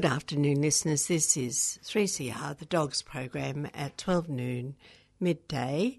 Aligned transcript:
Good 0.00 0.10
afternoon, 0.10 0.62
listeners. 0.62 1.08
This 1.08 1.36
is 1.36 1.78
3CR, 1.84 2.56
the 2.56 2.64
Dogs 2.64 3.02
program 3.02 3.68
at 3.74 3.98
12 3.98 4.30
noon, 4.30 4.76
midday 5.20 5.98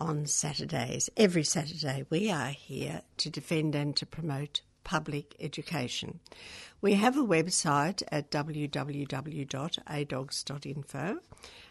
on 0.00 0.26
Saturdays. 0.26 1.08
Every 1.16 1.44
Saturday, 1.44 2.04
we 2.10 2.32
are 2.32 2.48
here 2.48 3.02
to 3.18 3.30
defend 3.30 3.76
and 3.76 3.94
to 3.94 4.04
promote 4.04 4.62
public 4.82 5.36
education. 5.38 6.18
We 6.80 6.94
have 6.94 7.16
a 7.16 7.22
website 7.22 8.02
at 8.10 8.32
www.adogs.info, 8.32 11.18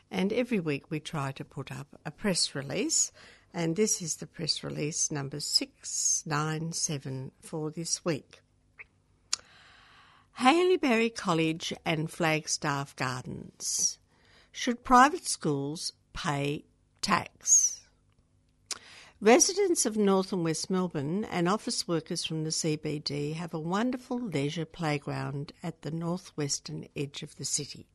and 0.09 0.31
every 0.31 0.59
week 0.61 0.89
we 0.89 1.01
try 1.01 1.33
to 1.33 1.43
put 1.43 1.69
up 1.69 1.99
a 2.05 2.11
press 2.11 2.55
release. 2.55 3.11
And 3.53 3.75
this 3.75 4.01
is 4.01 4.15
the 4.15 4.27
press 4.27 4.63
release 4.63 5.11
number 5.11 5.41
697 5.41 7.31
for 7.41 7.71
this 7.71 8.05
week. 8.05 8.39
Haileybury 10.39 11.15
College 11.15 11.73
and 11.83 12.11
Flagstaff 12.11 12.95
Gardens. 12.95 13.97
Should 14.51 14.83
private 14.83 15.27
schools 15.27 15.93
pay 16.13 16.63
tax? 17.01 17.81
Residents 19.19 19.87
of 19.87 19.97
North 19.97 20.31
and 20.31 20.43
West 20.43 20.69
Melbourne 20.69 21.25
and 21.25 21.49
office 21.49 21.87
workers 21.87 22.23
from 22.23 22.43
the 22.43 22.51
CBD 22.51 23.33
have 23.33 23.55
a 23.55 23.59
wonderful 23.59 24.19
leisure 24.19 24.65
playground 24.65 25.53
at 25.63 25.81
the 25.81 25.89
northwestern 25.89 26.87
edge 26.95 27.23
of 27.23 27.35
the 27.37 27.45
city. 27.45 27.87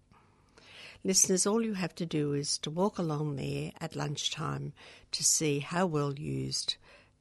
Listeners, 1.05 1.47
all 1.47 1.65
you 1.65 1.75
have 1.75 1.95
to 1.95 2.07
do 2.07 2.33
is 2.33 2.59
to 2.59 2.71
walk 2.73 2.99
along 2.99 3.37
there 3.37 3.71
at 3.81 3.95
lunchtime 3.95 4.73
to 5.13 5.23
see 5.23 5.61
how 5.61 5.87
well 5.87 6.19
used 6.19 6.75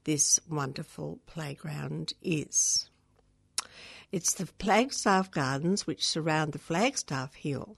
this 0.03 0.39
wonderful 0.49 1.19
playground 1.27 2.13
is. 2.23 2.89
It's 4.11 4.33
the 4.33 4.45
Flagstaff 4.45 5.31
Gardens 5.31 5.87
which 5.87 6.05
surround 6.05 6.51
the 6.51 6.59
Flagstaff 6.59 7.33
Hill. 7.33 7.77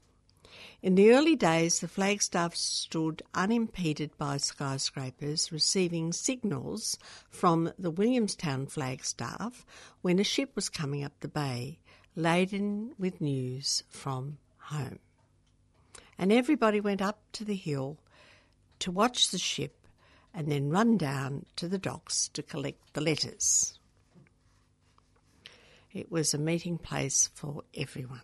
In 0.81 0.95
the 0.95 1.11
early 1.11 1.35
days, 1.35 1.79
the 1.79 1.87
Flagstaff 1.87 2.55
stood 2.55 3.21
unimpeded 3.35 4.17
by 4.17 4.37
skyscrapers, 4.37 5.51
receiving 5.51 6.11
signals 6.11 6.97
from 7.29 7.71
the 7.77 7.91
Williamstown 7.91 8.65
Flagstaff 8.65 9.63
when 10.01 10.17
a 10.17 10.23
ship 10.23 10.55
was 10.55 10.69
coming 10.69 11.03
up 11.03 11.13
the 11.19 11.27
bay, 11.27 11.77
laden 12.15 12.95
with 12.97 13.21
news 13.21 13.83
from 13.87 14.39
home. 14.57 14.97
And 16.17 16.31
everybody 16.31 16.81
went 16.81 17.01
up 17.01 17.21
to 17.33 17.45
the 17.45 17.55
hill 17.55 17.99
to 18.79 18.89
watch 18.89 19.29
the 19.29 19.37
ship 19.37 19.87
and 20.33 20.51
then 20.51 20.71
run 20.71 20.97
down 20.97 21.45
to 21.57 21.67
the 21.67 21.77
docks 21.77 22.27
to 22.29 22.41
collect 22.41 22.93
the 22.93 23.01
letters. 23.01 23.77
It 25.93 26.11
was 26.11 26.33
a 26.33 26.39
meeting 26.39 26.79
place 26.79 27.29
for 27.35 27.63
everyone. 27.75 28.23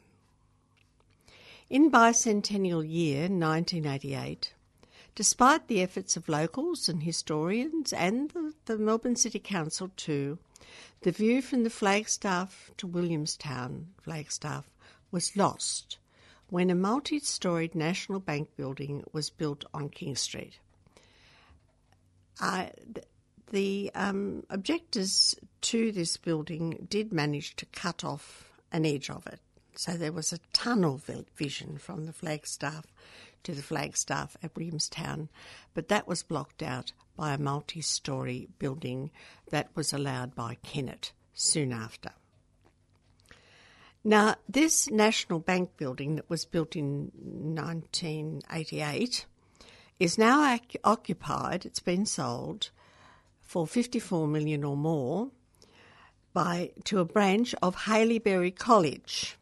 In 1.69 1.91
bicentennial 1.91 2.83
year 2.83 3.21
1988, 3.21 4.55
despite 5.13 5.67
the 5.67 5.81
efforts 5.81 6.17
of 6.17 6.27
locals 6.27 6.89
and 6.89 7.03
historians 7.03 7.93
and 7.93 8.31
the, 8.31 8.53
the, 8.65 8.77
Melbourne 8.79 9.15
City 9.15 9.37
Council 9.37 9.91
too, 9.95 10.39
the 11.01 11.11
view 11.11 11.43
from 11.43 11.63
the 11.63 11.69
Flagstaff 11.69 12.71
to 12.77 12.87
Williamstown 12.87 13.89
Flagstaff 14.01 14.65
was 15.11 15.37
lost 15.37 15.99
when 16.49 16.71
a 16.71 16.75
multi 16.75 17.19
storied 17.19 17.75
National 17.75 18.19
Bank 18.19 18.49
building 18.57 19.03
was 19.13 19.29
built 19.29 19.63
on 19.75 19.89
King 19.89 20.15
Street. 20.15 20.57
Uh, 22.41 22.67
the 23.49 23.91
um, 23.95 24.43
objectors 24.49 25.35
to 25.61 25.91
this 25.91 26.17
building 26.17 26.87
did 26.89 27.11
manage 27.11 27.55
to 27.57 27.65
cut 27.67 28.03
off 28.03 28.51
an 28.71 28.85
edge 28.85 29.09
of 29.09 29.25
it. 29.27 29.39
So 29.75 29.93
there 29.93 30.11
was 30.11 30.33
a 30.33 30.39
tunnel 30.51 30.99
vision 31.35 31.77
from 31.77 32.05
the 32.05 32.13
Flagstaff 32.13 32.85
to 33.43 33.53
the 33.53 33.61
Flagstaff 33.61 34.35
at 34.43 34.55
Williamstown, 34.55 35.29
but 35.73 35.87
that 35.87 36.07
was 36.07 36.23
blocked 36.23 36.61
out 36.61 36.91
by 37.15 37.33
a 37.33 37.37
multi 37.37 37.81
story 37.81 38.49
building 38.59 39.11
that 39.51 39.69
was 39.75 39.93
allowed 39.93 40.35
by 40.35 40.57
Kennett 40.63 41.13
soon 41.33 41.71
after. 41.71 42.11
Now, 44.03 44.35
this 44.47 44.89
National 44.89 45.39
Bank 45.39 45.77
building 45.77 46.15
that 46.15 46.29
was 46.29 46.45
built 46.45 46.75
in 46.75 47.11
1988 47.15 49.25
is 49.99 50.17
now 50.17 50.57
occupied, 50.83 51.65
it's 51.65 51.81
been 51.81 52.05
sold 52.05 52.71
for 53.49 53.65
54 53.65 54.27
million 54.27 54.63
or 54.63 54.77
more 54.77 55.31
by 56.35 56.69
to 56.83 56.99
a 56.99 57.05
branch 57.05 57.55
of 57.63 57.75
Haileybury 57.75 58.55
College, 58.55 59.39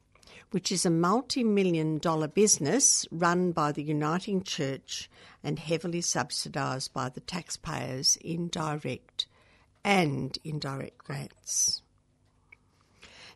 which 0.51 0.71
is 0.71 0.85
a 0.85 0.89
multi-million 0.89 1.97
dollar 1.97 2.29
business 2.29 3.05
run 3.11 3.51
by 3.51 3.73
the 3.73 3.83
Uniting 3.83 4.43
Church 4.43 5.09
and 5.43 5.59
heavily 5.59 5.99
subsidised 5.99 6.93
by 6.93 7.09
the 7.09 7.19
taxpayers 7.19 8.17
in 8.21 8.47
direct 8.47 9.27
and 9.83 10.39
indirect 10.45 10.99
grants. 10.99 11.81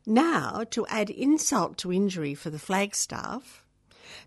Now, 0.06 0.64
to 0.70 0.88
add 0.88 1.10
insult 1.10 1.78
to 1.80 1.92
injury 1.92 2.34
for 2.34 2.50
the 2.50 2.58
Flagstaff, 2.58 3.66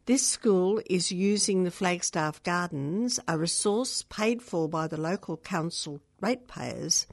this 0.04 0.26
school 0.26 0.82
is 0.84 1.10
using 1.10 1.64
the 1.64 1.70
Flagstaff 1.70 2.42
Gardens, 2.42 3.18
a 3.26 3.38
resource 3.38 4.02
paid 4.02 4.42
for 4.42 4.68
by 4.68 4.86
the 4.86 5.00
local 5.00 5.38
council 5.38 6.00
ratepayers, 6.24 7.06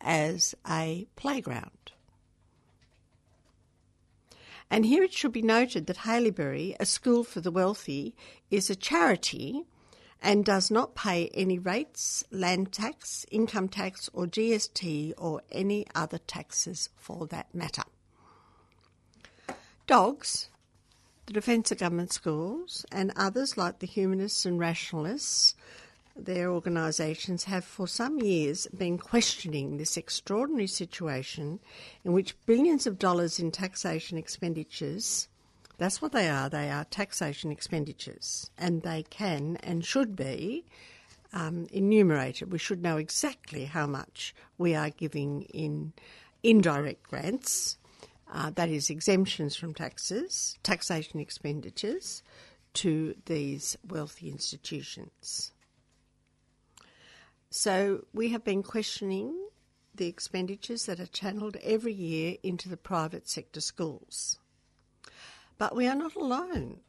as 0.00 0.54
a 0.66 1.06
playground. 1.16 1.92
And 4.70 4.86
here 4.86 5.02
it 5.02 5.12
should 5.12 5.32
be 5.32 5.42
noted 5.42 5.86
that 5.86 5.98
Haileybury, 5.98 6.74
a 6.80 6.86
school 6.86 7.22
for 7.24 7.40
the 7.42 7.50
wealthy, 7.50 8.14
is 8.50 8.70
a 8.70 8.74
charity 8.74 9.64
and 10.22 10.44
does 10.44 10.70
not 10.70 10.94
pay 10.94 11.28
any 11.34 11.58
rates, 11.58 12.24
land 12.30 12.72
tax, 12.72 13.26
income 13.30 13.68
tax, 13.68 14.08
or 14.14 14.26
GST, 14.26 15.12
or 15.18 15.42
any 15.52 15.86
other 15.94 16.18
taxes 16.18 16.88
for 16.96 17.26
that 17.26 17.54
matter. 17.54 17.84
Dogs 19.86 20.48
the 21.26 21.32
Defence 21.32 21.72
of 21.72 21.78
Government 21.78 22.12
Schools, 22.12 22.84
and 22.92 23.10
others 23.16 23.56
like 23.56 23.78
the 23.78 23.86
Humanists 23.86 24.44
and 24.44 24.58
Rationalists, 24.58 25.54
their 26.16 26.50
organisations 26.50 27.44
have 27.44 27.64
for 27.64 27.88
some 27.88 28.18
years 28.20 28.66
been 28.76 28.98
questioning 28.98 29.76
this 29.76 29.96
extraordinary 29.96 30.66
situation 30.66 31.58
in 32.04 32.12
which 32.12 32.36
billions 32.46 32.86
of 32.86 32.98
dollars 32.98 33.38
in 33.38 33.50
taxation 33.50 34.16
expenditures 34.16 35.28
that's 35.76 36.00
what 36.00 36.12
they 36.12 36.28
are. 36.28 36.48
They 36.48 36.70
are 36.70 36.84
taxation 36.84 37.50
expenditures, 37.50 38.48
and 38.56 38.82
they 38.82 39.02
can 39.02 39.56
and 39.56 39.84
should 39.84 40.14
be 40.14 40.64
um, 41.32 41.66
enumerated. 41.72 42.52
We 42.52 42.58
should 42.58 42.80
know 42.80 42.96
exactly 42.96 43.64
how 43.64 43.88
much 43.88 44.36
we 44.56 44.76
are 44.76 44.90
giving 44.90 45.42
in 45.42 45.92
indirect 46.44 47.02
grants 47.02 47.76
uh, 48.32 48.50
that 48.50 48.68
is, 48.68 48.90
exemptions 48.90 49.54
from 49.54 49.74
taxes, 49.74 50.58
taxation 50.62 51.20
expenditures 51.20 52.22
to 52.74 53.14
these 53.26 53.76
wealthy 53.86 54.28
institutions. 54.28 55.52
So 57.56 58.06
we 58.12 58.30
have 58.30 58.42
been 58.42 58.64
questioning 58.64 59.46
the 59.94 60.08
expenditures 60.08 60.86
that 60.86 60.98
are 60.98 61.06
channelled 61.06 61.56
every 61.62 61.92
year 61.92 62.36
into 62.42 62.68
the 62.68 62.76
private 62.76 63.28
sector 63.28 63.60
schools. 63.60 64.40
But 65.56 65.76
we 65.76 65.86
are 65.86 65.94
not 65.94 66.16
alone. 66.16 66.80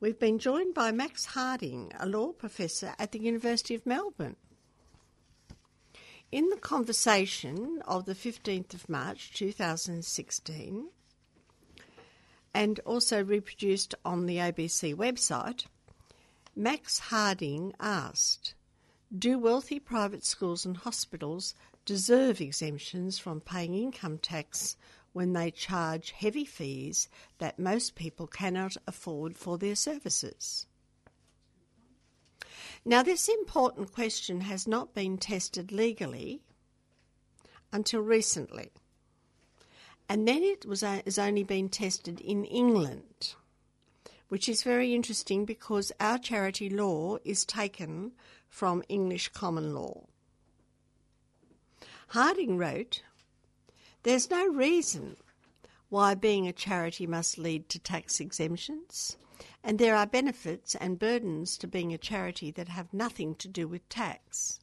We've 0.00 0.18
been 0.18 0.38
joined 0.38 0.72
by 0.72 0.90
Max 0.90 1.26
Harding, 1.26 1.92
a 2.00 2.06
law 2.06 2.32
professor 2.32 2.94
at 2.98 3.12
the 3.12 3.20
University 3.20 3.74
of 3.74 3.84
Melbourne. 3.84 4.36
In 6.32 6.48
the 6.48 6.56
conversation 6.56 7.82
of 7.86 8.06
the 8.06 8.14
15th 8.14 8.72
of 8.72 8.88
March 8.88 9.34
2016, 9.34 10.88
and 12.54 12.80
also 12.86 13.22
reproduced 13.22 13.94
on 14.02 14.24
the 14.24 14.38
ABC 14.38 14.94
website, 14.94 15.66
Max 16.56 16.98
Harding 17.10 17.74
asked 17.78 18.54
Do 19.16 19.38
wealthy 19.38 19.78
private 19.78 20.24
schools 20.24 20.66
and 20.66 20.76
hospitals 20.76 21.54
deserve 21.84 22.40
exemptions 22.40 23.18
from 23.18 23.40
paying 23.40 23.74
income 23.74 24.18
tax 24.18 24.76
when 25.12 25.32
they 25.32 25.50
charge 25.52 26.10
heavy 26.10 26.44
fees 26.44 27.08
that 27.38 27.58
most 27.58 27.94
people 27.94 28.26
cannot 28.26 28.76
afford 28.86 29.36
for 29.36 29.58
their 29.58 29.76
services? 29.76 30.66
Now, 32.84 33.02
this 33.02 33.28
important 33.28 33.92
question 33.92 34.42
has 34.42 34.66
not 34.66 34.92
been 34.92 35.18
tested 35.18 35.70
legally 35.70 36.42
until 37.72 38.00
recently. 38.00 38.70
And 40.08 40.26
then 40.26 40.42
it 40.42 40.66
was, 40.66 40.82
uh, 40.82 41.02
has 41.04 41.18
only 41.18 41.42
been 41.44 41.68
tested 41.68 42.20
in 42.20 42.44
England, 42.44 43.34
which 44.28 44.48
is 44.48 44.62
very 44.62 44.94
interesting 44.94 45.44
because 45.44 45.92
our 46.00 46.18
charity 46.18 46.68
law 46.68 47.16
is 47.24 47.44
taken 47.44 48.12
from 48.48 48.82
English 48.88 49.28
common 49.28 49.74
law. 49.74 50.04
Harding 52.08 52.56
wrote, 52.56 53.02
There's 54.02 54.30
no 54.30 54.46
reason 54.46 55.16
why 55.88 56.14
being 56.14 56.46
a 56.46 56.52
charity 56.52 57.06
must 57.06 57.38
lead 57.38 57.68
to 57.68 57.78
tax 57.78 58.20
exemptions. 58.20 59.16
And 59.62 59.78
there 59.78 59.96
are 59.96 60.06
benefits 60.06 60.74
and 60.76 60.98
burdens 60.98 61.58
to 61.58 61.66
being 61.66 61.92
a 61.92 61.98
charity 61.98 62.50
that 62.52 62.68
have 62.68 62.94
nothing 62.94 63.34
to 63.36 63.48
do 63.48 63.68
with 63.68 63.88
tax. 63.88 64.60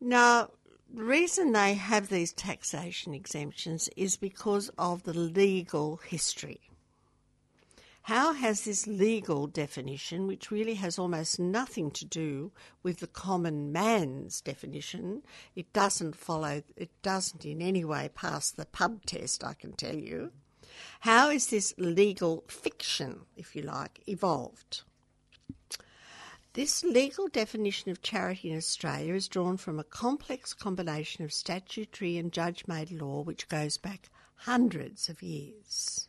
Now, 0.00 0.50
the 0.92 1.04
reason 1.04 1.52
they 1.52 1.74
have 1.74 2.08
these 2.08 2.32
taxation 2.32 3.12
exemptions 3.14 3.88
is 3.96 4.16
because 4.16 4.70
of 4.78 5.02
the 5.02 5.12
legal 5.12 5.96
history. 5.96 6.60
How 8.08 8.32
has 8.32 8.64
this 8.64 8.86
legal 8.86 9.46
definition, 9.46 10.26
which 10.26 10.50
really 10.50 10.76
has 10.76 10.98
almost 10.98 11.38
nothing 11.38 11.90
to 11.90 12.06
do 12.06 12.52
with 12.82 13.00
the 13.00 13.06
common 13.06 13.70
man's 13.70 14.40
definition, 14.40 15.22
it 15.54 15.70
doesn't 15.74 16.16
follow, 16.16 16.62
it 16.74 16.88
doesn't 17.02 17.44
in 17.44 17.60
any 17.60 17.84
way 17.84 18.08
pass 18.14 18.50
the 18.50 18.64
pub 18.64 19.04
test, 19.04 19.44
I 19.44 19.52
can 19.52 19.72
tell 19.72 19.94
you. 19.94 20.32
How 21.00 21.28
is 21.28 21.48
this 21.48 21.74
legal 21.76 22.44
fiction, 22.48 23.26
if 23.36 23.54
you 23.54 23.60
like, 23.60 24.00
evolved? 24.08 24.84
This 26.54 26.82
legal 26.82 27.28
definition 27.28 27.90
of 27.90 28.00
charity 28.00 28.50
in 28.50 28.56
Australia 28.56 29.12
is 29.12 29.28
drawn 29.28 29.58
from 29.58 29.78
a 29.78 29.84
complex 29.84 30.54
combination 30.54 31.26
of 31.26 31.32
statutory 31.34 32.16
and 32.16 32.32
judge 32.32 32.64
made 32.66 32.90
law 32.90 33.20
which 33.20 33.50
goes 33.50 33.76
back 33.76 34.08
hundreds 34.34 35.10
of 35.10 35.22
years. 35.22 36.08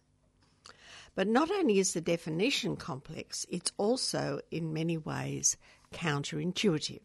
But 1.15 1.27
not 1.27 1.51
only 1.51 1.79
is 1.79 1.93
the 1.93 2.01
definition 2.01 2.75
complex, 2.75 3.45
it's 3.49 3.71
also 3.77 4.39
in 4.51 4.73
many 4.73 4.97
ways 4.97 5.57
counterintuitive. 5.91 7.01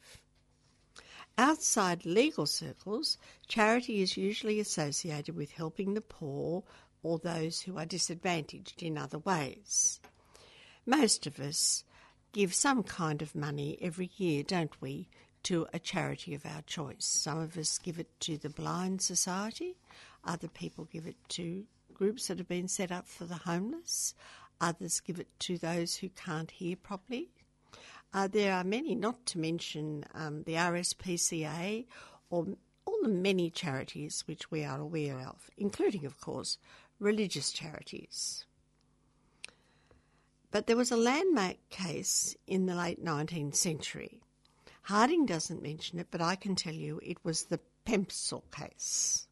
Outside 1.36 2.06
legal 2.06 2.46
circles, 2.46 3.18
charity 3.48 4.02
is 4.02 4.16
usually 4.16 4.60
associated 4.60 5.34
with 5.34 5.52
helping 5.52 5.94
the 5.94 6.00
poor 6.00 6.62
or 7.02 7.18
those 7.18 7.62
who 7.62 7.76
are 7.76 7.84
disadvantaged 7.84 8.82
in 8.82 8.96
other 8.96 9.18
ways. 9.18 10.00
Most 10.86 11.26
of 11.26 11.40
us 11.40 11.82
give 12.32 12.54
some 12.54 12.82
kind 12.82 13.20
of 13.20 13.34
money 13.34 13.78
every 13.80 14.10
year, 14.16 14.42
don't 14.42 14.80
we, 14.80 15.08
to 15.44 15.66
a 15.72 15.78
charity 15.78 16.34
of 16.34 16.46
our 16.46 16.62
choice. 16.62 17.04
Some 17.04 17.38
of 17.38 17.56
us 17.56 17.78
give 17.78 17.98
it 17.98 18.08
to 18.20 18.38
the 18.38 18.50
Blind 18.50 19.02
Society, 19.02 19.76
other 20.24 20.48
people 20.48 20.84
give 20.84 21.06
it 21.06 21.16
to 21.30 21.64
groups 21.94 22.26
that 22.26 22.38
have 22.38 22.48
been 22.48 22.68
set 22.68 22.92
up 22.92 23.08
for 23.08 23.24
the 23.24 23.34
homeless. 23.34 24.14
Others 24.60 25.00
give 25.00 25.18
it 25.18 25.28
to 25.40 25.58
those 25.58 25.96
who 25.96 26.08
can't 26.10 26.50
hear 26.50 26.76
properly. 26.76 27.30
Uh, 28.12 28.28
there 28.28 28.52
are 28.52 28.64
many, 28.64 28.94
not 28.94 29.26
to 29.26 29.38
mention 29.38 30.04
um, 30.14 30.44
the 30.44 30.54
RSPCA 30.54 31.86
or 32.30 32.46
all 32.84 32.98
the 33.02 33.08
many 33.08 33.50
charities 33.50 34.22
which 34.26 34.50
we 34.50 34.64
are 34.64 34.80
aware 34.80 35.18
of, 35.18 35.50
including, 35.56 36.04
of 36.06 36.20
course, 36.20 36.58
religious 37.00 37.50
charities. 37.50 38.44
But 40.50 40.66
there 40.68 40.76
was 40.76 40.92
a 40.92 40.96
landmark 40.96 41.56
case 41.70 42.36
in 42.46 42.66
the 42.66 42.76
late 42.76 43.04
19th 43.04 43.56
century. 43.56 44.20
Harding 44.82 45.26
doesn't 45.26 45.62
mention 45.62 45.98
it, 45.98 46.08
but 46.10 46.20
I 46.20 46.36
can 46.36 46.54
tell 46.54 46.74
you 46.74 47.00
it 47.02 47.24
was 47.24 47.44
the 47.44 47.58
Pemsel 47.84 48.44
case 48.52 49.26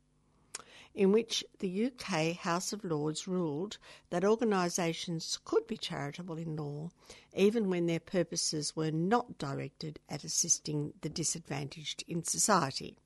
in 0.95 1.13
which 1.13 1.45
the 1.59 1.87
UK 1.87 2.37
House 2.37 2.73
of 2.73 2.85
Lords 2.85 3.27
ruled 3.27 3.79
that 4.11 4.25
organisations 4.25 5.39
could 5.45 5.67
be 5.67 5.77
charitable 5.77 6.37
in 6.37 6.57
law 6.57 6.91
even 7.35 7.71
when 7.71 7.87
their 7.87 8.01
purposes 8.01 8.77
were 8.77 8.91
not 8.91 9.39
directed 9.39 9.99
at 10.09 10.25
assisting 10.25 10.93
the 11.01 11.09
disadvantaged 11.09 12.05
in 12.07 12.23
society. 12.25 12.97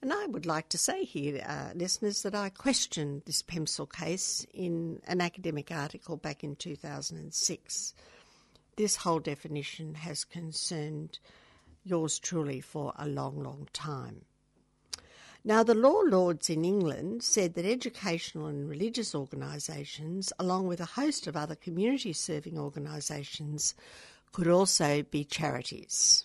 And 0.00 0.12
I 0.12 0.26
would 0.26 0.46
like 0.46 0.68
to 0.68 0.78
say 0.78 1.04
here, 1.04 1.42
uh, 1.46 1.70
listeners, 1.74 2.22
that 2.22 2.34
I 2.34 2.50
questioned 2.50 3.22
this 3.24 3.42
Pemsel 3.42 3.90
case 3.90 4.46
in 4.52 5.00
an 5.06 5.20
academic 5.20 5.72
article 5.72 6.16
back 6.16 6.44
in 6.44 6.56
2006. 6.56 7.94
This 8.76 8.96
whole 8.96 9.20
definition 9.20 9.94
has 9.94 10.24
concerned 10.24 11.18
yours 11.84 12.18
truly 12.18 12.60
for 12.60 12.92
a 12.96 13.08
long, 13.08 13.42
long 13.42 13.68
time. 13.72 14.26
Now, 15.46 15.62
the 15.62 15.74
Law 15.74 16.00
Lords 16.00 16.48
in 16.48 16.64
England 16.64 17.22
said 17.22 17.52
that 17.54 17.66
educational 17.66 18.46
and 18.46 18.66
religious 18.66 19.14
organisations, 19.14 20.32
along 20.38 20.68
with 20.68 20.80
a 20.80 20.86
host 20.86 21.26
of 21.26 21.36
other 21.36 21.54
community 21.54 22.14
serving 22.14 22.58
organisations, 22.58 23.74
could 24.32 24.48
also 24.48 25.02
be 25.02 25.22
charities. 25.22 26.24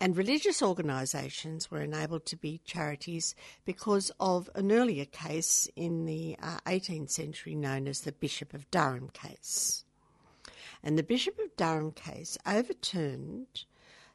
And 0.00 0.16
religious 0.16 0.62
organisations 0.62 1.70
were 1.70 1.82
enabled 1.82 2.24
to 2.26 2.36
be 2.36 2.62
charities 2.64 3.34
because 3.66 4.10
of 4.18 4.48
an 4.54 4.72
earlier 4.72 5.04
case 5.04 5.68
in 5.76 6.06
the 6.06 6.38
uh, 6.42 6.60
18th 6.66 7.10
century 7.10 7.54
known 7.54 7.86
as 7.86 8.00
the 8.00 8.12
Bishop 8.12 8.54
of 8.54 8.70
Durham 8.70 9.10
case. 9.10 9.84
And 10.82 10.98
the 10.98 11.02
Bishop 11.02 11.38
of 11.38 11.54
Durham 11.56 11.92
case 11.92 12.38
overturned 12.46 13.64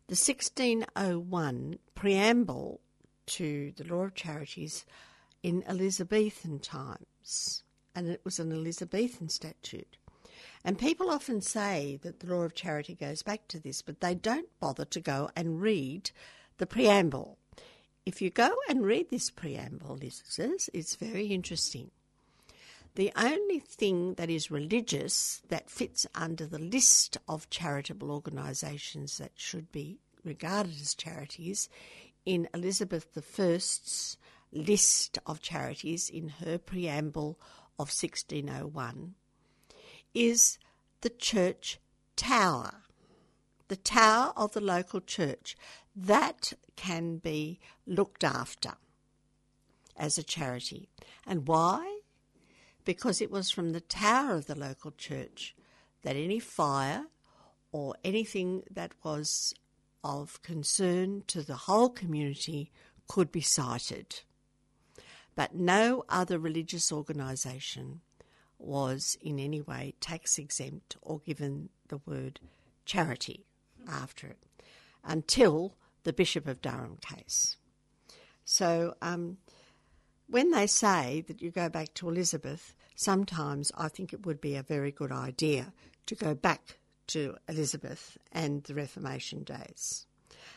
the 0.07 0.15
1601 0.15 1.77
preamble 1.93 2.79
to 3.27 3.73
the 3.77 3.83
law 3.83 4.03
of 4.03 4.15
charities 4.15 4.85
in 5.43 5.63
Elizabethan 5.67 6.59
times, 6.59 7.63
and 7.95 8.07
it 8.07 8.21
was 8.23 8.39
an 8.39 8.51
Elizabethan 8.51 9.29
statute. 9.29 9.97
And 10.63 10.77
people 10.77 11.09
often 11.09 11.41
say 11.41 11.99
that 12.03 12.19
the 12.19 12.27
law 12.27 12.43
of 12.43 12.53
charity 12.53 12.93
goes 12.95 13.23
back 13.23 13.47
to 13.47 13.59
this, 13.59 13.81
but 13.81 14.01
they 14.01 14.13
don't 14.13 14.47
bother 14.59 14.85
to 14.85 14.99
go 14.99 15.29
and 15.35 15.61
read 15.61 16.11
the 16.57 16.67
preamble. 16.67 17.37
If 18.05 18.21
you 18.21 18.29
go 18.29 18.55
and 18.69 18.85
read 18.85 19.09
this 19.09 19.29
preamble, 19.29 19.97
listeners, 19.97 20.69
it's 20.73 20.95
very 20.95 21.27
interesting. 21.27 21.91
The 22.95 23.11
only 23.15 23.59
thing 23.59 24.15
that 24.15 24.29
is 24.29 24.51
religious 24.51 25.41
that 25.47 25.69
fits 25.69 26.05
under 26.13 26.45
the 26.45 26.59
list 26.59 27.17
of 27.27 27.49
charitable 27.49 28.11
organisations 28.11 29.17
that 29.17 29.31
should 29.35 29.71
be 29.71 29.99
regarded 30.23 30.73
as 30.81 30.93
charities 30.93 31.69
in 32.25 32.47
Elizabeth 32.53 33.07
I's 33.39 34.17
list 34.51 35.17
of 35.25 35.41
charities 35.41 36.09
in 36.09 36.29
her 36.29 36.57
preamble 36.57 37.39
of 37.79 37.89
1601 37.89 39.15
is 40.13 40.59
the 41.01 41.09
church 41.09 41.79
tower, 42.15 42.83
the 43.69 43.75
tower 43.75 44.33
of 44.35 44.53
the 44.53 44.61
local 44.61 45.01
church. 45.01 45.55
That 45.95 46.53
can 46.75 47.17
be 47.17 47.59
looked 47.85 48.23
after 48.23 48.73
as 49.97 50.17
a 50.17 50.23
charity. 50.23 50.89
And 51.25 51.47
why? 51.47 51.99
Because 52.85 53.21
it 53.21 53.31
was 53.31 53.51
from 53.51 53.71
the 53.71 53.81
tower 53.81 54.35
of 54.35 54.47
the 54.47 54.57
local 54.57 54.91
church 54.91 55.55
that 56.03 56.15
any 56.15 56.39
fire 56.39 57.05
or 57.71 57.95
anything 58.03 58.63
that 58.69 58.93
was 59.03 59.53
of 60.03 60.41
concern 60.41 61.23
to 61.27 61.41
the 61.41 61.55
whole 61.55 61.89
community 61.89 62.71
could 63.07 63.31
be 63.31 63.41
sighted. 63.41 64.21
But 65.35 65.55
no 65.55 66.03
other 66.09 66.39
religious 66.39 66.91
organisation 66.91 68.01
was 68.57 69.17
in 69.21 69.39
any 69.39 69.61
way 69.61 69.93
tax 69.99 70.37
exempt 70.37 70.95
or 71.01 71.19
given 71.19 71.69
the 71.87 71.99
word 72.05 72.39
charity 72.85 73.45
after 73.89 74.27
it 74.27 74.37
until 75.03 75.75
the 76.03 76.13
Bishop 76.13 76.47
of 76.47 76.61
Durham 76.61 76.97
case. 77.01 77.57
So 78.45 78.95
um, 79.01 79.37
when 80.27 80.51
they 80.51 80.67
say 80.67 81.23
that 81.27 81.41
you 81.41 81.51
go 81.51 81.69
back 81.69 81.93
to 81.95 82.09
Elizabeth, 82.09 82.75
sometimes 82.95 83.71
I 83.77 83.87
think 83.87 84.13
it 84.13 84.25
would 84.25 84.41
be 84.41 84.55
a 84.55 84.63
very 84.63 84.91
good 84.91 85.11
idea 85.11 85.73
to 86.05 86.15
go 86.15 86.35
back 86.35 86.77
to 87.07 87.35
Elizabeth 87.47 88.17
and 88.31 88.63
the 88.63 88.73
Reformation 88.73 89.43
days. 89.43 90.05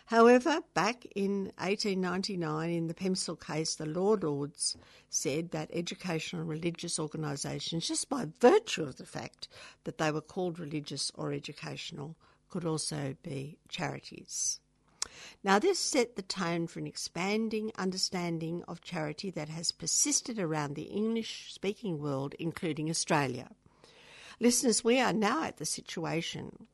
However, 0.07 0.61
back 0.75 1.07
in 1.15 1.53
1899, 1.57 2.71
in 2.71 2.87
the 2.89 2.95
Plimsoll 2.95 3.41
case, 3.41 3.75
the 3.75 3.87
Law 3.87 4.17
Lords 4.21 4.77
said 5.09 5.51
that 5.53 5.71
educational 5.73 6.43
and 6.43 6.51
religious 6.51 6.99
organisations, 6.99 7.89
just 7.89 8.09
by 8.09 8.27
virtue 8.41 8.83
of 8.83 8.97
the 8.97 9.07
fact 9.07 9.49
that 9.85 9.99
they 9.99 10.13
were 10.13 10.21
called 10.21 10.59
religious 10.59 11.11
or 11.15 11.33
educational, 11.33 12.17
could 12.51 12.67
also 12.67 13.17
be 13.23 13.57
charities. 13.69 14.61
Now, 15.43 15.59
this 15.59 15.79
set 15.79 16.17
the 16.17 16.23
tone 16.23 16.67
for 16.67 16.79
an 16.79 16.87
expanding 16.87 17.73
understanding 17.77 18.63
of 18.69 18.81
charity 18.81 19.31
that 19.31 19.49
has 19.49 19.73
persisted 19.73 20.39
around 20.39 20.75
the 20.75 20.85
English 20.85 21.53
speaking 21.53 21.99
world, 21.99 22.35
including 22.39 22.91
Australia. 22.91 23.51
Listeners, 24.45 24.85
we 24.85 25.01
are 25.01 25.15
now 25.15 25.45
at 25.45 25.57
the 25.57 25.65
situation 25.65 26.67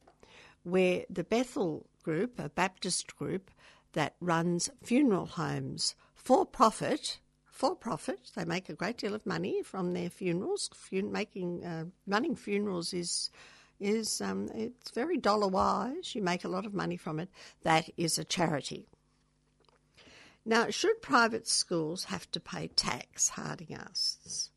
where 0.65 1.05
the 1.09 1.23
Bethel 1.23 1.87
group, 2.03 2.41
a 2.41 2.49
Baptist 2.49 3.17
group 3.17 3.49
that 3.93 4.17
runs 4.21 4.71
funeral 4.83 5.27
homes 5.27 5.95
for 6.17 6.45
profit. 6.45 7.21
For 7.45 7.77
profit, 7.77 8.33
they 8.35 8.45
make 8.45 8.69
a 8.69 8.75
great 8.75 8.97
deal 8.97 9.15
of 9.15 9.25
money 9.25 9.63
from 9.63 9.93
their 9.93 10.11
funerals. 10.11 10.69
Fun- 10.75 11.13
making 11.13 11.65
uh, 11.65 11.85
running 12.09 12.35
funerals 12.35 12.93
is 12.93 13.31
is 13.79 14.21
um, 14.21 14.49
it's 14.53 14.91
very 14.91 15.17
dollar 15.17 15.47
wise. 15.47 16.13
You 16.17 16.23
make 16.23 16.45
a 16.45 16.49
lot 16.49 16.67
of 16.67 16.75
money 16.75 16.97
from 16.97 17.21
it. 17.21 17.29
That 17.63 17.89
is 17.97 18.19
a 18.19 18.25
charity. 18.25 18.89
Now, 20.45 20.71
should 20.71 21.01
private 21.03 21.47
schools 21.47 22.03
have 22.07 22.29
to 22.33 22.41
pay 22.41 22.67
tax? 22.67 23.29
Harding 23.29 23.75
asks. 23.75 24.51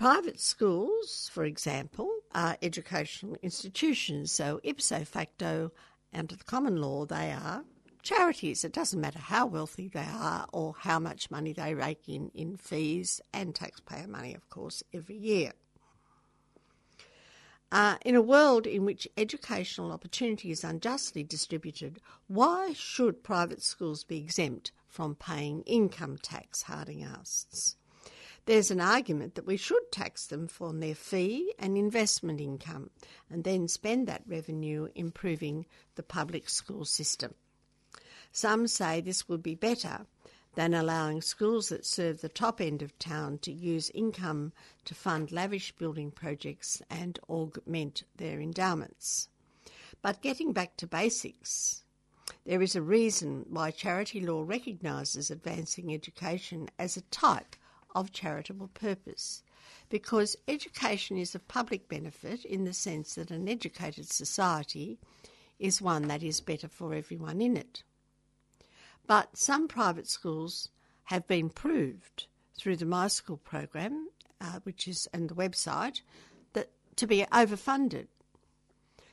Private 0.00 0.40
schools, 0.40 1.28
for 1.30 1.44
example, 1.44 2.10
are 2.34 2.56
educational 2.62 3.36
institutions, 3.42 4.32
so 4.32 4.58
ipso 4.62 5.04
facto 5.04 5.72
under 6.14 6.36
the 6.36 6.44
common 6.44 6.80
law, 6.80 7.04
they 7.04 7.30
are 7.30 7.66
charities. 8.02 8.64
It 8.64 8.72
doesn't 8.72 8.98
matter 8.98 9.18
how 9.18 9.44
wealthy 9.44 9.88
they 9.88 10.06
are 10.10 10.46
or 10.54 10.74
how 10.78 10.98
much 11.00 11.30
money 11.30 11.52
they 11.52 11.74
rake 11.74 12.08
in 12.08 12.30
in 12.32 12.56
fees 12.56 13.20
and 13.34 13.54
taxpayer 13.54 14.06
money, 14.06 14.32
of 14.34 14.48
course, 14.48 14.82
every 14.94 15.18
year. 15.18 15.52
Uh, 17.70 17.98
in 18.02 18.14
a 18.16 18.22
world 18.22 18.66
in 18.66 18.86
which 18.86 19.06
educational 19.18 19.92
opportunity 19.92 20.50
is 20.50 20.64
unjustly 20.64 21.24
distributed, 21.24 22.00
why 22.26 22.72
should 22.72 23.22
private 23.22 23.62
schools 23.62 24.02
be 24.02 24.16
exempt 24.16 24.72
from 24.88 25.14
paying 25.14 25.60
income 25.64 26.16
tax? 26.16 26.62
Harding 26.62 27.02
asks. 27.02 27.76
There's 28.50 28.72
an 28.72 28.80
argument 28.80 29.36
that 29.36 29.46
we 29.46 29.56
should 29.56 29.92
tax 29.92 30.26
them 30.26 30.48
for 30.48 30.72
their 30.72 30.96
fee 30.96 31.54
and 31.56 31.78
investment 31.78 32.40
income 32.40 32.90
and 33.30 33.44
then 33.44 33.68
spend 33.68 34.08
that 34.08 34.24
revenue 34.26 34.88
improving 34.96 35.66
the 35.94 36.02
public 36.02 36.48
school 36.48 36.84
system. 36.84 37.36
Some 38.32 38.66
say 38.66 39.00
this 39.00 39.28
would 39.28 39.40
be 39.40 39.54
better 39.54 40.04
than 40.56 40.74
allowing 40.74 41.22
schools 41.22 41.68
that 41.68 41.86
serve 41.86 42.22
the 42.22 42.28
top 42.28 42.60
end 42.60 42.82
of 42.82 42.98
town 42.98 43.38
to 43.42 43.52
use 43.52 43.88
income 43.90 44.52
to 44.84 44.96
fund 44.96 45.30
lavish 45.30 45.70
building 45.70 46.10
projects 46.10 46.82
and 46.90 47.20
augment 47.28 48.02
their 48.16 48.40
endowments. 48.40 49.28
But 50.02 50.22
getting 50.22 50.52
back 50.52 50.76
to 50.78 50.88
basics, 50.88 51.84
there 52.44 52.62
is 52.62 52.74
a 52.74 52.82
reason 52.82 53.46
why 53.48 53.70
charity 53.70 54.20
law 54.20 54.42
recognises 54.44 55.30
advancing 55.30 55.94
education 55.94 56.68
as 56.80 56.96
a 56.96 57.02
type 57.02 57.54
of 57.94 58.12
charitable 58.12 58.68
purpose 58.68 59.42
because 59.88 60.36
education 60.48 61.18
is 61.18 61.34
of 61.34 61.46
public 61.48 61.88
benefit 61.88 62.44
in 62.44 62.64
the 62.64 62.72
sense 62.72 63.14
that 63.14 63.30
an 63.30 63.48
educated 63.48 64.08
society 64.08 64.98
is 65.58 65.82
one 65.82 66.08
that 66.08 66.22
is 66.22 66.40
better 66.40 66.68
for 66.68 66.94
everyone 66.94 67.40
in 67.40 67.56
it. 67.56 67.82
But 69.06 69.36
some 69.36 69.68
private 69.68 70.08
schools 70.08 70.70
have 71.04 71.26
been 71.26 71.50
proved 71.50 72.26
through 72.56 72.76
the 72.76 72.86
My 72.86 73.08
School 73.08 73.36
program, 73.38 74.08
uh, 74.40 74.60
which 74.62 74.86
is 74.86 75.08
and 75.12 75.28
the 75.28 75.34
website, 75.34 76.00
that 76.52 76.70
to 76.96 77.06
be 77.06 77.26
overfunded 77.32 78.06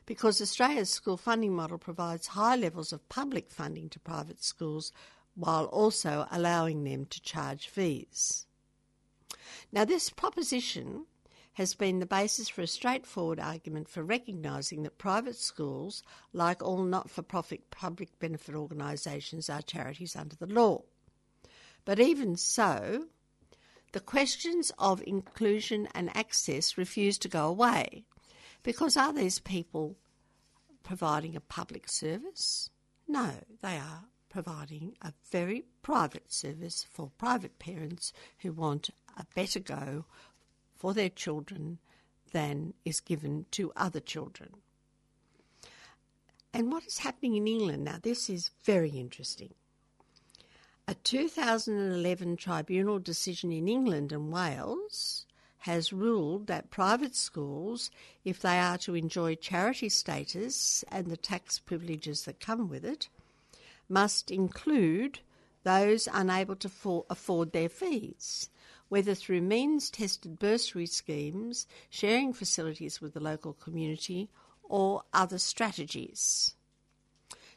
because 0.07 0.41
Australia's 0.41 0.89
school 0.89 1.17
funding 1.17 1.53
model 1.53 1.77
provides 1.77 2.27
high 2.27 2.55
levels 2.55 2.93
of 2.93 3.07
public 3.09 3.51
funding 3.51 3.89
to 3.89 3.99
private 3.99 4.43
schools 4.43 4.91
while 5.35 5.65
also 5.65 6.27
allowing 6.31 6.83
them 6.83 7.05
to 7.05 7.21
charge 7.21 7.67
fees. 7.67 8.46
Now, 9.71 9.85
this 9.85 10.09
proposition 10.09 11.05
has 11.53 11.73
been 11.73 11.99
the 11.99 12.05
basis 12.05 12.49
for 12.49 12.61
a 12.61 12.67
straightforward 12.67 13.39
argument 13.39 13.89
for 13.89 14.03
recognising 14.03 14.83
that 14.83 14.99
private 14.99 15.35
schools, 15.35 16.03
like 16.31 16.61
all 16.61 16.83
not 16.83 17.09
for 17.09 17.23
profit 17.23 17.71
public 17.71 18.19
benefit 18.19 18.53
organisations, 18.53 19.49
are 19.49 19.63
charities 19.63 20.15
under 20.15 20.35
the 20.35 20.45
law. 20.45 20.83
But 21.83 21.99
even 21.99 22.35
so, 22.35 23.07
the 23.93 23.99
questions 23.99 24.71
of 24.77 25.01
inclusion 25.07 25.87
and 25.95 26.15
access 26.15 26.77
refuse 26.77 27.17
to 27.19 27.27
go 27.27 27.47
away 27.47 28.03
because 28.61 28.97
are 28.97 29.13
these 29.13 29.39
people 29.39 29.97
providing 30.83 31.35
a 31.35 31.41
public 31.41 31.89
service? 31.89 32.69
No, 33.07 33.31
they 33.61 33.77
are 33.77 34.03
providing 34.43 34.95
a 35.01 35.11
very 35.31 35.65
private 35.81 36.31
service 36.31 36.85
for 36.91 37.09
private 37.17 37.57
parents 37.57 38.13
who 38.41 38.51
want 38.51 38.91
a 39.17 39.25
better 39.33 39.59
go 39.59 40.05
for 40.75 40.93
their 40.93 41.09
children 41.09 41.79
than 42.33 42.71
is 42.85 42.99
given 42.99 43.47
to 43.49 43.73
other 43.75 43.99
children. 43.99 44.49
And 46.53 46.71
what 46.71 46.85
is 46.85 46.99
happening 46.99 47.33
in 47.33 47.47
England 47.47 47.85
now? 47.85 47.97
This 47.99 48.29
is 48.29 48.51
very 48.63 48.91
interesting. 48.91 49.55
A 50.87 50.93
2011 50.93 52.37
tribunal 52.37 52.99
decision 52.99 53.51
in 53.51 53.67
England 53.67 54.11
and 54.11 54.31
Wales 54.31 55.25
has 55.61 55.91
ruled 55.91 56.45
that 56.45 56.69
private 56.69 57.15
schools, 57.15 57.89
if 58.23 58.39
they 58.39 58.59
are 58.59 58.77
to 58.77 58.93
enjoy 58.93 59.33
charity 59.33 59.89
status 59.89 60.83
and 60.89 61.07
the 61.07 61.17
tax 61.17 61.57
privileges 61.57 62.25
that 62.25 62.39
come 62.39 62.69
with 62.69 62.85
it, 62.85 63.09
must 63.89 64.31
include 64.31 65.19
those 65.63 66.07
unable 66.13 66.55
to 66.55 66.69
for- 66.69 67.05
afford 67.09 67.51
their 67.51 67.69
fees 67.69 68.49
whether 68.89 69.13
through 69.13 69.41
means 69.41 69.89
tested 69.89 70.39
bursary 70.39 70.85
schemes, 70.85 71.67
sharing 71.89 72.33
facilities 72.33 73.01
with 73.01 73.13
the 73.13 73.19
local 73.19 73.53
community, 73.53 74.29
or 74.63 75.03
other 75.13 75.37
strategies. 75.37 76.55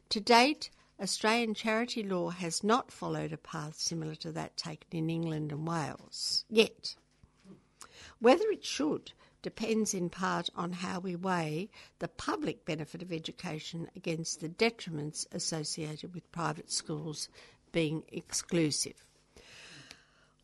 To 0.08 0.20
date, 0.20 0.70
Australian 1.00 1.54
charity 1.54 2.02
law 2.02 2.30
has 2.30 2.64
not 2.64 2.90
followed 2.90 3.32
a 3.32 3.36
path 3.36 3.78
similar 3.78 4.14
to 4.16 4.32
that 4.32 4.56
taken 4.56 4.88
in 4.90 5.10
England 5.10 5.52
and 5.52 5.66
Wales, 5.66 6.44
yet. 6.48 6.96
Whether 8.18 8.50
it 8.50 8.64
should 8.64 9.12
depends 9.42 9.94
in 9.94 10.10
part 10.10 10.50
on 10.54 10.72
how 10.72 11.00
we 11.00 11.16
weigh 11.16 11.70
the 11.98 12.08
public 12.08 12.64
benefit 12.64 13.02
of 13.02 13.12
education 13.12 13.88
against 13.96 14.40
the 14.40 14.48
detriments 14.48 15.26
associated 15.32 16.14
with 16.14 16.30
private 16.32 16.70
schools 16.70 17.28
being 17.72 18.02
exclusive. 18.08 19.06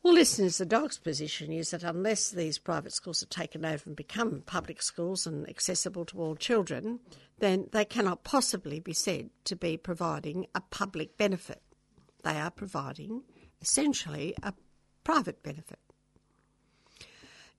Well, 0.03 0.15
listeners, 0.15 0.59
the 0.59 0.67
dog's 0.67 0.99
position 0.99 1.51
is 1.51 1.71
that 1.73 1.83
unless 1.83 2.31
these 2.31 2.59
private 2.59 2.93
schools 2.93 3.25
are 3.25 3.27
taken 3.27 3.65
over 3.65 3.83
and 3.87 3.97
become 3.97 4.45
public 4.47 4.81
schools 4.81 5.27
and 5.27 5.49
accessible 5.49 6.05
to 6.05 6.21
all 6.21 6.37
children, 6.37 7.01
then 7.41 7.69
they 7.73 7.85
cannot 7.85 8.23
possibly 8.23 8.79
be 8.79 8.93
said 8.93 9.31
to 9.47 9.57
be 9.57 9.77
providing 9.77 10.47
a 10.55 10.61
public 10.61 11.19
benefit. 11.19 11.61
They 12.23 12.39
are 12.39 12.53
providing 12.53 13.23
essentially 13.61 14.37
a 14.45 14.55
private 15.03 15.43
benefit. 15.43 15.81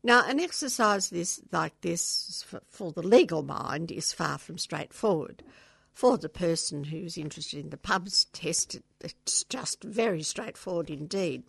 Now, 0.07 0.23
an 0.25 0.39
exercise 0.39 1.09
this, 1.09 1.41
like 1.51 1.81
this 1.81 2.45
for, 2.69 2.93
the 2.93 3.03
legal 3.03 3.43
mind 3.43 3.91
is 3.91 4.13
far 4.13 4.37
from 4.37 4.57
straightforward. 4.57 5.43
For 5.91 6.17
the 6.17 6.29
person 6.29 6.85
who's 6.85 7.17
interested 7.17 7.59
in 7.59 7.71
the 7.71 7.77
pubs 7.77 8.23
test, 8.31 8.79
it's 9.01 9.43
just 9.43 9.83
very 9.83 10.23
straightforward 10.23 10.89
indeed 10.89 11.43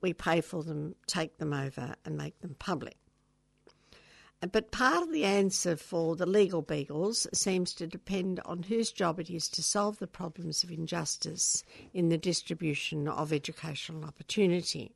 we 0.00 0.12
pay 0.12 0.40
for 0.40 0.62
them, 0.62 0.94
take 1.08 1.38
them 1.38 1.52
over, 1.52 1.96
and 2.04 2.16
make 2.16 2.40
them 2.42 2.54
public. 2.60 2.96
Uh, 4.40 4.46
but 4.46 4.70
part 4.70 5.02
of 5.02 5.10
the 5.10 5.24
answer 5.24 5.76
for 5.76 6.14
the 6.14 6.26
legal 6.26 6.62
beagles 6.62 7.26
seems 7.34 7.74
to 7.74 7.88
depend 7.88 8.38
on 8.44 8.62
whose 8.62 8.92
job 8.92 9.18
it 9.18 9.28
is 9.28 9.48
to 9.48 9.64
solve 9.64 9.98
the 9.98 10.06
problems 10.06 10.62
of 10.62 10.70
injustice 10.70 11.64
in 11.92 12.08
the 12.08 12.18
distribution 12.18 13.08
of 13.08 13.32
educational 13.32 14.04
opportunity. 14.04 14.92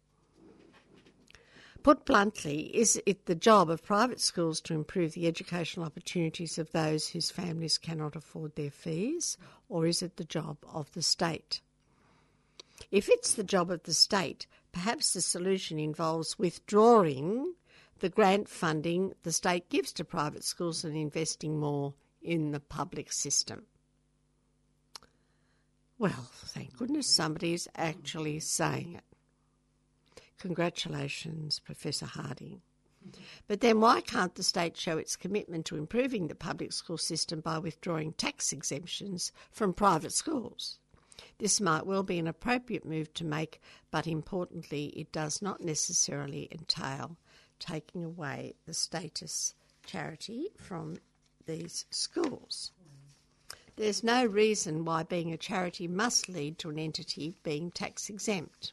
Put 1.89 2.05
bluntly, 2.05 2.77
is 2.77 3.01
it 3.07 3.25
the 3.25 3.35
job 3.35 3.71
of 3.71 3.83
private 3.83 4.21
schools 4.21 4.61
to 4.61 4.75
improve 4.75 5.15
the 5.15 5.27
educational 5.27 5.87
opportunities 5.87 6.59
of 6.59 6.71
those 6.73 7.09
whose 7.09 7.31
families 7.31 7.79
cannot 7.79 8.15
afford 8.15 8.57
their 8.57 8.71
fees, 8.71 9.39
or 9.71 9.87
is 9.87 10.03
it 10.03 10.19
the 10.19 10.25
job 10.25 10.59
of 10.71 10.93
the 10.93 11.01
state? 11.01 11.63
If 12.91 13.09
it's 13.09 13.33
the 13.33 13.43
job 13.43 13.71
of 13.71 13.85
the 13.85 13.95
state, 13.95 14.47
perhaps 14.71 15.15
the 15.15 15.23
solution 15.23 15.79
involves 15.79 16.39
withdrawing 16.39 17.55
the 18.01 18.11
grant 18.11 18.51
funding 18.51 19.15
the 19.23 19.33
state 19.33 19.71
gives 19.71 19.91
to 19.95 20.05
private 20.05 20.45
schools 20.45 20.85
and 20.85 20.95
investing 20.95 21.59
more 21.59 21.95
in 22.21 22.51
the 22.51 22.61
public 22.61 23.11
system. 23.11 23.63
Well, 25.99 26.29
thank 26.35 26.77
goodness 26.77 27.07
somebody 27.07 27.55
is 27.55 27.67
actually 27.75 28.41
saying 28.41 28.97
it. 28.97 29.08
Congratulations, 30.39 31.59
Professor 31.59 32.07
Harding. 32.07 32.63
But 33.47 33.61
then 33.61 33.81
why 33.81 34.01
can't 34.01 34.35
the 34.35 34.43
state 34.43 34.77
show 34.77 34.99
its 34.99 35.17
commitment 35.17 35.67
to 35.67 35.77
improving 35.77 36.29
the 36.29 36.35
public 36.35 36.73
school 36.73 36.99
system 36.99 37.41
by 37.41 37.59
withdrawing 37.59 38.13
tax 38.13 38.53
exemptions 38.53 39.33
from 39.51 39.73
private 39.73 40.13
schools? 40.13 40.79
This 41.39 41.61
might 41.61 41.87
well 41.87 42.03
be 42.03 42.19
an 42.19 42.29
appropriate 42.29 42.85
move 42.85 43.13
to 43.15 43.25
make, 43.25 43.61
but 43.91 44.07
importantly, 44.07 44.87
it 44.97 45.11
does 45.11 45.43
not 45.43 45.61
necessarily 45.61 46.49
entail 46.53 47.17
taking 47.59 48.05
away 48.05 48.55
the 48.67 48.75
status 48.75 49.55
charity 49.85 50.51
from 50.57 50.99
these 51.47 51.87
schools. 51.91 52.73
There's 53.77 54.05
no 54.05 54.25
reason 54.25 54.85
why 54.85 55.03
being 55.03 55.33
a 55.33 55.37
charity 55.37 55.89
must 55.89 56.29
lead 56.29 56.59
to 56.59 56.71
an 56.71 56.79
entity 56.79 57.37
being 57.43 57.71
tax 57.71 58.09
exempt. 58.11 58.73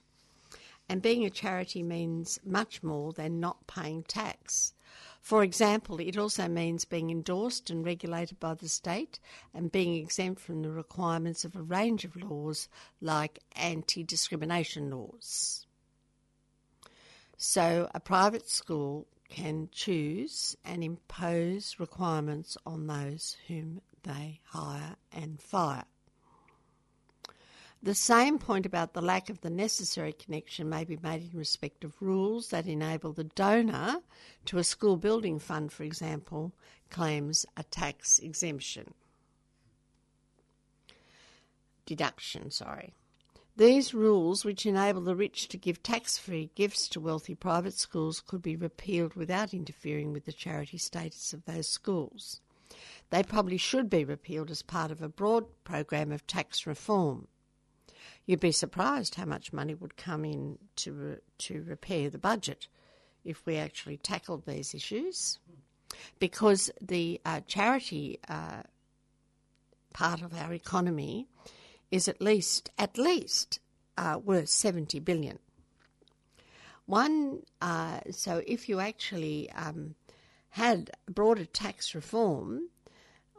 And 0.88 1.02
being 1.02 1.26
a 1.26 1.30
charity 1.30 1.82
means 1.82 2.40
much 2.46 2.84
more 2.84 3.12
than 3.12 3.40
not 3.40 3.66
paying 3.68 4.04
tax. 4.04 4.74
For 5.20 5.44
example, 5.44 6.00
it 6.00 6.18
also 6.18 6.48
means 6.48 6.86
being 6.86 7.10
endorsed 7.10 7.72
and 7.72 7.84
regulated 7.84 8.40
by 8.40 8.54
the 8.54 8.70
state 8.70 9.20
and 9.56 9.72
being 9.72 9.96
exempt 9.96 10.40
from 10.40 10.62
the 10.62 10.70
requirements 10.70 11.44
of 11.44 11.56
a 11.56 11.64
range 11.64 12.06
of 12.06 12.16
laws 12.16 12.70
like 13.02 13.40
anti 13.56 14.04
discrimination 14.04 14.92
laws. 14.92 15.66
So, 17.38 17.90
a 17.94 18.00
private 18.00 18.48
school 18.48 19.08
can 19.28 19.70
choose 19.72 20.56
and 20.64 20.84
impose 20.84 21.76
requirements 21.80 22.58
on 22.66 22.86
those 22.86 23.36
whom 23.48 23.82
they 24.04 24.42
hire 24.46 24.96
and 25.12 25.42
fire. 25.42 25.86
The 27.86 27.94
same 27.94 28.40
point 28.40 28.66
about 28.66 28.94
the 28.94 29.02
lack 29.02 29.30
of 29.30 29.42
the 29.42 29.50
necessary 29.52 30.12
connection 30.12 30.68
may 30.68 30.86
be 30.86 30.98
made 31.04 31.22
in 31.32 31.38
respect 31.38 31.84
of 31.84 32.02
rules 32.02 32.50
that 32.50 32.66
enable 32.66 33.14
the 33.14 33.26
donor 33.26 34.02
to 34.46 34.58
a 34.58 34.64
school 34.64 34.98
building 34.98 35.38
fund, 35.38 35.72
for 35.72 35.84
example, 35.84 36.52
claims 36.90 37.46
a 37.56 37.62
tax 37.62 38.18
exemption. 38.18 38.96
Deduction, 41.86 42.50
sorry. 42.50 42.96
These 43.56 43.94
rules, 43.94 44.44
which 44.44 44.66
enable 44.66 45.02
the 45.02 45.16
rich 45.16 45.48
to 45.50 45.58
give 45.58 45.84
tax 45.84 46.18
free 46.18 46.50
gifts 46.56 46.88
to 46.88 47.00
wealthy 47.00 47.36
private 47.36 47.76
schools, 47.76 48.20
could 48.20 48.42
be 48.42 48.56
repealed 48.56 49.14
without 49.14 49.54
interfering 49.54 50.12
with 50.12 50.26
the 50.26 50.34
charity 50.34 50.80
status 50.80 51.34
of 51.34 51.46
those 51.46 51.68
schools. 51.68 52.42
They 53.12 53.22
probably 53.22 53.58
should 53.58 53.92
be 53.92 54.04
repealed 54.04 54.50
as 54.50 54.64
part 54.64 54.90
of 54.90 55.04
a 55.04 55.08
broad 55.08 55.46
program 55.64 56.12
of 56.12 56.26
tax 56.26 56.66
reform. 56.66 57.28
You'd 58.26 58.40
be 58.40 58.52
surprised 58.52 59.16
how 59.16 59.26
much 59.26 59.54
money 59.54 59.76
would 59.76 59.98
come 59.98 60.26
in 60.26 60.58
to 60.78 61.18
to 61.38 61.64
repair 61.64 62.10
the 62.10 62.18
budget 62.18 62.68
if 63.24 63.46
we 63.46 63.58
actually 63.58 63.98
tackled 63.98 64.46
these 64.46 64.74
issues, 64.74 65.40
because 66.20 66.72
the 66.82 67.20
uh, 67.26 67.42
charity 67.48 68.20
uh, 68.28 68.64
part 69.94 70.22
of 70.22 70.34
our 70.34 70.54
economy 70.54 71.28
is 71.92 72.08
at 72.08 72.22
least 72.22 72.72
at 72.78 72.98
least 72.98 73.60
uh, 73.98 74.20
worth 74.24 74.50
seventy 74.50 75.00
billion. 75.00 75.40
One, 76.88 77.42
uh, 77.62 78.02
so 78.12 78.44
if 78.46 78.70
you 78.70 78.80
actually 78.80 79.50
um, 79.52 79.96
had 80.50 80.92
broader 81.10 81.46
tax 81.46 81.96
reform, 81.96 82.70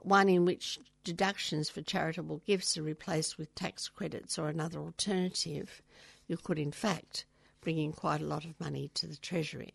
one 0.03 0.29
in 0.29 0.45
which 0.45 0.81
deductions 1.07 1.71
for 1.71 1.83
charitable 1.83 2.43
gifts 2.49 2.77
are 2.77 2.83
replaced 2.83 3.39
with 3.39 3.55
tax 3.55 3.89
credits 3.89 4.41
or 4.41 4.49
another 4.49 4.81
alternative, 4.81 5.81
you 6.27 6.37
could 6.37 6.59
in 6.59 6.73
fact 6.73 7.25
bring 7.61 7.79
in 7.79 7.93
quite 7.93 8.21
a 8.21 8.27
lot 8.27 8.45
of 8.45 8.59
money 8.59 8.91
to 8.95 9.07
the 9.07 9.17
Treasury. 9.17 9.73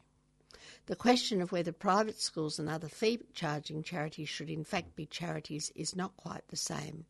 The 0.87 0.95
question 0.97 1.41
of 1.41 1.53
whether 1.53 1.71
private 1.71 2.19
schools 2.19 2.59
and 2.59 2.67
other 2.67 2.89
fee 2.89 3.19
charging 3.33 3.81
charities 3.81 4.27
should 4.27 4.49
in 4.49 4.65
fact 4.65 4.93
be 4.97 5.05
charities 5.05 5.71
is 5.73 5.95
not 5.95 6.17
quite 6.17 6.45
the 6.49 6.57
same 6.57 7.05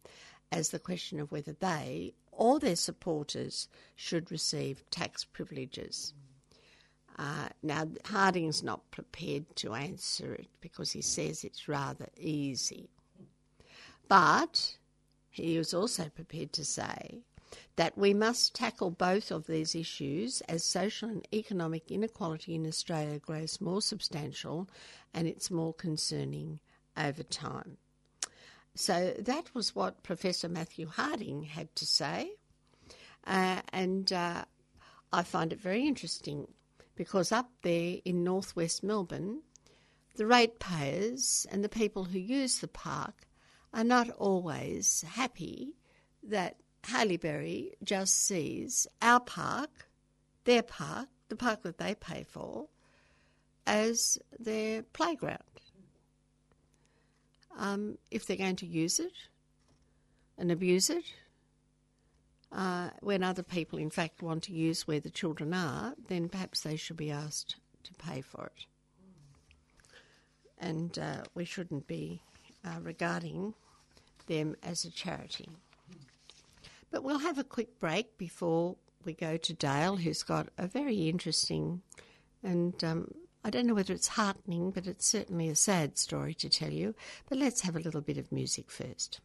as 0.52 0.70
the 0.70 0.78
question 0.78 1.20
of 1.20 1.32
whether 1.32 1.54
they 1.54 2.14
or 2.32 2.60
their 2.60 2.76
supporters 2.76 3.68
should 3.96 4.30
receive 4.30 4.88
tax 4.92 5.24
privileges. 5.24 6.14
Uh, 7.18 7.50
now, 7.64 7.88
Harding's 8.06 8.62
not 8.62 8.92
prepared 8.92 9.56
to 9.56 9.74
answer 9.74 10.36
it 10.36 10.48
because 10.62 10.92
he 10.92 11.02
says 11.02 11.44
it's 11.44 11.68
rather 11.68 12.08
easy. 12.18 12.88
But 14.12 14.76
he 15.30 15.58
was 15.58 15.74
also 15.74 16.10
prepared 16.10 16.52
to 16.54 16.66
say 16.66 17.22
that 17.78 17.98
we 17.98 18.14
must 18.14 18.54
tackle 18.54 18.92
both 18.92 19.32
of 19.32 19.48
these 19.48 19.74
issues 19.74 20.42
as 20.50 20.66
social 20.66 21.08
and 21.08 21.26
economic 21.34 21.90
inequality 21.90 22.56
in 22.56 22.68
Australia 22.68 23.20
grows 23.20 23.62
more 23.62 23.82
substantial 23.82 24.68
and 25.14 25.30
it's 25.30 25.50
more 25.50 25.74
concerning 25.74 26.60
over 26.98 27.24
time. 27.24 27.78
So 28.76 29.16
that 29.18 29.56
was 29.56 29.78
what 29.78 30.04
Professor 30.04 30.50
Matthew 30.50 30.88
Harding 30.88 31.44
had 31.44 31.74
to 31.78 31.86
say, 31.86 32.34
uh, 33.26 33.62
and 33.72 34.12
uh, 34.12 34.44
I 35.14 35.24
find 35.24 35.54
it 35.54 35.62
very 35.62 35.88
interesting 35.88 36.50
because 36.98 37.32
up 37.32 37.50
there 37.62 38.00
in 38.04 38.26
northwest 38.26 38.84
Melbourne, 38.84 39.44
the 40.18 40.28
ratepayers 40.28 41.48
and 41.50 41.64
the 41.64 41.70
people 41.70 42.04
who 42.04 42.20
use 42.20 42.60
the 42.60 42.68
park 42.68 43.26
are 43.74 43.84
not 43.84 44.10
always 44.12 45.04
happy 45.08 45.76
that 46.24 46.58
Haileybury 46.84 47.72
just 47.84 48.26
sees 48.26 48.88
our 49.02 49.20
park, 49.20 49.88
their 50.46 50.64
park, 50.64 51.08
the 51.30 51.36
park 51.36 51.64
that 51.64 51.78
they 51.78 51.96
pay 51.96 52.24
for, 52.24 52.68
as 53.66 54.18
their 54.40 54.84
playground. 54.84 55.40
Um, 57.58 57.98
if 58.10 58.26
they're 58.26 58.38
going 58.38 58.56
to 58.58 58.66
use 58.66 59.00
it 59.00 59.14
and 60.38 60.52
abuse 60.52 60.90
it, 60.90 61.04
uh, 62.52 62.90
when 63.00 63.24
other 63.24 63.44
people, 63.44 63.80
in 63.80 63.90
fact, 63.90 64.22
want 64.22 64.44
to 64.44 64.54
use 64.54 64.88
where 64.88 65.00
the 65.00 65.10
children 65.10 65.54
are, 65.54 65.94
then 66.08 66.28
perhaps 66.28 66.62
they 66.62 66.76
should 66.76 66.98
be 66.98 67.12
asked 67.12 67.56
to 67.84 67.94
pay 67.94 68.22
for 68.22 68.52
it. 68.58 68.66
And 70.58 70.98
uh, 71.00 71.24
we 71.34 71.46
shouldn't 71.46 71.88
be 71.88 72.22
uh, 72.66 72.80
regarding 72.82 73.54
them 74.28 74.56
as 74.64 74.86
a 74.86 74.92
charity. 74.92 75.50
But 76.92 77.04
we'll 77.04 77.20
have 77.20 77.38
a 77.38 77.44
quick 77.44 77.80
break 77.80 78.18
before 78.18 78.76
we 79.06 79.14
go 79.14 79.38
to 79.38 79.54
Dale, 79.54 79.98
who's 79.98 80.24
got 80.24 80.50
a 80.58 80.68
very 80.68 81.10
interesting 81.10 81.82
and 82.44 82.84
um, 82.84 83.14
I 83.44 83.50
don't 83.50 83.66
know 83.66 83.74
whether 83.74 83.94
it's 83.94 84.10
heartening, 84.10 84.72
but 84.72 84.88
it's 84.88 85.06
certainly 85.06 85.50
a 85.50 85.56
sad 85.56 85.98
story 85.98 86.34
to 86.36 86.50
tell 86.50 86.72
you. 86.72 86.96
But 87.28 87.38
let's 87.38 87.62
have 87.62 87.76
a 87.76 87.80
little 87.80 88.02
bit 88.02 88.18
of 88.18 88.32
music 88.32 88.70
first. 88.70 89.20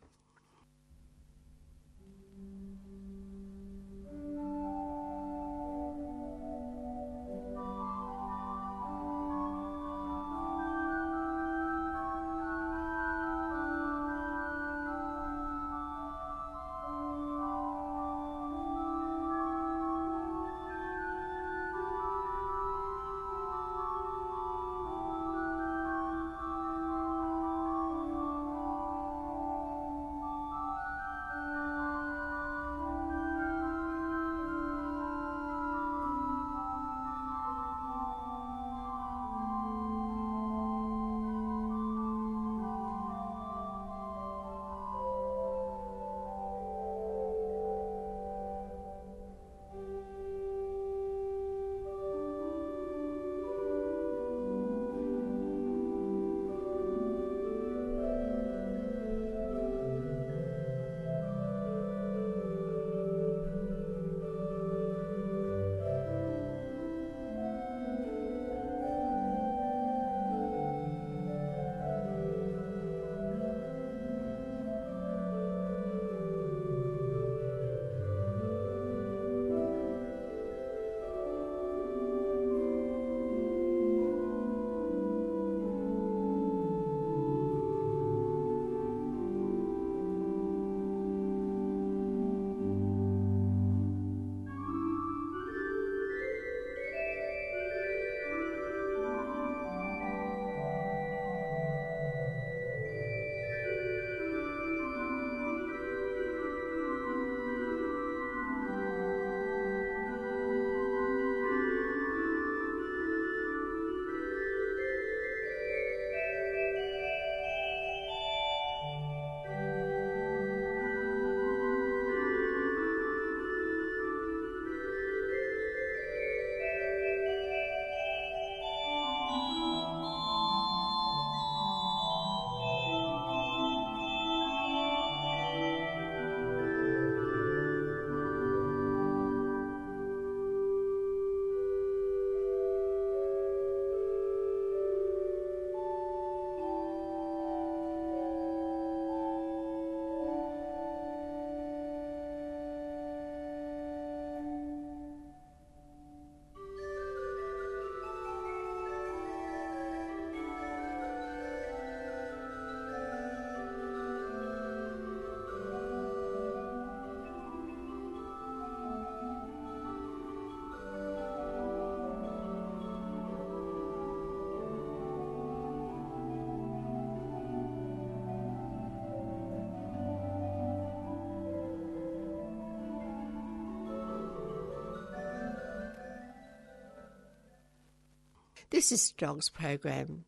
This 188.71 188.91
is 188.91 189.13
Dogs 189.13 189.49
program, 189.49 190.25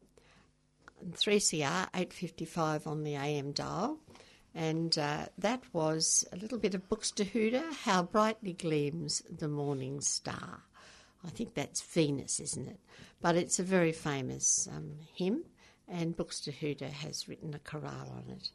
3CR 1.05 1.89
855 1.93 2.87
on 2.87 3.03
the 3.03 3.17
AM 3.17 3.51
dial. 3.51 3.99
And 4.55 4.97
uh, 4.97 5.27
that 5.39 5.63
was 5.73 6.25
a 6.33 6.37
little 6.37 6.59
bit 6.59 6.75
of 6.75 6.89
Buxtehude, 6.89 7.61
How 7.83 8.05
Brightly 8.05 8.53
Gleams 8.53 9.23
the 9.29 9.49
Morning 9.49 10.01
Star. 10.01 10.63
I 11.25 11.31
think 11.31 11.55
that's 11.55 11.81
Venus, 11.81 12.39
isn't 12.39 12.69
it? 12.69 12.79
But 13.21 13.35
it's 13.35 13.59
a 13.59 13.65
very 13.65 13.91
famous 13.91 14.69
um, 14.73 14.93
hymn, 15.17 15.43
and 15.89 16.17
Buxtehude 16.17 16.83
has 16.83 17.29
written 17.29 17.55
a 17.55 17.59
chorale 17.59 18.15
on 18.17 18.31
it. 18.31 18.53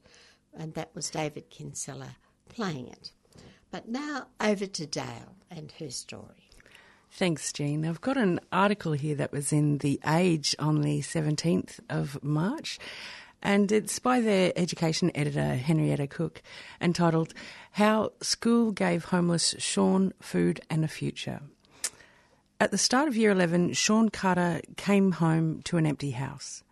And 0.58 0.74
that 0.76 0.96
was 0.96 1.10
David 1.10 1.50
Kinsella 1.50 2.16
playing 2.48 2.88
it. 2.88 3.12
But 3.70 3.90
now 3.90 4.28
over 4.40 4.66
to 4.66 4.86
Dale 4.86 5.36
and 5.52 5.74
her 5.74 5.90
story. 5.90 6.43
Thanks, 7.16 7.54
Jean. 7.54 7.86
I've 7.86 8.02
got 8.02 8.18
an 8.18 8.40
article 8.52 8.94
here 8.94 9.14
that 9.14 9.32
was 9.32 9.54
in 9.54 9.78
The 9.78 10.00
Age 10.04 10.56
on 10.58 10.82
the 10.82 11.02
17th 11.02 11.80
of 11.88 12.18
March, 12.24 12.80
and 13.40 13.72
it's 13.72 14.00
by 14.00 14.20
their 14.20 14.52
education 14.56 15.12
editor, 15.14 15.54
Henrietta 15.54 16.08
Cook, 16.08 16.42
entitled 16.82 17.36
How 17.74 18.14
School 18.22 18.72
Gave 18.72 19.06
Homeless 19.06 19.54
Sean 19.60 20.14
Food 20.22 20.62
and 20.72 20.84
a 20.84 20.88
Future. 20.88 21.42
At 22.60 22.72
the 22.72 22.80
start 22.80 23.08
of 23.08 23.16
year 23.16 23.30
11, 23.30 23.74
Sean 23.74 24.10
Carter 24.10 24.62
came 24.76 25.12
home 25.12 25.62
to 25.66 25.78
an 25.78 25.86
empty 25.86 26.12
house. 26.12 26.64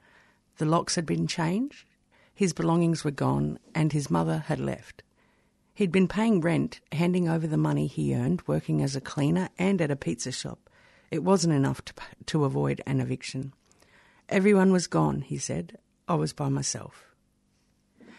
The 0.58 0.66
locks 0.66 0.96
had 0.96 1.06
been 1.06 1.28
changed, 1.28 1.86
his 2.34 2.52
belongings 2.52 3.04
were 3.04 3.12
gone, 3.12 3.60
and 3.76 3.94
his 3.94 4.10
mother 4.10 4.40
had 4.48 4.60
left. 4.60 5.04
He'd 5.74 5.92
been 5.92 6.08
paying 6.08 6.42
rent, 6.42 6.80
handing 6.92 7.30
over 7.30 7.48
the 7.48 7.58
money 7.58 7.88
he 7.88 8.16
earned 8.16 8.44
working 8.46 8.82
as 8.82 8.96
a 8.96 9.02
cleaner 9.02 9.50
and 9.58 9.82
at 9.82 9.92
a 9.92 9.96
pizza 9.96 10.32
shop. 10.32 10.70
It 11.10 11.24
wasn't 11.24 11.54
enough 11.54 11.84
to, 11.86 11.94
to 12.28 12.46
avoid 12.46 12.82
an 12.86 13.00
eviction. 13.00 13.54
Everyone 14.30 14.72
was 14.72 14.88
gone, 14.88 15.22
he 15.22 15.38
said. 15.38 15.78
I 16.08 16.16
was 16.16 16.34
by 16.34 16.50
myself. 16.50 17.12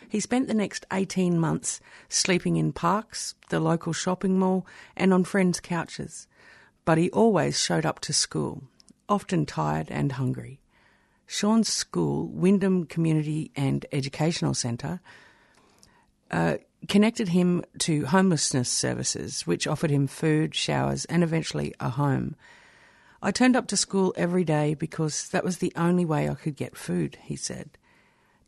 He 0.09 0.21
spent 0.21 0.47
the 0.47 0.55
next 0.55 0.85
18 0.93 1.39
months 1.39 1.81
sleeping 2.09 2.57
in 2.57 2.73
parks, 2.73 3.35
the 3.49 3.61
local 3.61 3.95
shopping 3.95 4.39
mall, 4.39 4.67
and 4.95 5.13
on 5.15 5.25
friends' 5.25 5.61
couches. 5.61 6.27
But 6.85 6.99
he 6.99 7.11
always 7.11 7.59
showed 7.59 7.87
up 7.87 8.01
to 8.01 8.13
school, 8.13 8.65
often 9.09 9.47
tired 9.47 9.91
and 9.91 10.13
hungry. 10.13 10.61
Sean's 11.27 11.73
school, 11.73 12.29
Wyndham 12.29 12.85
Community 12.85 13.53
and 13.57 13.87
Educational 13.91 14.53
Centre, 14.53 15.01
uh, 16.31 16.57
connected 16.89 17.29
him 17.29 17.65
to 17.79 18.07
homelessness 18.07 18.69
services, 18.69 19.47
which 19.47 19.67
offered 19.67 19.91
him 19.91 20.07
food, 20.07 20.55
showers, 20.55 21.05
and 21.07 21.23
eventually 21.23 21.75
a 21.81 21.91
home. 21.91 22.37
I 23.23 23.31
turned 23.31 23.57
up 23.57 23.69
to 23.69 23.77
school 23.77 24.13
every 24.17 24.45
day 24.45 24.75
because 24.75 25.29
that 25.29 25.45
was 25.45 25.59
the 25.59 25.73
only 25.77 26.05
way 26.05 26.29
I 26.29 26.35
could 26.35 26.57
get 26.57 26.77
food, 26.77 27.19
he 27.23 27.37
said. 27.37 27.71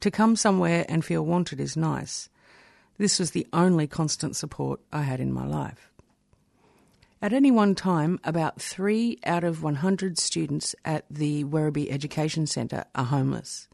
To 0.00 0.10
come 0.10 0.36
somewhere 0.36 0.84
and 0.88 1.04
feel 1.04 1.24
wanted 1.24 1.60
is 1.60 1.76
nice. 1.76 2.28
This 2.98 3.18
was 3.18 3.30
the 3.30 3.46
only 3.52 3.86
constant 3.86 4.36
support 4.36 4.80
I 4.92 5.02
had 5.02 5.20
in 5.20 5.32
my 5.32 5.46
life. 5.46 5.90
At 7.22 7.32
any 7.32 7.50
one 7.50 7.74
time, 7.74 8.20
about 8.22 8.60
three 8.60 9.18
out 9.24 9.44
of 9.44 9.62
100 9.62 10.18
students 10.18 10.74
at 10.84 11.04
the 11.08 11.44
Werribee 11.44 11.90
Education 11.90 12.46
Centre 12.46 12.84
are 12.94 13.06
homeless. 13.06 13.66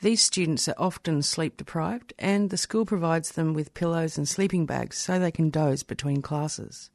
These 0.00 0.22
students 0.22 0.68
are 0.68 0.74
often 0.78 1.22
sleep 1.22 1.56
deprived, 1.56 2.14
and 2.18 2.50
the 2.50 2.56
school 2.56 2.86
provides 2.86 3.32
them 3.32 3.52
with 3.52 3.74
pillows 3.74 4.16
and 4.16 4.28
sleeping 4.28 4.64
bags 4.64 4.96
so 4.96 5.18
they 5.18 5.32
can 5.32 5.50
doze 5.50 5.82
between 5.82 6.22
classes. 6.22 6.90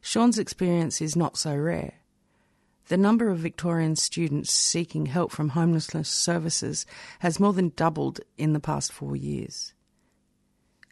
Sean's 0.00 0.38
experience 0.38 1.00
is 1.00 1.16
not 1.16 1.36
so 1.36 1.56
rare. 1.56 1.94
The 2.88 2.96
number 2.96 3.30
of 3.30 3.38
Victorian 3.38 3.96
students 3.96 4.52
seeking 4.52 5.06
help 5.06 5.32
from 5.32 5.50
homelessness 5.50 6.08
services 6.08 6.86
has 7.20 7.40
more 7.40 7.52
than 7.52 7.72
doubled 7.74 8.20
in 8.36 8.52
the 8.52 8.60
past 8.60 8.92
four 8.92 9.16
years. 9.16 9.72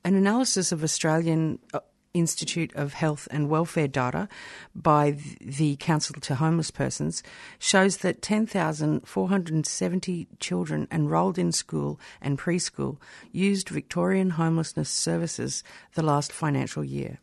An 0.05 0.15
analysis 0.17 0.73
of 0.73 0.83
Australian 0.83 1.59
uh, 1.73 1.81
Institute 2.14 2.75
of 2.75 2.92
Health 2.92 3.27
and 3.31 3.48
Welfare 3.48 3.88
data 3.88 4.29
by 4.75 5.16
the 5.40 5.77
Council 5.77 6.14
to 6.20 6.35
Homeless 6.35 6.70
Persons 6.70 7.22
shows 7.59 7.96
that 7.98 8.20
10,470 8.20 10.29
children 10.38 10.88
enrolled 10.90 11.38
in 11.38 11.53
school 11.53 11.98
and 12.20 12.38
preschool 12.38 12.98
used 13.31 13.70
Victorian 13.70 14.31
homelessness 14.31 14.90
services 14.90 15.64
the 15.94 16.03
last 16.03 16.33
financial 16.33 16.83
year. 16.85 17.18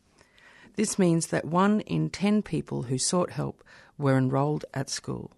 This 0.74 0.98
means 0.98 1.28
that 1.28 1.44
one 1.44 1.82
in 1.82 2.10
10 2.10 2.42
people 2.42 2.82
who 2.84 2.96
sought 2.98 3.30
help 3.30 3.62
were 3.96 4.16
enrolled 4.16 4.64
at 4.74 4.90
school. 4.90 5.30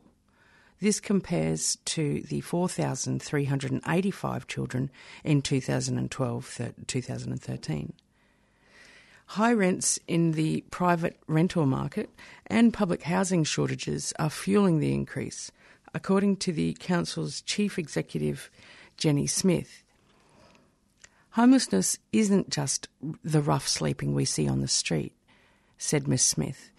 This 0.80 0.98
compares 0.98 1.76
to 1.84 2.22
the 2.22 2.40
4,385 2.40 4.46
children 4.46 4.90
in 5.22 5.42
2012 5.42 6.60
2013 6.86 7.92
high 9.32 9.52
rents 9.52 9.98
in 10.06 10.32
the 10.32 10.62
private 10.70 11.16
rental 11.26 11.64
market 11.64 12.10
and 12.48 12.70
public 12.70 13.04
housing 13.04 13.42
shortages 13.42 14.12
are 14.18 14.28
fueling 14.28 14.78
the 14.78 14.92
increase, 14.92 15.50
according 15.94 16.36
to 16.36 16.52
the 16.52 16.76
Council's 16.78 17.40
Chief 17.40 17.78
Executive, 17.78 18.50
Jenny 18.98 19.26
Smith. 19.26 19.84
Homelessness 21.30 21.96
isn't 22.12 22.50
just 22.50 22.88
the 23.24 23.40
rough 23.40 23.66
sleeping 23.66 24.14
we 24.14 24.26
see 24.26 24.46
on 24.46 24.60
the 24.60 24.68
street, 24.68 25.14
said 25.78 26.06
Miss 26.06 26.22
Smith. 26.22 26.70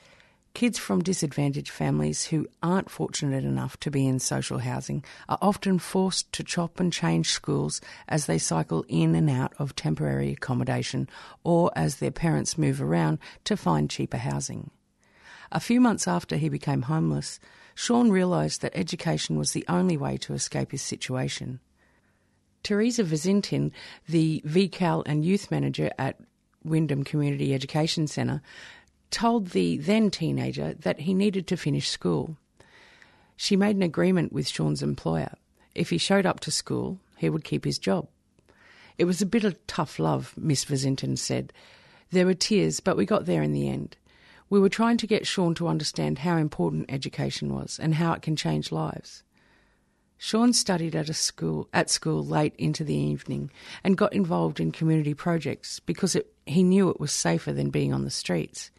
Kids 0.54 0.78
from 0.78 1.02
disadvantaged 1.02 1.72
families 1.72 2.26
who 2.26 2.48
aren't 2.62 2.92
fortunate 2.92 3.44
enough 3.44 3.76
to 3.80 3.90
be 3.90 4.08
in 4.08 4.20
social 4.20 4.60
housing 4.60 5.04
are 5.28 5.40
often 5.42 5.80
forced 5.80 6.32
to 6.32 6.44
chop 6.44 6.80
and 6.80 6.94
change 6.94 7.30
schools 7.30 7.82
as 8.08 8.28
they 8.28 8.38
cycle 8.38 8.86
in 8.88 9.16
and 9.16 9.32
out 9.32 9.52
of 9.58 9.76
temporary 9.76 10.32
accommodation 10.32 11.10
or 11.44 11.72
as 11.76 11.96
their 11.96 12.12
parents 12.12 12.56
move 12.56 12.84
around 12.84 13.18
to 13.46 13.58
find 13.58 13.90
cheaper 13.90 14.18
housing. 14.18 14.70
A 15.52 15.60
few 15.60 15.82
months 15.82 16.08
after 16.08 16.38
he 16.38 16.50
became 16.50 16.84
homeless, 16.84 17.40
Sean 17.74 18.12
realised 18.12 18.62
that 18.62 18.78
education 18.78 19.40
was 19.40 19.54
the 19.54 19.66
only 19.68 19.98
way 19.98 20.18
to 20.18 20.34
escape 20.34 20.72
his 20.72 20.84
situation. 20.84 21.60
Teresa 22.62 23.04
Vizintin, 23.04 23.72
the 24.08 24.44
VCAL 24.46 25.02
and 25.08 25.26
youth 25.26 25.50
manager 25.50 25.90
at 25.98 26.20
Wyndham 26.64 27.04
Community 27.04 27.54
Education 27.54 28.06
Centre, 28.08 28.42
told 29.14 29.50
the 29.50 29.78
then 29.78 30.10
teenager 30.10 30.74
that 30.74 31.02
he 31.02 31.14
needed 31.14 31.48
to 31.48 31.56
finish 31.56 31.88
school. 31.88 32.36
She 33.38 33.56
made 33.56 33.76
an 33.76 33.84
agreement 33.84 34.34
with 34.34 34.48
Sean's 34.48 34.82
employer. 34.82 35.34
If 35.76 35.92
he 35.92 35.98
showed 35.98 36.26
up 36.26 36.40
to 36.42 36.52
school, 36.52 37.00
he 37.18 37.30
would 37.30 37.44
keep 37.44 37.64
his 37.64 37.78
job. 37.78 38.08
It 38.98 39.06
was 39.06 39.22
a 39.22 39.28
bit 39.28 39.44
of 39.44 39.66
tough 39.68 40.00
love, 40.00 40.34
Miss 40.36 40.66
Vizinton 40.66 41.16
said. 41.18 41.54
There 42.12 42.26
were 42.26 42.34
tears, 42.34 42.80
but 42.80 42.98
we 42.98 43.06
got 43.06 43.26
there 43.26 43.44
in 43.44 43.54
the 43.54 43.70
end. 43.70 43.98
We 44.50 44.60
were 44.60 44.70
trying 44.70 44.98
to 44.98 45.08
get 45.08 45.28
Sean 45.28 45.56
to 45.56 45.68
understand 45.68 46.20
how 46.20 46.38
important 46.38 46.86
education 46.90 47.54
was 47.54 47.80
and 47.80 47.96
how 47.96 48.14
it 48.14 48.22
can 48.22 48.36
change 48.36 48.72
lives. 48.72 49.24
Sean 50.18 50.54
studied 50.54 50.96
at 50.96 51.10
a 51.10 51.14
school 51.14 51.68
at 51.74 51.90
school 51.90 52.24
late 52.26 52.56
into 52.58 52.84
the 52.84 52.96
evening 52.96 53.52
and 53.84 53.98
got 53.98 54.14
involved 54.14 54.60
in 54.60 54.72
community 54.72 55.14
projects 55.14 55.80
because 55.80 56.16
it, 56.16 56.34
he 56.46 56.64
knew 56.64 56.90
it 56.90 57.00
was 57.00 57.12
safer 57.12 57.52
than 57.52 57.70
being 57.70 57.94
on 57.94 58.06
the 58.06 58.12
streets. 58.12 58.72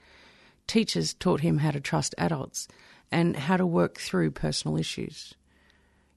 Teachers 0.67 1.15
taught 1.15 1.41
him 1.41 1.59
how 1.59 1.71
to 1.71 1.81
trust 1.81 2.15
adults 2.19 2.69
and 3.11 3.37
how 3.37 3.57
to 3.57 3.67
work 3.67 3.99
through 3.99 4.31
personal 4.31 4.77
issues. 4.77 5.35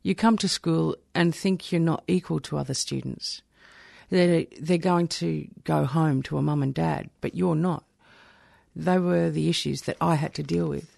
You 0.03 0.15
come 0.15 0.37
to 0.37 0.47
school 0.47 0.95
and 1.13 1.35
think 1.35 1.71
you're 1.71 1.81
not 1.81 2.03
equal 2.07 2.39
to 2.41 2.57
other 2.57 2.73
students. 2.73 3.41
They're, 4.09 4.45
they're 4.59 4.77
going 4.77 5.09
to 5.09 5.47
go 5.63 5.85
home 5.85 6.23
to 6.23 6.37
a 6.37 6.41
mum 6.41 6.63
and 6.63 6.73
dad, 6.73 7.09
but 7.19 7.35
you're 7.35 7.55
not. 7.55 7.83
They 8.75 8.99
were 8.99 9.29
the 9.29 9.49
issues 9.49 9.81
that 9.83 9.97
I 9.99 10.15
had 10.15 10.33
to 10.35 10.43
deal 10.43 10.69
with. 10.69 10.97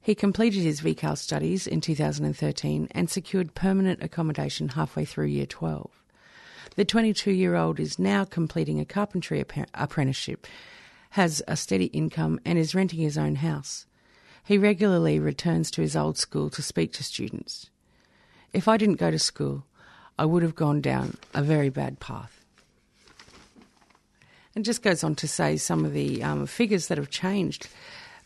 He 0.00 0.16
completed 0.16 0.62
his 0.62 0.80
VCAL 0.80 1.16
studies 1.16 1.68
in 1.68 1.80
2013 1.80 2.88
and 2.90 3.08
secured 3.08 3.54
permanent 3.54 4.02
accommodation 4.02 4.70
halfway 4.70 5.04
through 5.04 5.26
year 5.26 5.46
12. 5.46 5.88
The 6.74 6.84
22 6.84 7.30
year 7.30 7.54
old 7.54 7.78
is 7.78 8.00
now 8.00 8.24
completing 8.24 8.80
a 8.80 8.84
carpentry 8.84 9.44
apprenticeship 9.74 10.46
has 11.12 11.42
a 11.46 11.56
steady 11.56 11.86
income, 11.86 12.40
and 12.44 12.58
is 12.58 12.74
renting 12.74 13.00
his 13.00 13.18
own 13.18 13.36
house. 13.36 13.84
He 14.44 14.56
regularly 14.56 15.18
returns 15.18 15.70
to 15.72 15.82
his 15.82 15.94
old 15.94 16.16
school 16.16 16.48
to 16.50 16.62
speak 16.62 16.94
to 16.94 17.04
students. 17.04 17.68
If 18.52 18.66
I 18.66 18.78
didn't 18.78 18.96
go 18.96 19.10
to 19.10 19.18
school, 19.18 19.64
I 20.18 20.24
would 20.24 20.42
have 20.42 20.54
gone 20.54 20.80
down 20.80 21.18
a 21.34 21.42
very 21.42 21.68
bad 21.68 22.00
path. 22.00 22.44
And 24.54 24.64
just 24.64 24.82
goes 24.82 25.04
on 25.04 25.14
to 25.16 25.28
say 25.28 25.58
some 25.58 25.84
of 25.84 25.92
the 25.92 26.22
um, 26.22 26.46
figures 26.46 26.88
that 26.88 26.96
have 26.96 27.10
changed 27.10 27.68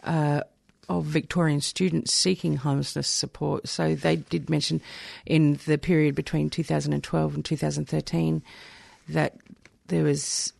uh, 0.04 0.42
of 0.88 1.04
Victorian 1.04 1.60
students 1.60 2.12
seeking 2.12 2.56
homelessness 2.56 3.08
support. 3.08 3.66
So 3.68 3.96
they 3.96 4.16
did 4.16 4.48
mention 4.48 4.80
in 5.24 5.58
the 5.66 5.78
period 5.78 6.14
between 6.14 6.50
2012 6.50 7.34
and 7.34 7.44
2013 7.44 8.42
that 9.08 9.36
there 9.88 10.04
was 10.04 10.52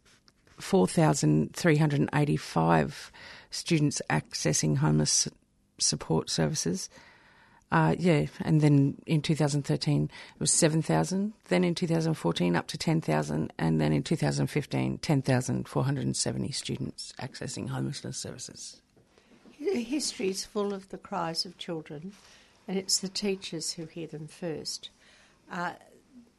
4,385 0.59 3.13
students 3.51 4.03
accessing 4.11 4.79
homeless 4.79 5.29
support 5.79 6.31
services. 6.31 6.89
Uh, 7.73 7.97
yeah, 7.99 8.27
and 8.43 8.61
then 8.61 8.97
in 9.07 9.21
2013 9.21 10.05
it 10.05 10.41
was 10.41 10.53
7,000. 10.53 11.33
Then 11.49 11.65
in 11.65 11.75
2014 11.75 12.55
up 12.55 12.69
to 12.69 12.79
10,000, 12.79 13.53
and 13.59 13.81
then 13.81 13.93
in 13.93 14.05
2015 14.05 14.99
10,470 14.99 16.53
students 16.53 17.13
accessing 17.21 17.69
homelessness 17.69 18.17
services. 18.17 18.81
History 19.59 20.29
is 20.29 20.45
full 20.45 20.73
of 20.73 20.91
the 20.91 20.99
cries 20.99 21.45
of 21.45 21.59
children, 21.59 22.13
and 22.69 22.79
it's 22.79 22.99
the 22.99 23.09
teachers 23.09 23.73
who 23.73 23.87
hear 23.87 24.07
them 24.07 24.29
first. 24.29 24.91
Uh, 25.51 25.73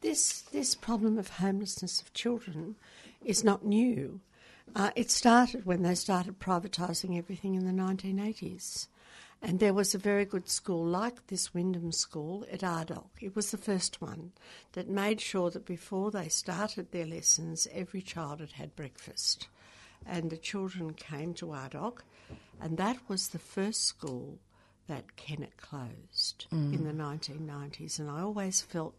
this 0.00 0.42
this 0.42 0.74
problem 0.74 1.18
of 1.18 1.28
homelessness 1.28 2.00
of 2.00 2.14
children 2.14 2.76
is 3.24 3.44
not 3.44 3.64
new. 3.64 4.20
Uh, 4.74 4.90
it 4.94 5.10
started 5.10 5.64
when 5.64 5.82
they 5.82 5.94
started 5.94 6.38
privatising 6.38 7.16
everything 7.16 7.54
in 7.54 7.64
the 7.64 7.82
1980s. 7.82 8.88
And 9.40 9.60
there 9.60 9.72
was 9.72 9.94
a 9.94 9.98
very 9.98 10.24
good 10.24 10.48
school 10.48 10.84
like 10.84 11.28
this 11.28 11.54
Wyndham 11.54 11.92
School 11.92 12.44
at 12.50 12.64
Ardoch. 12.64 13.10
It 13.20 13.36
was 13.36 13.50
the 13.50 13.56
first 13.56 14.00
one 14.00 14.32
that 14.72 14.88
made 14.88 15.20
sure 15.20 15.50
that 15.50 15.64
before 15.64 16.10
they 16.10 16.28
started 16.28 16.90
their 16.90 17.06
lessons, 17.06 17.68
every 17.72 18.02
child 18.02 18.40
had 18.40 18.52
had 18.52 18.74
breakfast. 18.74 19.46
And 20.04 20.30
the 20.30 20.36
children 20.36 20.94
came 20.94 21.34
to 21.34 21.52
Ardoch, 21.52 22.04
and 22.60 22.76
that 22.78 22.98
was 23.08 23.28
the 23.28 23.38
first 23.38 23.84
school 23.84 24.38
that 24.88 25.16
Kennett 25.16 25.56
closed 25.56 26.46
mm. 26.52 26.74
in 26.74 26.84
the 26.84 26.92
1990s. 26.92 27.98
And 28.00 28.10
I 28.10 28.22
always 28.22 28.60
felt 28.60 28.94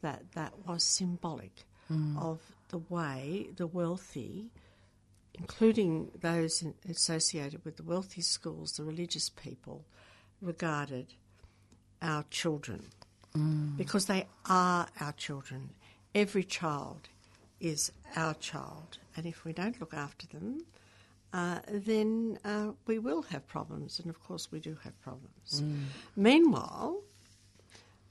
that 0.00 0.32
that 0.32 0.66
was 0.66 0.82
symbolic 0.82 1.64
mm. 1.90 2.20
of 2.22 2.40
the 2.68 2.78
way 2.78 3.48
the 3.56 3.66
wealthy 3.66 4.50
including 5.38 6.10
those 6.20 6.64
associated 6.88 7.64
with 7.64 7.76
the 7.76 7.82
wealthy 7.82 8.22
schools, 8.22 8.72
the 8.72 8.84
religious 8.84 9.28
people, 9.28 9.84
regarded 10.40 11.14
our 12.02 12.24
children 12.30 12.82
mm. 13.36 13.76
because 13.76 14.06
they 14.06 14.26
are 14.48 14.86
our 15.00 15.12
children. 15.12 15.70
Every 16.14 16.44
child 16.44 17.08
is 17.60 17.92
our 18.16 18.34
child, 18.34 18.98
and 19.16 19.26
if 19.26 19.44
we 19.44 19.52
don't 19.52 19.80
look 19.80 19.94
after 19.94 20.26
them, 20.26 20.64
uh, 21.32 21.60
then 21.70 22.38
uh, 22.44 22.72
we 22.86 22.98
will 22.98 23.22
have 23.22 23.46
problems, 23.46 23.98
and 23.98 24.08
of 24.08 24.22
course, 24.22 24.50
we 24.50 24.60
do 24.60 24.76
have 24.84 24.98
problems. 25.02 25.62
Mm. 25.62 25.84
Meanwhile, 26.16 27.02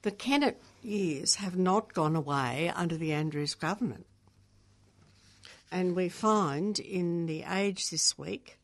the 0.06 0.12
Kennett 0.12 0.62
years 0.84 1.38
have 1.38 1.58
not 1.58 1.96
gone 1.96 2.16
away 2.16 2.72
under 2.76 2.96
the 2.96 3.12
Andrews 3.12 3.56
government. 3.56 4.06
And 5.72 5.96
we 5.96 6.10
find 6.10 6.78
in 6.78 7.26
The 7.26 7.42
Age 7.42 7.90
this 7.90 8.16
week 8.16 8.60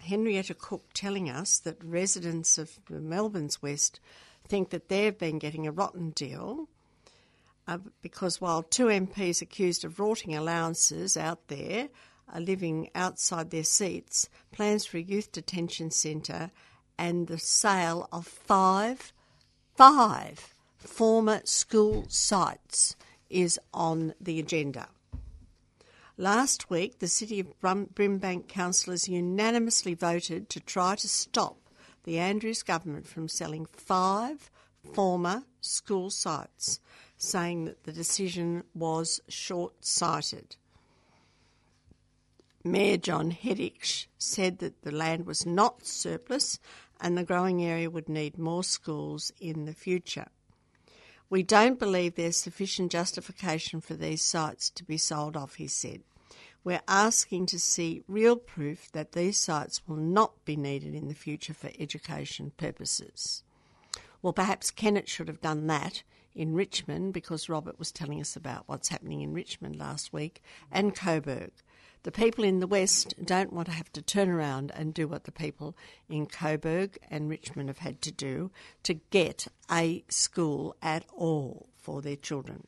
Henrietta 0.00 0.52
Cook 0.52 0.84
telling 0.92 1.30
us 1.30 1.58
that 1.60 1.82
residents 1.82 2.58
of 2.58 2.78
Melbourne's 2.90 3.62
West 3.62 3.98
think 4.46 4.68
that 4.68 4.90
they've 4.90 5.16
been 5.16 5.38
getting 5.38 5.66
a 5.66 5.72
rotten 5.72 6.10
deal 6.10 6.68
uh, 7.66 7.78
because 8.02 8.38
while 8.38 8.62
two 8.62 8.88
MPs 8.88 9.40
accused 9.40 9.86
of 9.86 9.98
rorting 9.98 10.36
allowances 10.36 11.16
out 11.16 11.48
there 11.48 11.88
are 12.30 12.40
living 12.42 12.90
outside 12.94 13.50
their 13.50 13.64
seats, 13.64 14.28
plans 14.50 14.84
for 14.84 14.98
a 14.98 15.02
youth 15.02 15.32
detention 15.32 15.90
centre 15.90 16.50
and 16.98 17.26
the 17.28 17.38
sale 17.38 18.06
of 18.12 18.26
five, 18.26 19.14
five 19.74 20.54
former 20.78 21.40
school 21.44 22.04
sites 22.08 22.96
is 23.30 23.58
on 23.72 24.14
the 24.20 24.38
agenda. 24.38 24.88
Last 26.18 26.68
week, 26.68 26.98
the 26.98 27.08
City 27.08 27.40
of 27.40 27.58
Brimbank 27.60 28.46
councillors 28.46 29.08
unanimously 29.08 29.94
voted 29.94 30.48
to 30.50 30.60
try 30.60 30.94
to 30.96 31.08
stop 31.08 31.56
the 32.04 32.18
Andrews 32.18 32.62
government 32.62 33.06
from 33.06 33.28
selling 33.28 33.66
five 33.66 34.50
former 34.92 35.44
school 35.60 36.10
sites, 36.10 36.80
saying 37.16 37.64
that 37.64 37.84
the 37.84 37.92
decision 37.92 38.64
was 38.74 39.20
short 39.28 39.84
sighted. 39.84 40.56
Mayor 42.64 42.96
John 42.96 43.32
Hedditch 43.32 44.06
said 44.18 44.58
that 44.58 44.82
the 44.82 44.92
land 44.92 45.26
was 45.26 45.46
not 45.46 45.86
surplus 45.86 46.60
and 47.02 47.18
the 47.18 47.24
growing 47.24 47.62
area 47.62 47.90
would 47.90 48.08
need 48.08 48.38
more 48.38 48.62
schools 48.62 49.32
in 49.40 49.66
the 49.66 49.74
future. 49.74 50.28
We 51.28 51.42
don't 51.42 51.78
believe 51.78 52.14
there's 52.14 52.36
sufficient 52.36 52.92
justification 52.92 53.80
for 53.80 53.94
these 53.94 54.22
sites 54.22 54.70
to 54.70 54.84
be 54.84 54.96
sold 54.96 55.36
off, 55.36 55.56
he 55.56 55.66
said. 55.66 56.02
We're 56.62 56.82
asking 56.86 57.46
to 57.46 57.58
see 57.58 58.04
real 58.06 58.36
proof 58.36 58.90
that 58.92 59.12
these 59.12 59.36
sites 59.36 59.82
will 59.88 59.96
not 59.96 60.44
be 60.44 60.56
needed 60.56 60.94
in 60.94 61.08
the 61.08 61.14
future 61.14 61.54
for 61.54 61.70
education 61.76 62.52
purposes. 62.56 63.42
Well, 64.22 64.32
perhaps 64.32 64.70
Kennett 64.70 65.08
should 65.08 65.26
have 65.26 65.40
done 65.40 65.66
that 65.66 66.04
in 66.36 66.54
Richmond 66.54 67.14
because 67.14 67.48
Robert 67.48 67.80
was 67.80 67.90
telling 67.90 68.20
us 68.20 68.36
about 68.36 68.64
what's 68.66 68.88
happening 68.88 69.22
in 69.22 69.32
Richmond 69.32 69.74
last 69.74 70.12
week 70.12 70.40
and 70.70 70.94
Coburg. 70.94 71.50
The 72.04 72.10
people 72.10 72.42
in 72.42 72.58
the 72.58 72.66
West 72.66 73.14
don't 73.24 73.52
want 73.52 73.66
to 73.66 73.74
have 73.74 73.92
to 73.92 74.02
turn 74.02 74.28
around 74.28 74.72
and 74.74 74.92
do 74.92 75.06
what 75.06 75.22
the 75.22 75.30
people 75.30 75.76
in 76.08 76.26
Coburg 76.26 76.98
and 77.08 77.28
Richmond 77.28 77.68
have 77.68 77.78
had 77.78 78.02
to 78.02 78.10
do 78.10 78.50
to 78.82 78.94
get 78.94 79.46
a 79.70 80.04
school 80.08 80.74
at 80.82 81.04
all 81.12 81.68
for 81.76 82.02
their 82.02 82.16
children. 82.16 82.66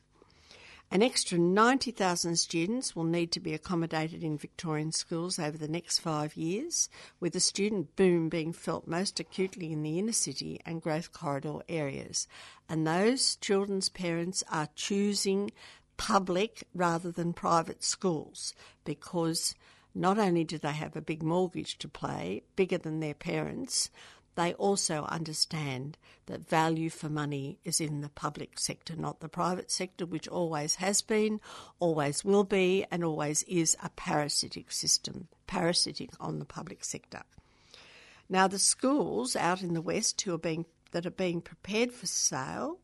An 0.89 1.01
extra 1.01 1.37
90,000 1.37 2.37
students 2.37 2.95
will 2.95 3.03
need 3.03 3.31
to 3.33 3.39
be 3.41 3.53
accommodated 3.53 4.23
in 4.23 4.37
Victorian 4.37 4.93
schools 4.93 5.37
over 5.39 5.57
the 5.57 5.67
next 5.67 5.99
five 5.99 6.37
years, 6.37 6.87
with 7.19 7.33
the 7.33 7.39
student 7.39 7.95
boom 7.97 8.29
being 8.29 8.53
felt 8.53 8.87
most 8.87 9.19
acutely 9.19 9.73
in 9.73 9.83
the 9.83 9.99
inner 9.99 10.13
city 10.13 10.61
and 10.65 10.81
growth 10.81 11.11
corridor 11.11 11.59
areas. 11.67 12.27
And 12.69 12.87
those 12.87 13.35
children's 13.37 13.89
parents 13.89 14.43
are 14.49 14.69
choosing 14.75 15.51
public 15.97 16.63
rather 16.73 17.11
than 17.11 17.33
private 17.33 17.83
schools 17.83 18.53
because 18.83 19.55
not 19.93 20.17
only 20.17 20.43
do 20.43 20.57
they 20.57 20.73
have 20.73 20.95
a 20.95 21.01
big 21.01 21.23
mortgage 21.23 21.77
to 21.77 21.87
pay, 21.87 22.43
bigger 22.55 22.77
than 22.77 22.99
their 22.99 23.13
parents, 23.13 23.89
they 24.35 24.53
also 24.55 25.05
understand 25.05 25.97
that 26.25 26.47
value 26.47 26.89
for 26.89 27.07
money 27.07 27.57
is 27.63 27.79
in 27.79 28.01
the 28.01 28.09
public 28.09 28.59
sector, 28.59 28.95
not 28.95 29.21
the 29.21 29.29
private 29.29 29.71
sector, 29.71 30.05
which 30.05 30.27
always 30.27 30.75
has 30.75 31.01
been, 31.01 31.39
always 31.79 32.25
will 32.25 32.43
be, 32.43 32.85
and 32.91 33.03
always 33.03 33.43
is 33.43 33.77
a 33.81 33.89
parasitic 33.89 34.71
system, 34.71 35.29
parasitic 35.47 36.09
on 36.19 36.39
the 36.39 36.45
public 36.45 36.83
sector. 36.83 37.21
Now, 38.27 38.47
the 38.47 38.59
schools 38.59 39.35
out 39.35 39.61
in 39.61 39.73
the 39.73 39.81
West 39.81 40.19
who 40.21 40.33
are 40.33 40.39
being, 40.39 40.65
that 40.91 41.05
are 41.05 41.11
being 41.11 41.41
prepared 41.41 41.93
for 41.93 42.07
sale 42.07 42.79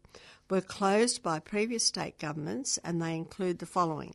were 0.51 0.59
closed 0.59 1.23
by 1.23 1.39
previous 1.39 1.85
state 1.85 2.19
governments, 2.19 2.77
and 2.83 3.01
they 3.01 3.15
include 3.15 3.59
the 3.59 3.65
following 3.65 4.13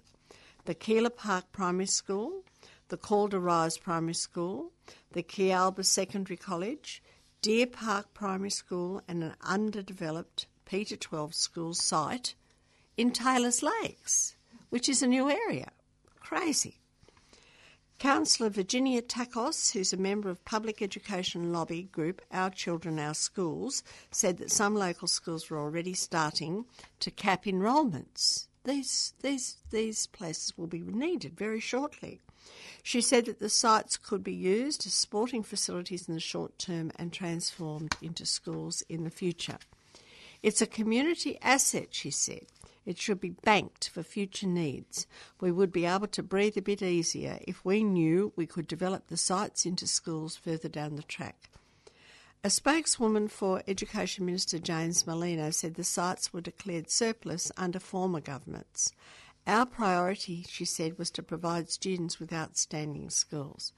the 0.66 0.74
Keilor 0.74 1.16
Park 1.16 1.50
Primary 1.50 1.86
School, 1.86 2.44
the 2.88 2.98
Calder 2.98 3.40
Rise 3.40 3.78
Primary 3.78 4.14
School, 4.14 4.72
the 5.12 5.22
Kealba 5.22 5.82
Secondary 5.82 6.36
College, 6.36 7.02
Deer 7.40 7.66
Park 7.66 8.12
Primary 8.12 8.50
School 8.50 9.00
and 9.08 9.24
an 9.24 9.34
underdeveloped 9.40 10.46
Peter 10.66 10.96
12 10.96 11.34
school 11.34 11.72
site 11.72 12.34
in 12.98 13.12
Taylors 13.12 13.62
Lakes, 13.62 14.36
which 14.68 14.90
is 14.90 15.02
a 15.02 15.06
new 15.06 15.30
area. 15.30 15.70
Crazy. 16.20 16.80
Councillor 17.98 18.50
Virginia 18.50 19.00
Tachos, 19.00 19.72
who's 19.72 19.94
a 19.94 19.96
member 19.96 20.28
of 20.28 20.44
public 20.44 20.82
education 20.82 21.50
lobby 21.50 21.84
group 21.84 22.20
Our 22.30 22.50
Children, 22.50 22.98
Our 22.98 23.14
Schools, 23.14 23.82
said 24.10 24.36
that 24.36 24.50
some 24.50 24.74
local 24.74 25.08
schools 25.08 25.48
were 25.48 25.58
already 25.58 25.94
starting 25.94 26.66
to 27.00 27.10
cap 27.10 27.46
enrolments. 27.46 28.48
These, 28.64 29.14
these, 29.22 29.56
these 29.70 30.08
places 30.08 30.58
will 30.58 30.66
be 30.66 30.80
needed 30.80 31.38
very 31.38 31.60
shortly. 31.60 32.20
She 32.82 33.00
said 33.00 33.24
that 33.26 33.38
the 33.38 33.48
sites 33.48 33.96
could 33.96 34.22
be 34.22 34.34
used 34.34 34.86
as 34.86 34.92
sporting 34.92 35.42
facilities 35.42 36.06
in 36.06 36.12
the 36.12 36.20
short 36.20 36.58
term 36.58 36.92
and 36.96 37.12
transformed 37.12 37.96
into 38.02 38.26
schools 38.26 38.82
in 38.90 39.04
the 39.04 39.10
future. 39.10 39.58
It's 40.42 40.60
a 40.60 40.66
community 40.66 41.38
asset, 41.40 41.88
she 41.92 42.10
said. 42.10 42.46
It 42.86 42.98
should 42.98 43.20
be 43.20 43.30
banked 43.30 43.88
for 43.88 44.04
future 44.04 44.46
needs. 44.46 45.06
We 45.40 45.50
would 45.50 45.72
be 45.72 45.84
able 45.84 46.06
to 46.06 46.22
breathe 46.22 46.56
a 46.56 46.62
bit 46.62 46.80
easier 46.80 47.40
if 47.42 47.64
we 47.64 47.82
knew 47.82 48.32
we 48.36 48.46
could 48.46 48.68
develop 48.68 49.08
the 49.08 49.16
sites 49.16 49.66
into 49.66 49.86
schools 49.88 50.36
further 50.36 50.68
down 50.68 50.94
the 50.94 51.02
track. 51.02 51.50
A 52.44 52.50
spokeswoman 52.50 53.26
for 53.26 53.64
Education 53.66 54.24
Minister 54.24 54.60
James 54.60 55.02
Merlino 55.02 55.52
said 55.52 55.74
the 55.74 55.82
sites 55.82 56.32
were 56.32 56.40
declared 56.40 56.88
surplus 56.88 57.50
under 57.56 57.80
former 57.80 58.20
governments. 58.20 58.92
Our 59.48 59.66
priority, 59.66 60.44
she 60.48 60.64
said, 60.64 60.96
was 60.96 61.10
to 61.12 61.24
provide 61.24 61.70
students 61.70 62.20
with 62.20 62.32
outstanding 62.32 63.10
schools. 63.10 63.72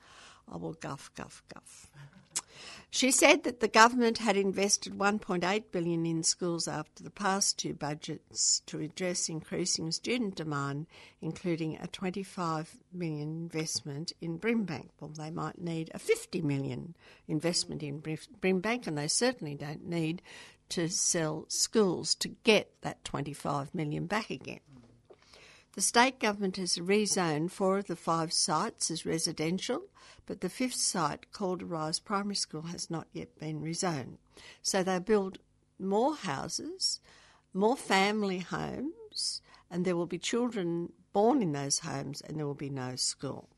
I 0.47 0.59
will 0.59 0.75
guff, 0.75 1.11
guff, 1.15 1.43
guff. 1.53 1.91
She 2.91 3.11
said 3.11 3.45
that 3.45 3.61
the 3.61 3.69
government 3.69 4.19
had 4.19 4.37
invested 4.37 4.95
1.8 4.95 5.65
billion 5.71 6.07
in 6.07 6.23
schools 6.23 6.67
after 6.67 7.03
the 7.03 7.11
past 7.11 7.59
two 7.59 7.75
budgets 7.75 8.61
to 8.67 8.81
address 8.81 9.29
increasing 9.29 9.93
student 9.93 10.37
demand, 10.37 10.87
including 11.21 11.77
a 11.77 11.87
25 11.87 12.79
million 12.93 13.29
investment 13.29 14.13
in 14.21 14.39
Brimbank. 14.39 14.89
Well, 15.01 15.11
they 15.11 15.31
might 15.31 15.61
need 15.61 15.91
a 15.93 15.99
50 15.99 16.41
million 16.43 16.95
investment 17.27 17.83
in 17.83 18.01
Brimbank, 18.01 18.87
and 18.87 18.97
they 18.97 19.09
certainly 19.09 19.55
don't 19.55 19.87
need 19.87 20.23
to 20.71 20.89
sell 20.89 21.45
schools 21.49 22.15
to 22.17 22.29
get 22.29 22.73
that 22.83 23.05
25 23.05 23.75
million 23.75 24.07
back 24.07 24.31
again. 24.31 24.61
The 25.79 25.83
state 25.83 26.19
government 26.19 26.57
has 26.57 26.77
rezoned 26.77 27.53
four 27.53 27.79
of 27.79 27.87
the 27.87 27.95
five 27.95 28.33
sites 28.33 28.91
as 28.91 29.07
residential, 29.07 29.85
but 30.27 30.41
the 30.41 30.49
fifth 30.49 30.75
site, 30.75 31.31
Calder 31.31 31.93
Primary 32.05 32.35
School, 32.35 32.63
has 32.63 32.91
not 32.91 33.07
yet 33.13 33.39
been 33.39 33.63
rezoned. 33.63 34.17
So 34.61 34.83
they 34.83 34.99
build 34.99 35.39
more 35.79 36.17
houses, 36.17 36.99
more 37.55 37.77
family 37.77 38.41
homes, 38.41 39.41
and 39.71 39.85
there 39.85 39.95
will 39.95 40.07
be 40.07 40.19
children 40.19 40.95
born 41.13 41.43
in 41.43 41.53
those 41.53 41.79
homes 41.79 42.23
and 42.23 42.37
there 42.37 42.47
will 42.49 42.55
be 42.55 42.71
no 42.71 42.97
school. 42.97 43.49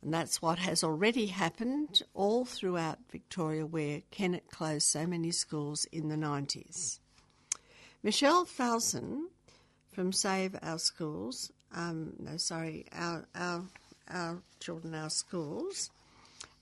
And 0.00 0.14
that's 0.14 0.40
what 0.40 0.60
has 0.60 0.82
already 0.82 1.26
happened 1.26 2.04
all 2.14 2.46
throughout 2.46 3.00
Victoria, 3.10 3.66
where 3.66 4.00
Kennett 4.10 4.50
closed 4.50 4.86
so 4.88 5.06
many 5.06 5.30
schools 5.30 5.84
in 5.92 6.08
the 6.08 6.16
90s. 6.16 7.00
Michelle 8.02 8.46
Falson 8.46 9.26
from 9.96 10.12
Save 10.12 10.54
Our 10.62 10.78
Schools, 10.78 11.50
um, 11.74 12.12
no, 12.18 12.36
sorry, 12.36 12.84
our, 12.92 13.24
our, 13.34 13.64
our 14.10 14.42
children, 14.60 14.94
our 14.94 15.08
schools, 15.08 15.88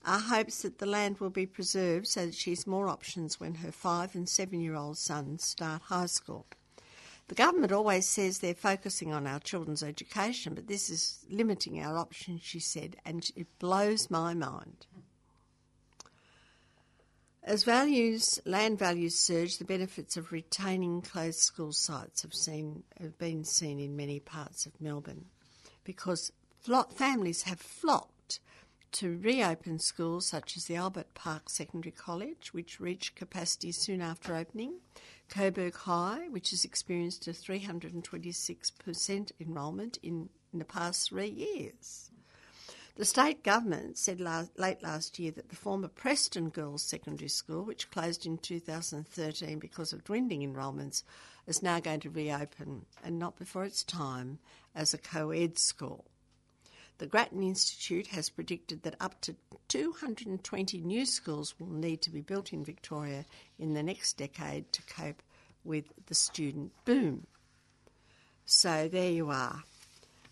Our 0.05 0.19
hopes 0.19 0.61
that 0.61 0.77
the 0.77 0.85
land 0.85 1.17
will 1.17 1.31
be 1.31 1.45
preserved 1.45 2.07
so 2.07 2.27
that 2.27 2.35
she 2.35 2.51
has 2.51 2.65
more 2.65 2.87
options 2.87 3.37
when 3.37 3.55
her 3.55 3.73
five 3.73 4.15
and 4.15 4.29
seven 4.29 4.61
year 4.61 4.75
old 4.75 4.97
sons 4.97 5.43
start 5.43 5.81
high 5.81 6.05
school. 6.05 6.45
The 7.27 7.35
government 7.35 7.73
always 7.73 8.07
says 8.07 8.39
they're 8.39 8.53
focusing 8.53 9.11
on 9.11 9.27
our 9.27 9.39
children's 9.39 9.83
education, 9.83 10.53
but 10.53 10.67
this 10.67 10.89
is 10.89 11.25
limiting 11.29 11.81
our 11.81 11.97
options, 11.97 12.41
she 12.41 12.59
said, 12.59 12.95
and 13.03 13.29
it 13.35 13.47
blows 13.59 14.09
my 14.09 14.33
mind. 14.33 14.85
As 17.47 17.63
values, 17.63 18.39
land 18.43 18.79
values 18.79 19.19
surge, 19.19 19.59
the 19.59 19.65
benefits 19.65 20.17
of 20.17 20.31
retaining 20.31 21.03
closed 21.03 21.41
school 21.41 21.71
sites 21.71 22.23
have, 22.23 22.33
seen, 22.33 22.81
have 22.99 23.19
been 23.19 23.43
seen 23.43 23.79
in 23.79 23.95
many 23.95 24.19
parts 24.19 24.65
of 24.65 24.81
Melbourne 24.81 25.25
because 25.83 26.31
families 26.95 27.43
have 27.43 27.59
flocked 27.59 28.39
to 28.93 29.19
reopen 29.19 29.77
schools 29.77 30.25
such 30.25 30.57
as 30.57 30.65
the 30.65 30.75
Albert 30.75 31.13
Park 31.13 31.51
Secondary 31.51 31.91
College, 31.91 32.51
which 32.51 32.79
reached 32.79 33.15
capacity 33.15 33.71
soon 33.71 34.01
after 34.01 34.35
opening, 34.35 34.79
Coburg 35.29 35.75
High, 35.75 36.27
which 36.29 36.49
has 36.49 36.65
experienced 36.65 37.27
a 37.27 37.31
326% 37.31 39.31
enrolment 39.39 39.99
in, 40.01 40.29
in 40.51 40.57
the 40.57 40.65
past 40.65 41.09
three 41.09 41.29
years. 41.29 42.09
The 42.95 43.03
state 43.03 43.43
government 43.43 43.97
said 43.97 44.21
last, 44.21 44.57
late 44.57 44.81
last 44.81 45.19
year 45.19 45.31
that 45.31 45.49
the 45.49 45.55
former 45.57 45.89
Preston 45.89 46.47
Girls 46.49 46.81
Secondary 46.81 47.27
School, 47.27 47.65
which 47.65 47.91
closed 47.91 48.25
in 48.25 48.37
2013 48.37 49.59
because 49.59 49.91
of 49.91 50.05
dwindling 50.05 50.43
enrolments, 50.43 51.03
is 51.45 51.61
now 51.61 51.81
going 51.81 51.99
to 52.01 52.09
reopen 52.09 52.85
and 53.03 53.19
not 53.19 53.37
before 53.37 53.65
its 53.65 53.83
time 53.83 54.39
as 54.73 54.93
a 54.93 54.97
co 54.97 55.31
ed 55.31 55.59
school. 55.59 56.05
The 56.97 57.05
Grattan 57.05 57.43
Institute 57.43 58.07
has 58.07 58.29
predicted 58.29 58.83
that 58.83 58.95
up 59.01 59.19
to 59.21 59.35
220 59.67 60.79
new 60.79 61.05
schools 61.05 61.53
will 61.59 61.67
need 61.67 62.01
to 62.03 62.09
be 62.09 62.21
built 62.21 62.53
in 62.53 62.63
Victoria 62.63 63.25
in 63.59 63.73
the 63.73 63.83
next 63.83 64.13
decade 64.13 64.71
to 64.71 64.81
cope 64.83 65.21
with 65.65 65.91
the 66.05 66.15
student 66.15 66.71
boom. 66.85 67.27
So 68.45 68.87
there 68.87 69.11
you 69.11 69.29
are. 69.31 69.65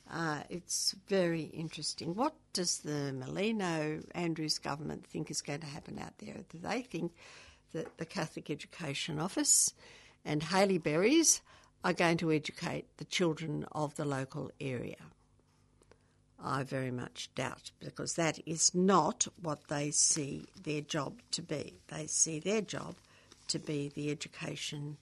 Uh, 0.10 0.42
it's 0.50 0.96
very 1.08 1.44
interesting. 1.44 2.14
What 2.14 2.36
does 2.52 2.80
the 2.80 3.14
Merlino 3.14 4.04
Andrews 4.14 4.60
government 4.60 5.06
think 5.06 5.32
is 5.32 5.42
going 5.42 5.62
to 5.62 5.66
happen 5.66 5.98
out 5.98 6.18
there? 6.20 6.36
Do 6.50 6.60
they 6.60 6.82
think 6.82 7.14
that 7.74 7.98
the 7.98 8.06
Catholic 8.06 8.50
Education 8.50 9.20
Office 9.20 9.74
and 10.24 10.42
Haileyburys 10.42 11.42
are 11.84 11.94
going 11.94 12.18
to 12.18 12.32
educate 12.32 12.86
the 12.98 13.06
children 13.06 13.66
of 13.72 13.96
the 13.96 14.06
local 14.06 14.52
area? 14.60 14.98
I 16.44 16.64
very 16.64 16.92
much 16.92 17.30
doubt 17.36 17.72
because 17.80 18.16
that 18.16 18.38
is 18.46 18.76
not 18.76 19.28
what 19.42 19.68
they 19.70 19.92
see 19.92 20.46
their 20.62 20.82
job 20.82 21.22
to 21.32 21.42
be. 21.42 21.80
They 21.88 22.06
see 22.08 22.40
their 22.40 22.62
job 22.62 22.96
to 23.48 23.60
be 23.60 23.90
the 23.96 24.12
education 24.12 24.98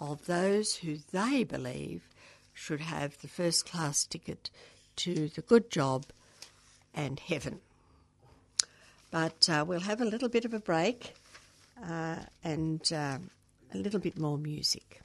of 0.00 0.26
those 0.26 0.76
who 0.76 0.96
they 1.12 1.44
believe 1.44 2.08
should 2.54 2.80
have 2.80 3.18
the 3.20 3.28
first 3.28 3.66
class 3.66 4.04
ticket 4.04 4.50
to 4.96 5.28
the 5.28 5.42
good 5.42 5.70
job 5.70 6.06
and 6.94 7.20
heaven. 7.20 7.60
But 9.10 9.48
uh, 9.48 9.64
we'll 9.66 9.80
have 9.80 10.00
a 10.00 10.04
little 10.04 10.28
bit 10.28 10.44
of 10.44 10.54
a 10.54 10.60
break 10.60 11.14
uh, 11.82 12.16
and 12.44 12.80
uh, 12.92 13.18
a 13.74 13.78
little 13.78 14.00
bit 14.00 14.18
more 14.18 14.38
music. 14.38 15.00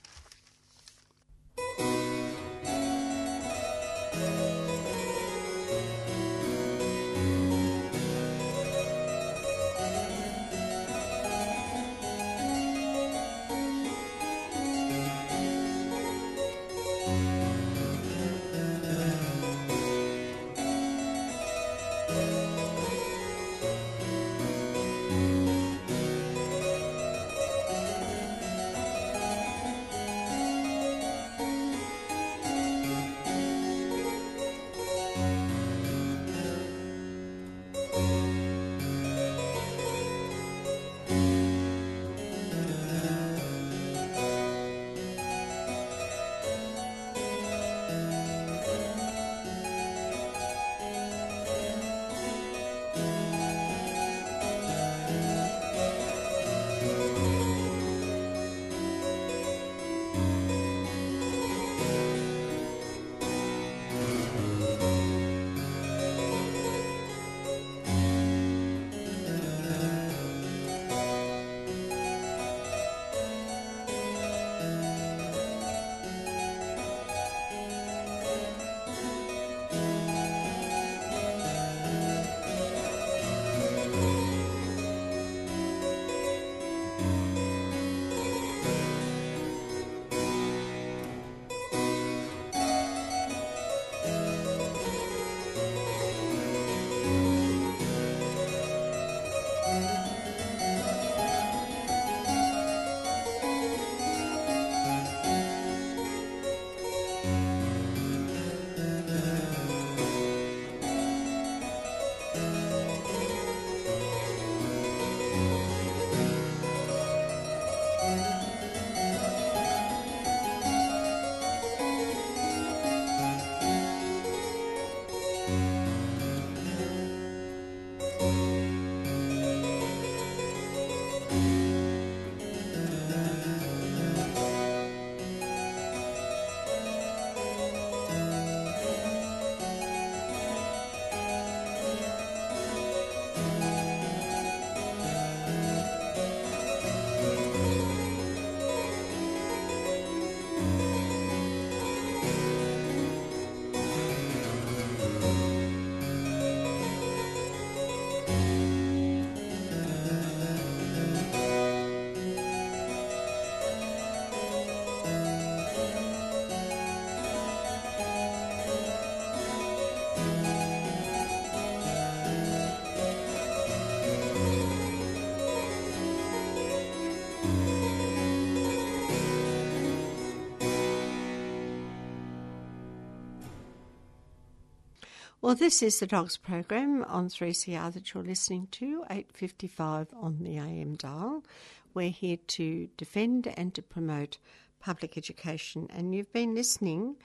Well, 185.55 185.61
this 185.61 185.81
is 185.81 186.01
the 186.01 186.05
Dogs 186.05 186.35
program 186.35 187.05
on 187.05 187.29
3CR 187.29 187.93
that 187.93 188.13
you're 188.13 188.25
listening 188.25 188.67
to, 188.71 189.05
8:55 189.09 190.13
on 190.13 190.43
the 190.43 190.57
AM 190.57 190.95
dial. 190.95 191.45
We're 191.93 192.09
here 192.09 192.35
to 192.35 192.89
defend 192.97 193.47
and 193.47 193.73
to 193.73 193.81
promote 193.81 194.37
public 194.81 195.17
education, 195.17 195.87
and 195.91 196.13
you've 196.13 196.33
been 196.33 196.55
listening 196.55 197.15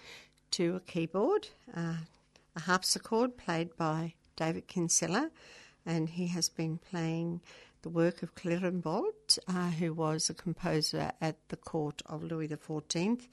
to 0.52 0.76
a 0.76 0.80
keyboard, 0.80 1.48
uh, 1.74 1.96
a 2.54 2.60
harpsichord 2.60 3.36
played 3.36 3.76
by 3.76 4.14
David 4.36 4.68
Kinsella, 4.68 5.32
and 5.84 6.10
he 6.10 6.28
has 6.28 6.48
been 6.48 6.78
playing 6.78 7.40
the 7.82 7.90
work 7.90 8.22
of 8.22 8.36
Clérambault, 8.36 9.40
uh, 9.48 9.70
who 9.72 9.92
was 9.92 10.30
a 10.30 10.34
composer 10.34 11.10
at 11.20 11.48
the 11.48 11.56
court 11.56 12.00
of 12.06 12.22
Louis 12.22 12.46
XIV, 12.46 13.26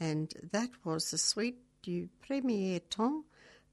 and 0.00 0.32
that 0.52 0.70
was 0.86 1.10
the 1.10 1.18
suite 1.18 1.60
du 1.82 2.08
premier 2.22 2.80
ton 2.88 3.24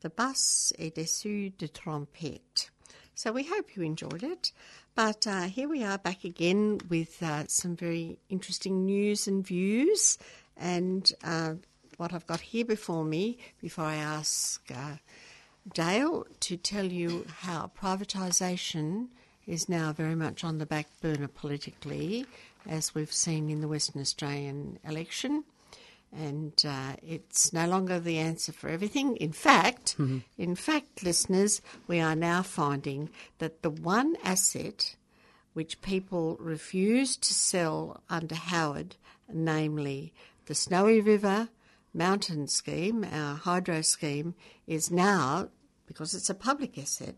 the 0.01 0.09
basse 0.09 0.73
et 0.77 0.95
dessus 0.95 1.51
de 1.57 1.67
trompette. 1.67 2.69
So 3.15 3.31
we 3.31 3.43
hope 3.43 3.75
you 3.75 3.83
enjoyed 3.83 4.23
it. 4.23 4.51
But 4.93 5.25
uh, 5.27 5.43
here 5.43 5.67
we 5.67 5.83
are 5.83 5.97
back 5.97 6.23
again 6.23 6.79
with 6.89 7.21
uh, 7.23 7.45
some 7.47 7.75
very 7.75 8.17
interesting 8.29 8.85
news 8.85 9.27
and 9.27 9.45
views. 9.45 10.17
And 10.57 11.11
uh, 11.23 11.55
what 11.97 12.13
I've 12.13 12.27
got 12.27 12.41
here 12.41 12.65
before 12.65 13.03
me, 13.03 13.37
before 13.61 13.85
I 13.85 13.95
ask 13.95 14.61
uh, 14.73 14.97
Dale 15.73 16.25
to 16.41 16.57
tell 16.57 16.85
you 16.85 17.25
how 17.39 17.71
privatisation 17.79 19.07
is 19.47 19.69
now 19.69 19.93
very 19.93 20.15
much 20.15 20.43
on 20.43 20.57
the 20.57 20.65
back 20.65 20.87
burner 21.01 21.27
politically, 21.27 22.25
as 22.67 22.95
we've 22.95 23.13
seen 23.13 23.49
in 23.49 23.61
the 23.61 23.67
Western 23.67 24.01
Australian 24.01 24.79
election 24.87 25.43
and 26.15 26.53
uh, 26.67 26.95
it's 27.03 27.51
no 27.53 27.67
longer 27.67 27.99
the 27.99 28.17
answer 28.17 28.51
for 28.51 28.69
everything. 28.69 29.15
In 29.17 29.31
fact, 29.31 29.97
mm-hmm. 29.97 30.19
in 30.37 30.55
fact, 30.55 31.03
listeners, 31.03 31.61
we 31.87 31.99
are 31.99 32.15
now 32.15 32.41
finding 32.41 33.09
that 33.39 33.61
the 33.61 33.69
one 33.69 34.15
asset 34.23 34.95
which 35.53 35.81
people 35.81 36.37
refused 36.39 37.23
to 37.23 37.33
sell 37.33 38.03
under 38.09 38.35
Howard, 38.35 38.97
namely 39.31 40.13
the 40.47 40.55
Snowy 40.55 40.99
River 41.01 41.49
Mountain 41.93 42.47
Scheme, 42.47 43.05
our 43.05 43.35
hydro 43.35 43.81
scheme, 43.81 44.35
is 44.67 44.91
now, 44.91 45.47
because 45.87 46.13
it's 46.13 46.29
a 46.29 46.35
public 46.35 46.77
asset, 46.77 47.15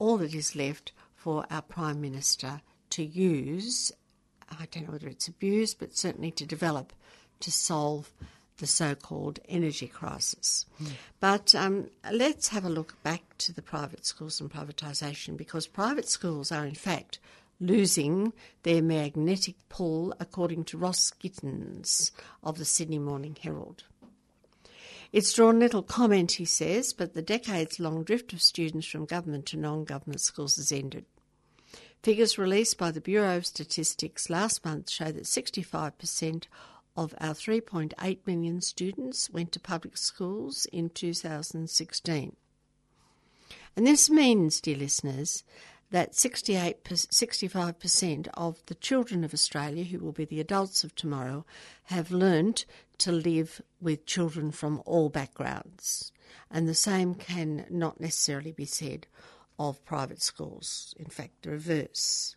all 0.00 0.16
that 0.18 0.34
is 0.34 0.56
left 0.56 0.92
for 1.14 1.46
our 1.48 1.62
Prime 1.62 2.00
Minister 2.00 2.60
to 2.90 3.04
use. 3.04 3.92
I 4.50 4.66
don't 4.70 4.86
know 4.86 4.92
whether 4.92 5.06
it's 5.06 5.28
abused, 5.28 5.78
but 5.78 5.96
certainly 5.96 6.32
to 6.32 6.46
develop 6.46 6.92
to 7.40 7.50
solve 7.50 8.12
the 8.58 8.66
so 8.66 8.94
called 8.94 9.40
energy 9.48 9.88
crisis. 9.88 10.66
Mm. 10.82 10.92
But 11.18 11.54
um, 11.54 11.90
let's 12.12 12.48
have 12.48 12.64
a 12.64 12.70
look 12.70 13.02
back 13.02 13.22
to 13.38 13.52
the 13.52 13.62
private 13.62 14.06
schools 14.06 14.40
and 14.40 14.50
privatisation 14.50 15.36
because 15.36 15.66
private 15.66 16.08
schools 16.08 16.52
are, 16.52 16.66
in 16.66 16.74
fact, 16.74 17.18
losing 17.58 18.32
their 18.62 18.82
magnetic 18.82 19.56
pull, 19.68 20.14
according 20.20 20.64
to 20.64 20.78
Ross 20.78 21.12
Gittins 21.22 22.10
of 22.42 22.58
the 22.58 22.64
Sydney 22.64 22.98
Morning 22.98 23.36
Herald. 23.40 23.84
It's 25.12 25.32
drawn 25.32 25.58
little 25.58 25.82
comment, 25.82 26.32
he 26.32 26.44
says, 26.44 26.92
but 26.92 27.14
the 27.14 27.22
decades 27.22 27.80
long 27.80 28.04
drift 28.04 28.32
of 28.32 28.40
students 28.40 28.86
from 28.86 29.06
government 29.06 29.46
to 29.46 29.56
non 29.56 29.84
government 29.84 30.20
schools 30.20 30.56
has 30.56 30.70
ended. 30.70 31.04
Figures 32.02 32.38
released 32.38 32.78
by 32.78 32.90
the 32.90 33.00
Bureau 33.00 33.36
of 33.36 33.44
Statistics 33.44 34.30
last 34.30 34.64
month 34.64 34.88
show 34.88 35.12
that 35.12 35.24
65% 35.24 36.44
of 36.96 37.14
our 37.20 37.34
3.8 37.34 38.18
million 38.26 38.60
students 38.60 39.30
went 39.30 39.52
to 39.52 39.60
public 39.60 39.96
schools 39.96 40.66
in 40.72 40.90
2016. 40.90 42.36
And 43.76 43.86
this 43.86 44.10
means, 44.10 44.60
dear 44.60 44.76
listeners, 44.76 45.44
that 45.90 46.14
68, 46.14 46.84
65% 46.84 48.28
of 48.34 48.64
the 48.66 48.74
children 48.74 49.24
of 49.24 49.34
Australia, 49.34 49.84
who 49.84 49.98
will 49.98 50.12
be 50.12 50.24
the 50.24 50.40
adults 50.40 50.84
of 50.84 50.94
tomorrow, 50.94 51.44
have 51.84 52.10
learnt 52.10 52.64
to 52.98 53.12
live 53.12 53.60
with 53.80 54.06
children 54.06 54.50
from 54.50 54.82
all 54.86 55.08
backgrounds. 55.08 56.12
And 56.50 56.68
the 56.68 56.74
same 56.74 57.14
can 57.14 57.66
not 57.70 58.00
necessarily 58.00 58.52
be 58.52 58.66
said 58.66 59.06
of 59.58 59.84
private 59.84 60.22
schools, 60.22 60.94
in 60.98 61.06
fact, 61.06 61.42
the 61.42 61.50
reverse. 61.50 62.36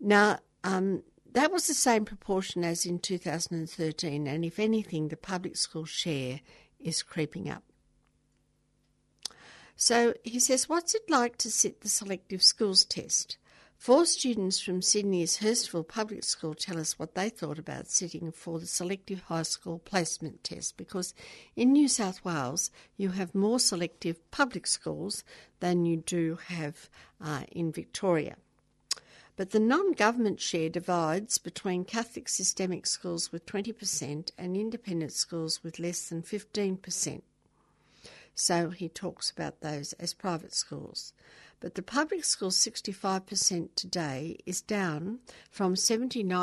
Now, 0.00 0.40
um, 0.64 1.02
that 1.36 1.52
was 1.52 1.66
the 1.66 1.74
same 1.74 2.06
proportion 2.06 2.64
as 2.64 2.86
in 2.86 2.98
2013, 2.98 4.26
and 4.26 4.42
if 4.42 4.58
anything, 4.58 5.08
the 5.08 5.18
public 5.18 5.54
school 5.54 5.84
share 5.84 6.40
is 6.80 7.02
creeping 7.02 7.50
up. 7.50 7.62
So 9.76 10.14
he 10.24 10.40
says, 10.40 10.66
What's 10.66 10.94
it 10.94 11.10
like 11.10 11.36
to 11.36 11.50
sit 11.50 11.82
the 11.82 11.90
selective 11.90 12.42
schools 12.42 12.86
test? 12.86 13.36
Four 13.76 14.06
students 14.06 14.58
from 14.60 14.80
Sydney's 14.80 15.36
Hurstville 15.36 15.86
Public 15.86 16.24
School 16.24 16.54
tell 16.54 16.78
us 16.78 16.98
what 16.98 17.14
they 17.14 17.28
thought 17.28 17.58
about 17.58 17.88
sitting 17.88 18.32
for 18.32 18.58
the 18.58 18.66
selective 18.66 19.20
high 19.24 19.42
school 19.42 19.78
placement 19.78 20.42
test 20.42 20.78
because 20.78 21.12
in 21.54 21.70
New 21.72 21.86
South 21.86 22.24
Wales 22.24 22.70
you 22.96 23.10
have 23.10 23.34
more 23.34 23.60
selective 23.60 24.30
public 24.30 24.66
schools 24.66 25.22
than 25.60 25.84
you 25.84 25.98
do 25.98 26.38
have 26.46 26.88
uh, 27.22 27.42
in 27.52 27.72
Victoria. 27.72 28.36
But 29.36 29.50
the 29.50 29.60
non 29.60 29.92
government 29.92 30.40
share 30.40 30.70
divides 30.70 31.36
between 31.36 31.84
Catholic 31.84 32.28
systemic 32.28 32.86
schools 32.86 33.30
with 33.30 33.44
20% 33.44 34.30
and 34.38 34.56
independent 34.56 35.12
schools 35.12 35.62
with 35.62 35.78
less 35.78 36.08
than 36.08 36.22
15%. 36.22 37.20
So 38.34 38.70
he 38.70 38.88
talks 38.88 39.30
about 39.30 39.60
those 39.60 39.92
as 39.94 40.14
private 40.14 40.54
schools. 40.54 41.12
But 41.60 41.74
the 41.74 41.82
public 41.82 42.24
schools 42.24 42.56
65% 42.56 43.74
today 43.74 44.38
is 44.44 44.60
down 44.60 45.20
from 45.50 45.74
79% 45.74 46.40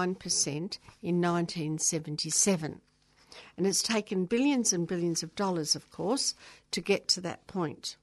in 0.48 1.22
1977. 1.22 2.82
And 3.58 3.68
it's 3.68 3.84
taken 3.84 4.26
billions 4.26 4.74
and 4.74 4.88
billions 4.88 5.24
of 5.24 5.36
dollars, 5.36 5.76
of 5.76 5.89
course, 5.91 6.34
to 6.72 6.82
get 6.82 7.08
to 7.10 7.22
that 7.22 7.46
point. 7.48 7.96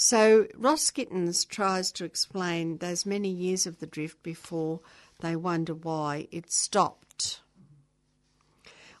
So 0.00 0.46
Ross 0.56 0.92
Gittins 0.92 1.44
tries 1.44 1.90
to 1.90 2.04
explain 2.04 2.78
those 2.78 3.04
many 3.04 3.30
years 3.30 3.66
of 3.66 3.80
the 3.80 3.86
drift 3.86 4.22
before 4.22 4.78
they 5.18 5.34
wonder 5.34 5.74
why 5.74 6.28
it 6.30 6.52
stopped. 6.52 7.40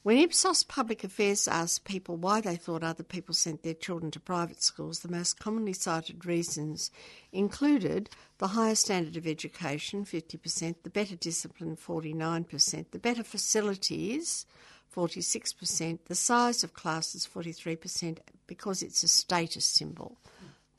When 0.02 0.18
Ipsos 0.18 0.64
Public 0.64 1.04
Affairs 1.04 1.46
asked 1.46 1.84
people 1.84 2.16
why 2.16 2.40
they 2.40 2.56
thought 2.56 2.82
other 2.82 3.04
people 3.04 3.32
sent 3.32 3.62
their 3.62 3.74
children 3.74 4.10
to 4.10 4.18
private 4.18 4.60
schools, 4.60 4.98
the 4.98 5.08
most 5.08 5.38
commonly 5.38 5.72
cited 5.72 6.26
reasons 6.26 6.90
included 7.30 8.10
the 8.38 8.48
higher 8.48 8.74
standard 8.74 9.16
of 9.16 9.24
education, 9.24 10.04
50%, 10.04 10.82
the 10.82 10.90
better 10.90 11.14
discipline, 11.14 11.76
49%, 11.76 12.90
the 12.90 12.98
better 12.98 13.22
facilities, 13.22 14.46
46%, 14.92 16.00
the 16.06 16.14
size 16.16 16.64
of 16.64 16.74
classes, 16.74 17.28
43%, 17.32 18.18
because 18.48 18.82
it's 18.82 19.04
a 19.04 19.08
status 19.08 19.64
symbol, 19.64 20.18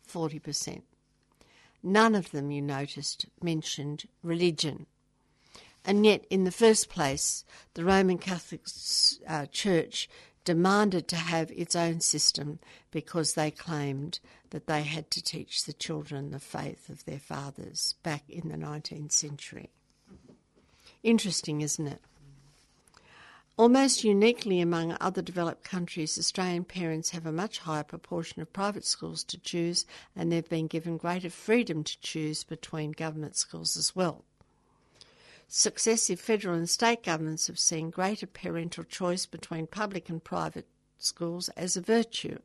40%. 0.10 0.82
None 1.82 2.16
of 2.16 2.32
them, 2.32 2.52
you 2.52 2.62
noticed, 2.62 3.26
mentioned 3.42 4.08
religion. 4.22 4.86
And 5.86 6.06
yet, 6.06 6.26
in 6.30 6.44
the 6.44 6.52
first 6.52 6.90
place, 6.90 7.46
the 7.74 7.86
Roman 7.86 8.18
Catholic 8.18 8.62
uh, 9.28 9.46
Church 9.46 10.10
demanded 10.44 11.08
to 11.08 11.16
have 11.16 11.52
its 11.52 11.76
own 11.76 12.02
system 12.02 12.60
because 12.92 13.34
they 13.34 13.52
claimed 13.52 14.20
that 14.50 14.68
they 14.68 14.82
had 14.82 15.10
to 15.12 15.24
teach 15.24 15.66
the 15.66 15.74
children 15.74 16.32
the 16.32 16.40
faith 16.40 16.90
of 16.90 17.06
their 17.06 17.20
fathers 17.20 17.96
back 18.04 18.24
in 18.28 18.50
the 18.50 18.58
19th 18.58 19.12
century. 19.12 19.70
Interesting, 21.04 21.62
isn't 21.62 21.88
it? 21.88 22.02
Almost 23.60 24.06
uniquely 24.06 24.62
among 24.62 24.96
other 25.02 25.22
developed 25.22 25.66
countries, 25.66 26.18
Australian 26.18 26.64
parents 26.64 27.10
have 27.10 27.26
a 27.26 27.32
much 27.34 27.60
higher 27.60 27.84
proportion 27.84 28.42
of 28.42 28.54
private 28.54 28.86
schools 28.86 29.22
to 29.26 29.38
choose, 29.38 29.86
and 30.16 30.32
they've 30.32 30.48
been 30.48 30.68
given 30.68 30.96
greater 30.96 31.30
freedom 31.30 31.84
to 31.84 32.00
choose 32.00 32.46
between 32.46 32.94
government 32.94 33.36
schools 33.36 33.76
as 33.76 33.94
well. 33.94 34.24
Successive 35.50 36.22
federal 36.22 36.56
and 36.56 36.70
state 36.70 37.04
governments 37.04 37.48
have 37.48 37.60
seen 37.60 37.90
greater 37.90 38.26
parental 38.28 38.86
choice 38.86 39.26
between 39.26 39.68
public 39.68 40.08
and 40.08 40.24
private 40.24 40.68
schools 40.98 41.50
as 41.58 41.76
a 41.76 41.82
virtue. 41.82 42.40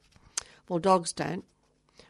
Well, 0.68 0.80
dogs 0.80 1.12
don't. 1.12 1.44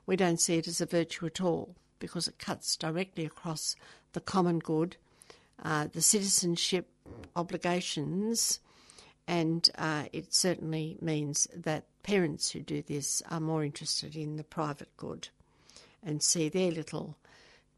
We 0.07 0.17
don't 0.17 0.41
see 0.41 0.57
it 0.57 0.67
as 0.67 0.81
a 0.81 0.87
virtue 0.87 1.27
at 1.27 1.43
all 1.43 1.75
because 1.99 2.27
it 2.27 2.39
cuts 2.39 2.75
directly 2.75 3.27
across 3.27 3.77
the 4.15 4.23
common 4.23 4.61
good, 4.61 4.97
uh, 5.63 5.89
the 5.93 6.01
citizenship 6.01 6.89
obligations 7.37 8.61
and 9.27 9.69
uh, 9.77 10.05
it 10.13 10.35
certainly 10.35 10.99
means 11.01 11.49
that 11.55 11.87
parents 12.03 12.51
who 12.51 12.61
do 12.61 12.83
this 12.83 13.23
are 13.31 13.41
more 13.41 13.65
interested 13.65 14.17
in 14.17 14.37
the 14.37 14.45
private 14.45 14.95
good 14.97 15.29
and 16.03 16.23
see 16.23 16.49
their 16.49 16.71
little 16.71 17.17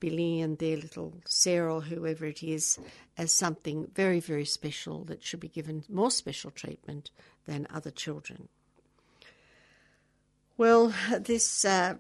Billy 0.01 0.41
and 0.41 0.59
their 0.59 0.77
little 0.77 1.15
Sarah 1.25 1.77
or 1.77 1.83
whoever 1.83 2.27
it 2.27 2.43
is 2.43 2.79
as 3.17 3.33
something 3.33 3.91
very, 3.95 4.21
very 4.21 4.45
special 4.45 5.05
that 5.05 5.23
should 5.23 5.41
be 5.41 5.49
given 5.49 5.85
more 5.89 6.11
special 6.11 6.51
treatment 6.51 7.11
than 7.47 7.67
other 7.71 7.91
children. 7.91 8.49
Well, 10.59 10.93
this 11.19 11.65
uh, 11.65 11.97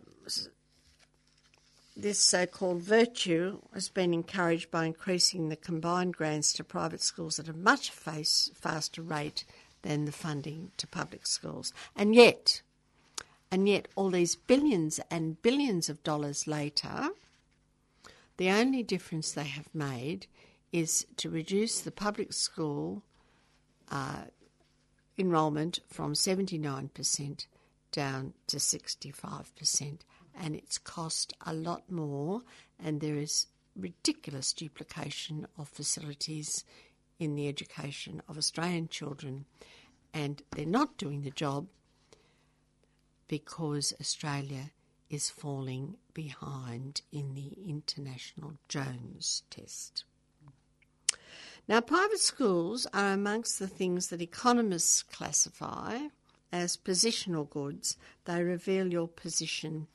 this 1.96 2.18
so-called 2.18 2.82
virtue 2.82 3.58
has 3.72 3.88
been 3.88 4.12
encouraged 4.12 4.70
by 4.70 4.84
increasing 4.84 5.48
the 5.48 5.56
combined 5.56 6.14
grants 6.14 6.52
to 6.52 6.64
private 6.64 7.00
schools 7.00 7.38
at 7.38 7.48
a 7.48 7.54
much 7.54 7.90
face, 7.90 8.50
faster 8.54 9.00
rate 9.00 9.44
than 9.82 10.04
the 10.04 10.12
funding 10.12 10.72
to 10.76 10.86
public 10.86 11.26
schools, 11.26 11.72
and 11.94 12.14
yet, 12.14 12.60
and 13.50 13.68
yet, 13.68 13.88
all 13.94 14.10
these 14.10 14.36
billions 14.36 15.00
and 15.10 15.40
billions 15.40 15.88
of 15.88 16.02
dollars 16.02 16.46
later, 16.46 17.08
the 18.36 18.50
only 18.50 18.82
difference 18.82 19.32
they 19.32 19.44
have 19.44 19.68
made 19.72 20.26
is 20.72 21.06
to 21.16 21.30
reduce 21.30 21.80
the 21.80 21.90
public 21.90 22.32
school 22.32 23.02
uh, 23.90 24.24
enrolment 25.16 25.80
from 25.88 26.12
79% 26.12 27.46
down 27.92 28.34
to 28.48 28.56
65%. 28.58 29.98
And 30.38 30.54
it's 30.54 30.78
cost 30.78 31.32
a 31.46 31.54
lot 31.54 31.90
more, 31.90 32.42
and 32.78 33.00
there 33.00 33.16
is 33.16 33.46
ridiculous 33.74 34.52
duplication 34.52 35.46
of 35.58 35.68
facilities 35.68 36.64
in 37.18 37.34
the 37.34 37.48
education 37.48 38.22
of 38.28 38.36
Australian 38.36 38.88
children. 38.88 39.46
And 40.12 40.42
they're 40.50 40.66
not 40.66 40.98
doing 40.98 41.22
the 41.22 41.30
job 41.30 41.66
because 43.28 43.94
Australia 44.00 44.70
is 45.08 45.30
falling 45.30 45.96
behind 46.14 47.00
in 47.12 47.34
the 47.34 47.56
International 47.68 48.54
Jones 48.68 49.42
test. 49.50 50.04
Now, 51.68 51.80
private 51.80 52.20
schools 52.20 52.86
are 52.92 53.12
amongst 53.12 53.58
the 53.58 53.66
things 53.66 54.08
that 54.08 54.22
economists 54.22 55.02
classify 55.02 55.98
as 56.52 56.76
positional 56.76 57.48
goods. 57.48 57.96
They 58.24 58.42
reveal 58.42 58.92
your 58.92 59.08
position 59.08 59.88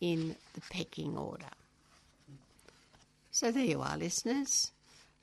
in 0.00 0.36
the 0.54 0.60
pecking 0.70 1.16
order. 1.16 1.46
So, 3.30 3.50
there 3.50 3.64
you 3.64 3.80
are, 3.80 3.96
listeners. 3.96 4.72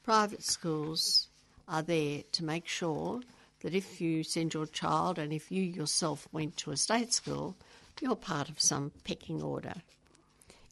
Private 0.03 0.43
schools 0.43 1.27
are 1.67 1.81
there 1.81 2.23
to 2.31 2.45
make 2.45 2.67
sure 2.67 3.21
that 3.61 3.73
if 3.73 3.99
you 3.99 4.23
send 4.23 4.53
your 4.53 4.67
child 4.67 5.17
and 5.17 5.33
if 5.33 5.51
you 5.51 5.63
yourself 5.63 6.27
went 6.31 6.55
to 6.57 6.71
a 6.71 6.77
state 6.77 7.11
school, 7.11 7.55
you're 8.01 8.15
part 8.15 8.49
of 8.49 8.61
some 8.61 8.91
pecking 9.03 9.41
order. 9.41 9.73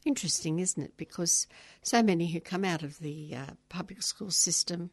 Interesting, 0.04 0.58
isn't 0.58 0.82
it? 0.82 0.96
Because 0.96 1.46
so 1.82 2.02
many 2.02 2.28
who 2.28 2.40
come 2.40 2.64
out 2.64 2.82
of 2.82 2.98
the 2.98 3.34
uh, 3.34 3.46
public 3.68 4.02
school 4.02 4.30
system 4.30 4.90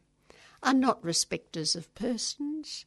are 0.62 0.74
not 0.74 1.02
respecters 1.02 1.76
of 1.76 1.94
persons. 1.94 2.86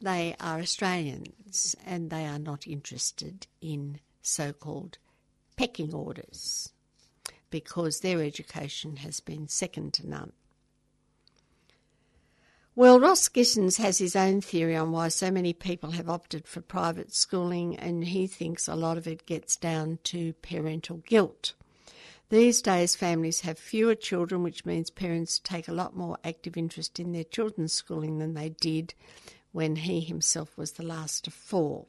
They 0.00 0.36
are 0.38 0.60
Australians 0.60 1.74
and 1.86 2.10
they 2.10 2.26
are 2.26 2.38
not 2.38 2.66
interested 2.66 3.46
in 3.60 4.00
so 4.20 4.52
called 4.52 4.98
pecking 5.56 5.94
orders 5.94 6.72
because 7.50 8.00
their 8.00 8.22
education 8.22 8.96
has 8.96 9.20
been 9.20 9.48
second 9.48 9.92
to 9.94 10.08
none. 10.08 10.32
Well, 12.76 12.98
Ross 12.98 13.28
Gittins 13.28 13.78
has 13.78 13.98
his 13.98 14.16
own 14.16 14.40
theory 14.40 14.74
on 14.74 14.90
why 14.90 15.06
so 15.06 15.30
many 15.30 15.52
people 15.52 15.92
have 15.92 16.08
opted 16.08 16.48
for 16.48 16.60
private 16.60 17.14
schooling, 17.14 17.76
and 17.76 18.06
he 18.06 18.26
thinks 18.26 18.66
a 18.66 18.74
lot 18.74 18.98
of 18.98 19.06
it 19.06 19.26
gets 19.26 19.56
down 19.56 20.00
to 20.04 20.32
parental 20.42 20.96
guilt. 21.06 21.54
These 22.30 22.62
days, 22.62 22.96
families 22.96 23.42
have 23.42 23.60
fewer 23.60 23.94
children, 23.94 24.42
which 24.42 24.64
means 24.64 24.90
parents 24.90 25.38
take 25.38 25.68
a 25.68 25.72
lot 25.72 25.94
more 25.94 26.18
active 26.24 26.56
interest 26.56 26.98
in 26.98 27.12
their 27.12 27.22
children's 27.22 27.72
schooling 27.72 28.18
than 28.18 28.34
they 28.34 28.48
did 28.48 28.94
when 29.52 29.76
he 29.76 30.00
himself 30.00 30.58
was 30.58 30.72
the 30.72 30.82
last 30.82 31.28
of 31.28 31.34
four. 31.34 31.86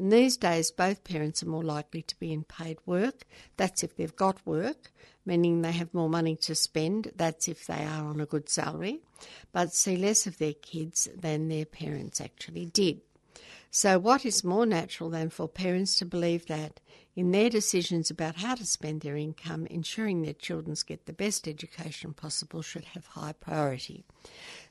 And 0.00 0.10
these 0.10 0.38
days, 0.38 0.70
both 0.70 1.04
parents 1.04 1.42
are 1.42 1.48
more 1.48 1.62
likely 1.62 2.00
to 2.00 2.18
be 2.18 2.32
in 2.32 2.44
paid 2.44 2.78
work. 2.86 3.26
That's 3.58 3.82
if 3.82 3.96
they've 3.96 4.16
got 4.16 4.46
work, 4.46 4.90
meaning 5.26 5.60
they 5.60 5.72
have 5.72 5.92
more 5.92 6.08
money 6.08 6.36
to 6.36 6.54
spend. 6.54 7.12
That's 7.16 7.48
if 7.48 7.66
they 7.66 7.84
are 7.84 8.06
on 8.06 8.18
a 8.18 8.24
good 8.24 8.48
salary, 8.48 9.02
but 9.52 9.74
see 9.74 9.98
less 9.98 10.26
of 10.26 10.38
their 10.38 10.54
kids 10.54 11.06
than 11.14 11.48
their 11.48 11.66
parents 11.66 12.18
actually 12.18 12.64
did. 12.64 13.02
So, 13.70 13.98
what 13.98 14.24
is 14.24 14.42
more 14.42 14.64
natural 14.64 15.10
than 15.10 15.28
for 15.28 15.46
parents 15.46 15.96
to 15.98 16.06
believe 16.06 16.46
that 16.46 16.80
in 17.14 17.30
their 17.30 17.50
decisions 17.50 18.10
about 18.10 18.36
how 18.36 18.54
to 18.54 18.64
spend 18.64 19.02
their 19.02 19.16
income, 19.16 19.66
ensuring 19.66 20.22
their 20.22 20.32
children 20.32 20.74
get 20.86 21.06
the 21.06 21.12
best 21.12 21.46
education 21.46 22.14
possible 22.14 22.62
should 22.62 22.84
have 22.84 23.06
high 23.06 23.32
priority? 23.32 24.04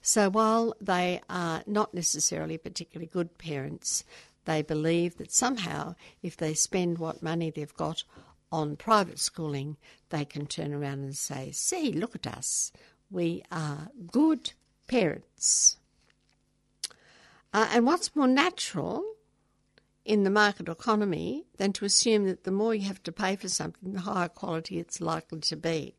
So, 0.01 0.29
while 0.29 0.75
they 0.81 1.21
are 1.29 1.63
not 1.65 1.93
necessarily 1.93 2.57
particularly 2.57 3.07
good 3.07 3.37
parents, 3.37 4.03
they 4.49 4.63
believe 4.63 5.17
that 5.17 5.31
somehow, 5.31 5.93
if 6.23 6.35
they 6.35 6.55
spend 6.55 6.97
what 6.97 7.21
money 7.21 7.51
they've 7.51 7.75
got 7.75 8.03
on 8.51 8.75
private 8.75 9.19
schooling, 9.19 9.77
they 10.09 10.25
can 10.25 10.47
turn 10.47 10.73
around 10.73 11.03
and 11.03 11.15
say, 11.15 11.51
See, 11.51 11.93
look 11.93 12.15
at 12.15 12.25
us. 12.25 12.71
We 13.11 13.43
are 13.51 13.89
good 14.11 14.53
parents. 14.87 15.77
Uh, 17.53 17.69
and 17.73 17.85
what's 17.85 18.15
more 18.15 18.27
natural 18.27 19.03
in 20.03 20.23
the 20.23 20.31
market 20.31 20.67
economy 20.67 21.45
than 21.57 21.71
to 21.73 21.85
assume 21.85 22.25
that 22.25 22.43
the 22.43 22.51
more 22.51 22.73
you 22.73 22.87
have 22.87 23.03
to 23.03 23.11
pay 23.11 23.35
for 23.35 23.49
something, 23.49 23.93
the 23.93 23.99
higher 23.99 24.29
quality 24.29 24.79
it's 24.79 24.99
likely 24.99 25.41
to 25.41 25.55
be? 25.55 25.93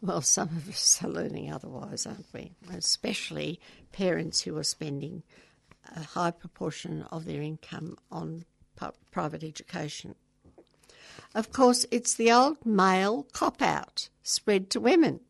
Well, 0.00 0.20
some 0.20 0.48
of 0.48 0.68
us 0.68 0.98
are 1.04 1.08
learning 1.08 1.52
otherwise, 1.52 2.06
aren't 2.06 2.26
we? 2.34 2.50
Especially 2.76 3.60
parents 3.92 4.40
who 4.40 4.58
are 4.58 4.64
spending 4.64 5.22
a 5.94 6.02
high 6.02 6.30
proportion 6.30 7.02
of 7.10 7.24
their 7.24 7.42
income 7.42 7.96
on 8.10 8.44
private 9.10 9.44
education. 9.44 10.14
Of 11.34 11.52
course, 11.52 11.86
it's 11.90 12.14
the 12.14 12.32
old 12.32 12.64
male 12.64 13.26
cop 13.32 13.62
out 13.62 14.08
spread 14.22 14.70
to 14.70 14.80
women. 14.80 15.20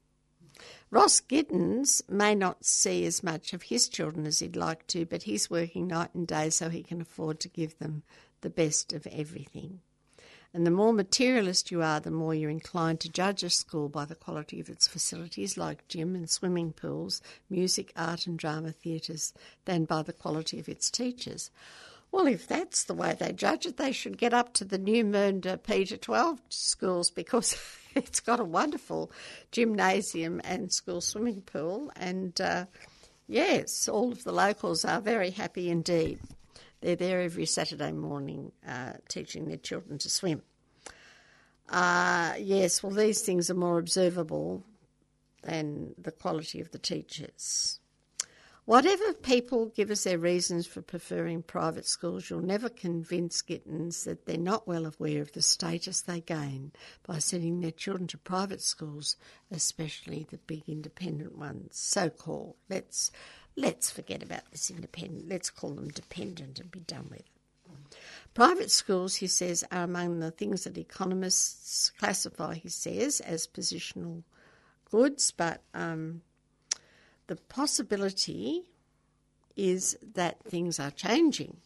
Ross 0.91 1.21
Gittins 1.21 2.03
may 2.09 2.35
not 2.35 2.65
see 2.65 3.07
as 3.07 3.23
much 3.23 3.53
of 3.53 3.63
his 3.65 3.89
children 3.89 4.27
as 4.27 4.41
he'd 4.41 4.57
like 4.57 4.87
to, 4.89 5.07
but 5.07 5.23
he's 5.23 5.49
working 5.49 5.87
night 5.87 6.15
and 6.15 6.27
day 6.27 6.51
so 6.51 6.69
he 6.69 6.83
can 6.83 7.01
afford 7.01 7.41
to 7.41 7.49
give 7.49 7.79
them 7.79 8.03
the 8.43 8.51
best 8.51 8.93
of 8.93 9.07
everything. 9.07 9.81
And 10.55 10.67
the 10.67 10.71
more 10.71 10.93
materialist 10.93 11.71
you 11.71 11.81
are, 11.83 11.99
the 11.99 12.11
more 12.11 12.35
you're 12.35 12.51
inclined 12.51 13.01
to 13.01 13.09
judge 13.09 13.43
a 13.43 13.49
school 13.49 13.89
by 13.89 14.05
the 14.05 14.15
quality 14.15 14.61
of 14.61 14.69
its 14.69 14.87
facilities, 14.87 15.57
like 15.57 15.89
gym 15.89 16.15
and 16.15 16.29
swimming 16.29 16.73
pools, 16.73 17.23
music, 17.49 17.91
art, 17.97 18.27
and 18.27 18.39
drama 18.39 18.73
theatres, 18.73 19.33
than 19.65 19.85
by 19.87 20.03
the 20.03 20.13
quality 20.13 20.61
of 20.61 20.69
its 20.69 20.91
teachers. 20.91 21.51
Well, 22.11 22.27
if 22.27 22.47
that's 22.47 22.85
the 22.85 22.93
way 22.93 23.17
they 23.19 23.33
judge 23.33 23.65
it, 23.65 23.79
they 23.79 23.93
should 23.93 24.19
get 24.19 24.35
up 24.35 24.53
to 24.55 24.67
the 24.67 24.77
New 24.77 25.03
Mernda 25.07 25.63
Peter 25.63 25.97
12 25.97 26.39
schools 26.51 27.11
because 27.11 27.57
it's 27.95 28.21
got 28.21 28.39
a 28.39 28.45
wonderful 28.45 29.11
gymnasium 29.51 30.43
and 30.45 30.71
school 30.71 31.01
swimming 31.01 31.41
pool. 31.41 31.91
And 31.97 32.39
uh, 32.39 32.67
yes, 33.27 33.89
all 33.89 34.13
of 34.13 34.25
the 34.25 34.33
locals 34.33 34.85
are 34.85 35.01
very 35.01 35.31
happy 35.31 35.71
indeed. 35.71 36.19
They're 36.83 36.97
there 36.97 37.23
every 37.23 37.47
Saturday 37.47 37.93
morning 37.93 38.53
uh, 38.69 38.95
teaching 39.09 39.47
their 39.47 39.57
children 39.57 39.99
to 39.99 40.11
swim. 40.11 40.43
Uh, 41.69 42.35
yes, 42.39 42.83
well, 42.83 42.93
these 42.93 43.23
things 43.23 43.49
are 43.49 43.55
more 43.55 43.79
observable 43.79 44.65
than 45.43 45.95
the 45.97 46.11
quality 46.11 46.61
of 46.61 46.73
the 46.73 46.79
teachers. 46.79 47.79
Whatever 48.65 49.13
people 49.13 49.67
give 49.67 49.91
us 49.91 50.05
their 50.05 50.19
reasons 50.19 50.69
for 50.69 50.83
preferring 50.83 51.43
private 51.43 51.85
schools, 51.85 52.31
you'll 52.31 52.41
never 52.41 52.69
convince 52.69 53.43
Gittins 53.43 54.05
that 54.05 54.25
they're 54.25 54.39
not 54.39 54.69
well 54.69 54.87
aware 54.87 55.21
of 55.21 55.33
the 55.33 55.43
status 55.43 56.01
they 56.01 56.21
gain 56.21 56.71
by 57.05 57.19
sending 57.19 57.61
their 57.61 57.73
children 57.73 58.07
to 58.09 58.19
private 58.19 58.63
schools, 58.63 59.17
especially 59.51 60.29
the 60.31 60.39
big 60.39 60.63
independent 60.69 61.37
ones, 61.37 61.77
so 61.77 62.09
called. 62.09 62.55
Let's 62.71 63.11
Let's 63.57 63.91
forget 63.91 64.23
about 64.23 64.51
this 64.51 64.71
independent. 64.71 65.29
Let's 65.29 65.51
call 65.51 65.71
them 65.71 65.89
dependent 65.89 66.59
and 66.59 66.71
be 66.71 66.81
done 66.81 67.09
with 67.11 67.21
it. 67.21 67.27
Private 68.35 68.71
schools, 68.71 69.17
he 69.17 69.27
says, 69.27 69.65
are 69.71 69.85
among 69.85 70.21
the 70.21 70.31
things 70.31 70.65
that 70.65 70.79
economists 70.79 71.91
classify, 71.99 72.55
he 72.55 72.71
says, 72.71 73.21
as 73.21 73.47
positional 73.47 74.23
goods, 74.91 75.31
but 75.31 75.63
um, 75.75 76.23
the 77.27 77.37
possibility 77.37 78.63
is 79.55 79.99
that 80.15 80.43
things 80.45 80.81
are 80.81 80.91
changing. 80.91 81.59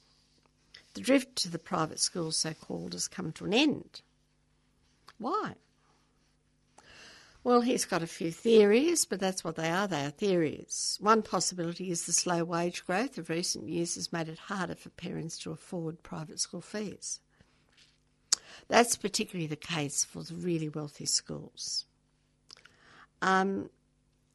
The 0.94 1.00
drift 1.02 1.36
to 1.36 1.50
the 1.50 1.58
private 1.58 2.00
schools, 2.00 2.36
so 2.36 2.52
called, 2.54 2.94
has 2.94 3.06
come 3.06 3.30
to 3.32 3.44
an 3.44 3.54
end. 3.54 4.00
Why? 5.18 5.54
Well, 7.46 7.60
he's 7.60 7.84
got 7.84 8.02
a 8.02 8.08
few 8.08 8.32
theories, 8.32 9.04
but 9.04 9.20
that's 9.20 9.44
what 9.44 9.54
they 9.54 9.70
are. 9.70 9.86
They 9.86 10.04
are 10.04 10.10
theories. 10.10 10.98
One 11.00 11.22
possibility 11.22 11.92
is 11.92 12.04
the 12.04 12.12
slow 12.12 12.42
wage 12.42 12.84
growth 12.84 13.18
of 13.18 13.30
recent 13.30 13.68
years 13.68 13.94
has 13.94 14.12
made 14.12 14.28
it 14.28 14.36
harder 14.36 14.74
for 14.74 14.88
parents 14.88 15.38
to 15.38 15.52
afford 15.52 16.02
private 16.02 16.40
school 16.40 16.60
fees. 16.60 17.20
That's 18.66 18.96
particularly 18.96 19.46
the 19.46 19.54
case 19.54 20.02
for 20.02 20.24
the 20.24 20.34
really 20.34 20.68
wealthy 20.68 21.06
schools. 21.06 21.84
Um, 23.22 23.70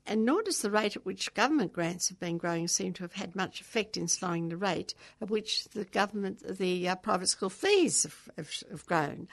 and 0.08 0.24
nor 0.24 0.42
does 0.42 0.62
the 0.62 0.72
rate 0.72 0.96
at 0.96 1.06
which 1.06 1.34
government 1.34 1.74
grants 1.74 2.08
have 2.08 2.20
been 2.20 2.38
growing 2.38 2.70
seem 2.70 2.94
to 2.94 3.04
have 3.04 3.14
had 3.14 3.36
much 3.36 3.60
effect 3.60 3.98
in 3.98 4.08
slowing 4.08 4.48
the 4.48 4.56
rate 4.56 4.94
at 5.22 5.30
which 5.30 5.66
the 5.72 5.84
government, 5.84 6.44
the 6.48 6.88
uh, 6.88 6.96
private 6.96 7.28
school 7.28 7.50
fees 7.50 8.04
have, 8.04 8.30
have, 8.38 8.64
have 8.72 8.86
grown. 8.86 9.28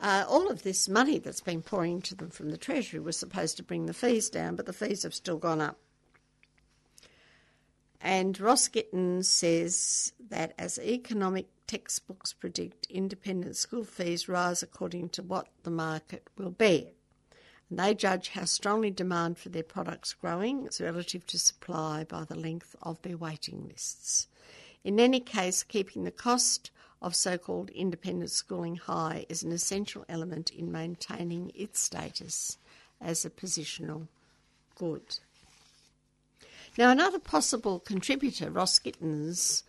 Uh, 0.00 0.24
all 0.28 0.48
of 0.48 0.62
this 0.62 0.88
money 0.88 1.18
that's 1.18 1.40
been 1.40 1.60
pouring 1.60 1.94
into 1.94 2.14
them 2.14 2.30
from 2.30 2.50
the 2.50 2.56
Treasury 2.56 3.00
was 3.00 3.16
supposed 3.16 3.56
to 3.56 3.64
bring 3.64 3.86
the 3.86 3.94
fees 3.94 4.30
down, 4.30 4.54
but 4.54 4.66
the 4.66 4.72
fees 4.72 5.02
have 5.02 5.14
still 5.14 5.38
gone 5.38 5.60
up. 5.60 5.78
And 8.00 8.38
Ross 8.38 8.68
Gittins 8.68 9.24
says 9.24 10.12
that 10.30 10.54
as 10.56 10.78
economic 10.78 11.48
textbooks 11.66 12.32
predict, 12.32 12.86
independent 12.88 13.56
school 13.56 13.82
fees 13.82 14.28
rise 14.28 14.62
according 14.62 15.08
to 15.10 15.22
what 15.22 15.48
the 15.64 15.70
market 15.70 16.28
will 16.36 16.50
bear. 16.50 16.84
And 17.68 17.78
they 17.78 17.94
judge 17.94 18.28
how 18.30 18.44
strongly 18.44 18.92
demand 18.92 19.36
for 19.36 19.48
their 19.48 19.64
products 19.64 20.14
growing 20.14 20.66
is 20.66 20.80
relative 20.80 21.26
to 21.26 21.38
supply 21.40 22.04
by 22.04 22.24
the 22.24 22.38
length 22.38 22.76
of 22.82 23.02
their 23.02 23.16
waiting 23.16 23.66
lists. 23.66 24.28
In 24.84 25.00
any 25.00 25.20
case, 25.20 25.64
keeping 25.64 26.04
the 26.04 26.12
cost 26.12 26.70
of 27.00 27.14
so 27.14 27.38
called 27.38 27.70
independent 27.70 28.30
schooling 28.30 28.76
high 28.76 29.26
is 29.28 29.42
an 29.42 29.52
essential 29.52 30.04
element 30.08 30.50
in 30.50 30.72
maintaining 30.72 31.52
its 31.54 31.80
status 31.80 32.58
as 33.00 33.24
a 33.24 33.30
positional 33.30 34.08
good. 34.74 35.18
Now, 36.76 36.90
another 36.90 37.18
possible 37.18 37.80
contributor, 37.80 38.50
Ross 38.50 38.78
Gittins, 38.78 39.62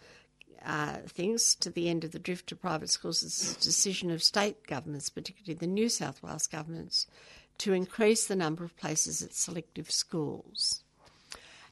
uh, 0.66 0.98
thinks 1.08 1.56
to 1.56 1.70
the 1.70 1.90
end 1.90 2.04
of 2.04 2.12
the 2.12 2.20
drift 2.20 2.48
to 2.48 2.56
private 2.56 2.90
schools 2.90 3.24
is 3.24 3.56
the 3.56 3.62
decision 3.62 4.12
of 4.12 4.22
state 4.22 4.68
governments, 4.68 5.10
particularly 5.10 5.58
the 5.58 5.68
New 5.68 5.90
South 5.90 6.22
Wales 6.22 6.48
governments, 6.48 7.08
to 7.60 7.74
increase 7.74 8.28
the 8.28 8.36
number 8.36 8.64
of 8.64 8.76
places 8.78 9.22
at 9.22 9.34
selective 9.34 9.90
schools. 9.90 10.84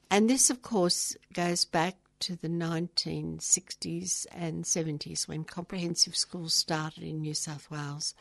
And 0.10 0.30
this, 0.30 0.49
of 0.49 0.62
course, 0.62 1.18
goes 1.34 1.66
back 1.66 1.95
to 2.20 2.36
the 2.36 2.49
1960s 2.49 4.26
and 4.32 4.63
70s 4.63 5.28
when 5.28 5.43
comprehensive 5.43 6.15
schools 6.15 6.53
started 6.53 7.03
in 7.03 7.22
New 7.22 7.34
South 7.34 7.70
Wales. 7.70 8.13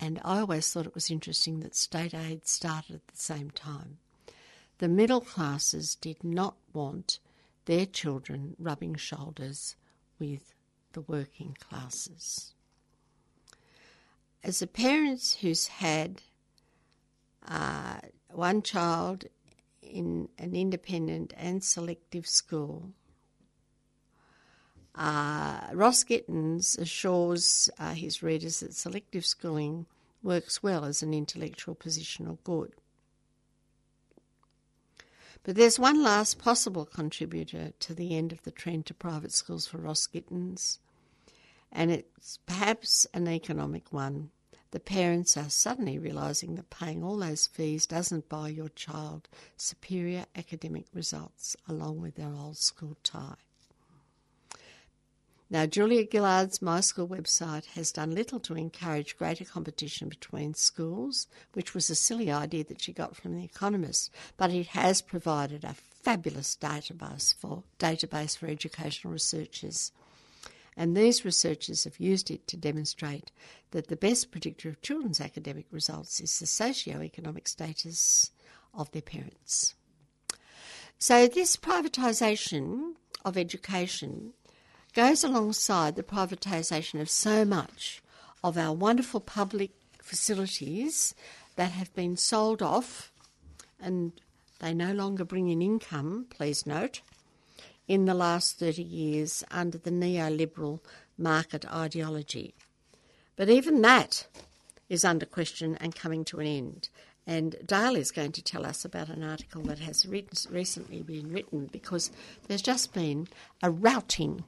And 0.00 0.20
I 0.24 0.40
always 0.40 0.72
thought 0.72 0.86
it 0.86 0.94
was 0.94 1.10
interesting 1.10 1.60
that 1.60 1.74
state 1.74 2.14
aid 2.14 2.46
started 2.46 2.96
at 2.96 3.06
the 3.08 3.16
same 3.16 3.50
time. 3.50 3.98
The 4.78 4.88
middle 4.88 5.20
classes 5.20 5.96
did 5.96 6.22
not 6.22 6.56
want 6.72 7.18
their 7.64 7.86
children 7.86 8.54
rubbing 8.58 8.94
shoulders 8.94 9.76
with 10.18 10.54
the 10.92 11.00
working 11.02 11.56
classes. 11.60 12.54
As 14.42 14.62
a 14.62 14.66
parent 14.66 15.38
who's 15.40 15.66
had 15.66 16.22
uh, 17.46 17.98
one 18.30 18.62
child 18.62 19.24
in 19.82 20.28
an 20.38 20.54
independent 20.54 21.32
and 21.36 21.64
selective 21.64 22.26
school, 22.26 22.92
uh, 24.98 25.60
Ross 25.74 26.02
Gittins 26.02 26.76
assures 26.76 27.70
uh, 27.78 27.94
his 27.94 28.20
readers 28.20 28.60
that 28.60 28.74
selective 28.74 29.24
schooling 29.24 29.86
works 30.24 30.60
well 30.60 30.84
as 30.84 31.02
an 31.04 31.14
intellectual 31.14 31.76
positional 31.76 32.38
good. 32.42 32.72
But 35.44 35.54
there's 35.54 35.78
one 35.78 36.02
last 36.02 36.40
possible 36.40 36.84
contributor 36.84 37.72
to 37.78 37.94
the 37.94 38.16
end 38.16 38.32
of 38.32 38.42
the 38.42 38.50
trend 38.50 38.86
to 38.86 38.94
private 38.94 39.30
schools 39.30 39.68
for 39.68 39.78
Ross 39.78 40.08
Gittins, 40.08 40.78
and 41.70 41.92
it's 41.92 42.40
perhaps 42.44 43.06
an 43.14 43.28
economic 43.28 43.92
one. 43.92 44.30
The 44.72 44.80
parents 44.80 45.36
are 45.36 45.48
suddenly 45.48 45.98
realising 45.98 46.56
that 46.56 46.70
paying 46.70 47.04
all 47.04 47.18
those 47.18 47.46
fees 47.46 47.86
doesn't 47.86 48.28
buy 48.28 48.48
your 48.48 48.68
child 48.68 49.28
superior 49.56 50.26
academic 50.34 50.86
results 50.92 51.56
along 51.68 52.00
with 52.00 52.16
their 52.16 52.34
old 52.34 52.58
school 52.58 52.96
tie. 53.04 53.36
Now, 55.50 55.64
Julia 55.64 56.04
Gillard's 56.04 56.60
My 56.60 56.80
School 56.80 57.08
website 57.08 57.64
has 57.68 57.90
done 57.90 58.14
little 58.14 58.38
to 58.40 58.54
encourage 58.54 59.16
greater 59.16 59.46
competition 59.46 60.10
between 60.10 60.52
schools, 60.52 61.26
which 61.54 61.72
was 61.72 61.88
a 61.88 61.94
silly 61.94 62.30
idea 62.30 62.64
that 62.64 62.82
she 62.82 62.92
got 62.92 63.16
from 63.16 63.34
The 63.34 63.44
Economist, 63.44 64.10
but 64.36 64.50
it 64.50 64.68
has 64.68 65.00
provided 65.00 65.64
a 65.64 65.72
fabulous 65.74 66.54
database 66.60 67.34
for, 67.34 67.62
database 67.78 68.36
for 68.36 68.46
educational 68.46 69.14
researchers. 69.14 69.90
And 70.76 70.94
these 70.94 71.24
researchers 71.24 71.84
have 71.84 71.98
used 71.98 72.30
it 72.30 72.46
to 72.48 72.56
demonstrate 72.58 73.32
that 73.70 73.88
the 73.88 73.96
best 73.96 74.30
predictor 74.30 74.68
of 74.68 74.82
children's 74.82 75.20
academic 75.20 75.66
results 75.70 76.20
is 76.20 76.38
the 76.38 76.46
socio-economic 76.46 77.48
status 77.48 78.32
of 78.74 78.90
their 78.92 79.02
parents. 79.02 79.74
So, 80.98 81.26
this 81.26 81.56
privatisation 81.56 82.92
of 83.24 83.36
education 83.36 84.34
goes 84.98 85.22
alongside 85.22 85.94
the 85.94 86.02
privatisation 86.02 87.00
of 87.00 87.08
so 87.08 87.44
much 87.44 88.02
of 88.42 88.58
our 88.58 88.74
wonderful 88.74 89.20
public 89.20 89.70
facilities 90.02 91.14
that 91.54 91.70
have 91.70 91.94
been 91.94 92.16
sold 92.16 92.60
off 92.60 93.12
and 93.80 94.10
they 94.58 94.74
no 94.74 94.92
longer 94.92 95.24
bring 95.24 95.50
in 95.50 95.62
income, 95.62 96.26
please 96.30 96.66
note, 96.66 97.00
in 97.86 98.06
the 98.06 98.12
last 98.12 98.58
30 98.58 98.82
years 98.82 99.44
under 99.52 99.78
the 99.78 99.92
neoliberal 99.92 100.80
market 101.16 101.64
ideology. 101.72 102.52
But 103.36 103.48
even 103.48 103.82
that 103.82 104.26
is 104.88 105.04
under 105.04 105.26
question 105.26 105.78
and 105.80 105.94
coming 105.94 106.24
to 106.24 106.40
an 106.40 106.46
end. 106.48 106.88
And 107.24 107.54
Dale 107.64 107.94
is 107.94 108.10
going 108.10 108.32
to 108.32 108.42
tell 108.42 108.66
us 108.66 108.84
about 108.84 109.10
an 109.10 109.22
article 109.22 109.62
that 109.62 109.78
has 109.78 110.08
recently 110.08 111.02
been 111.02 111.30
written 111.30 111.68
because 111.70 112.10
there's 112.48 112.62
just 112.62 112.92
been 112.92 113.28
a 113.62 113.70
routing 113.70 114.42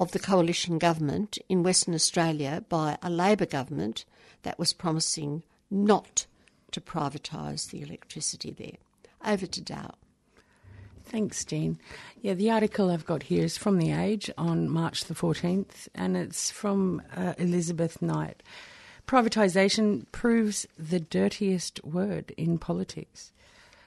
of 0.00 0.12
the 0.12 0.18
coalition 0.18 0.78
government 0.78 1.38
in 1.48 1.62
Western 1.62 1.94
Australia 1.94 2.64
by 2.68 2.98
a 3.02 3.10
Labor 3.10 3.46
government 3.46 4.04
that 4.42 4.58
was 4.58 4.72
promising 4.72 5.42
not 5.70 6.26
to 6.72 6.80
privatise 6.80 7.70
the 7.70 7.82
electricity 7.82 8.50
there. 8.50 8.78
Over 9.24 9.46
to 9.46 9.60
Dale. 9.60 9.96
Thanks, 11.04 11.44
Jean. 11.44 11.78
Yeah, 12.20 12.34
the 12.34 12.50
article 12.50 12.90
I've 12.90 13.04
got 13.04 13.24
here 13.24 13.44
is 13.44 13.58
from 13.58 13.78
The 13.78 13.92
Age 13.92 14.30
on 14.38 14.68
March 14.68 15.04
the 15.04 15.14
14th, 15.14 15.88
and 15.94 16.16
it's 16.16 16.50
from 16.50 17.02
uh, 17.14 17.34
Elizabeth 17.38 18.00
Knight. 18.00 18.42
Privatisation 19.06 20.06
proves 20.12 20.66
the 20.78 21.00
dirtiest 21.00 21.84
word 21.84 22.32
in 22.36 22.56
politics. 22.58 23.32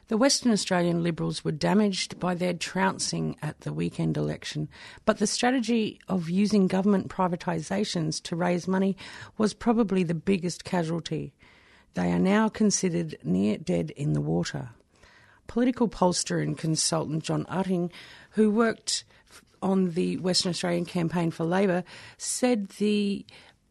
The 0.07 0.17
Western 0.17 0.51
Australian 0.51 1.01
Liberals 1.01 1.43
were 1.43 1.51
damaged 1.51 2.19
by 2.19 2.35
their 2.35 2.53
trouncing 2.53 3.37
at 3.41 3.61
the 3.61 3.73
weekend 3.73 4.17
election, 4.17 4.69
but 5.03 5.17
the 5.17 5.25
strategy 5.25 5.99
of 6.07 6.29
using 6.29 6.67
government 6.67 7.09
privatisations 7.09 8.21
to 8.23 8.35
raise 8.35 8.67
money 8.67 8.95
was 9.39 9.55
probably 9.55 10.03
the 10.03 10.13
biggest 10.13 10.63
casualty. 10.63 11.33
They 11.95 12.11
are 12.11 12.19
now 12.19 12.49
considered 12.49 13.17
near 13.23 13.57
dead 13.57 13.89
in 13.91 14.13
the 14.13 14.21
water. 14.21 14.69
Political 15.47 15.89
pollster 15.89 16.39
and 16.39 16.55
consultant 16.55 17.23
John 17.23 17.45
Utting, 17.45 17.91
who 18.31 18.51
worked 18.51 19.05
on 19.63 19.91
the 19.91 20.17
Western 20.17 20.51
Australian 20.51 20.85
campaign 20.85 21.31
for 21.31 21.45
Labor, 21.45 21.83
said 22.19 22.69
the 22.77 23.25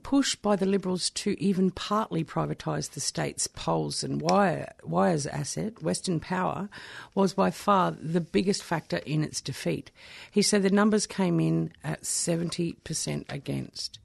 push 0.04 0.36
by 0.36 0.54
the 0.54 0.66
Liberals 0.66 1.10
to 1.10 1.34
even 1.42 1.72
partly 1.72 2.22
privatise 2.22 2.90
the 2.90 3.00
state's 3.00 3.48
poles 3.48 4.04
and 4.04 4.20
wire, 4.20 4.72
wires 4.84 5.26
asset, 5.26 5.82
Western 5.82 6.20
Power, 6.20 6.68
was 7.16 7.34
by 7.34 7.50
far 7.50 7.90
the 7.90 8.20
biggest 8.20 8.62
factor 8.62 8.98
in 8.98 9.24
its 9.24 9.40
defeat. 9.40 9.90
He 10.30 10.42
said 10.42 10.62
the 10.62 10.70
numbers 10.70 11.08
came 11.08 11.40
in 11.40 11.72
at 11.82 12.02
70% 12.02 13.24
against. 13.28 13.98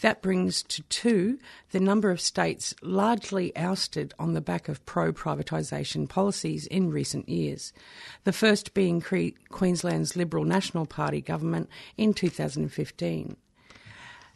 That 0.00 0.22
brings 0.22 0.62
to 0.64 0.82
two 0.84 1.38
the 1.72 1.80
number 1.80 2.10
of 2.10 2.20
states 2.20 2.74
largely 2.82 3.54
ousted 3.56 4.14
on 4.18 4.32
the 4.32 4.40
back 4.40 4.68
of 4.68 4.84
pro 4.86 5.12
privatisation 5.12 6.08
policies 6.08 6.66
in 6.66 6.90
recent 6.90 7.28
years. 7.28 7.72
The 8.24 8.32
first 8.32 8.74
being 8.74 9.04
Queensland's 9.50 10.16
Liberal 10.16 10.44
National 10.44 10.86
Party 10.86 11.20
government 11.20 11.68
in 11.96 12.14
2015. 12.14 13.36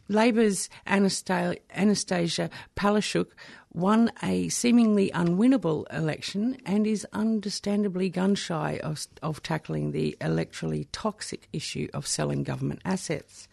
Labor's 0.09 0.69
Anastasia 0.87 2.51
Palaszczuk 2.77 3.29
won 3.73 4.11
a 4.23 4.49
seemingly 4.49 5.11
unwinnable 5.15 5.85
election 5.93 6.57
and 6.67 6.87
is 6.87 7.07
understandably 7.13 8.09
gun 8.11 8.35
shy 8.35 8.79
of, 8.83 9.07
of 9.23 9.43
tackling 9.43 9.93
the 9.93 10.17
electorally 10.21 10.87
toxic 10.93 11.49
issue 11.53 11.89
of 11.95 12.07
selling 12.07 12.43
government 12.43 12.81
assets. 12.85 13.49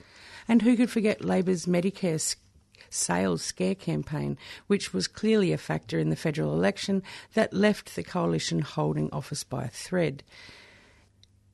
And 0.48 0.62
who 0.62 0.76
could 0.76 0.90
forget 0.90 1.24
Labor's 1.24 1.66
Medicare 1.66 2.36
sales 2.90 3.42
scare 3.42 3.76
campaign, 3.76 4.38
which 4.68 4.94
was 4.94 5.08
clearly 5.08 5.52
a 5.52 5.58
factor 5.58 6.00
in 6.00 6.10
the 6.10 6.16
federal 6.16 6.54
election 6.54 7.04
that 7.34 7.54
left 7.54 7.96
the 7.96 8.04
coalition 8.04 8.60
holding 8.60 9.10
office 9.12 9.44
by 9.44 9.66
a 9.66 9.70
thread. 9.70 10.24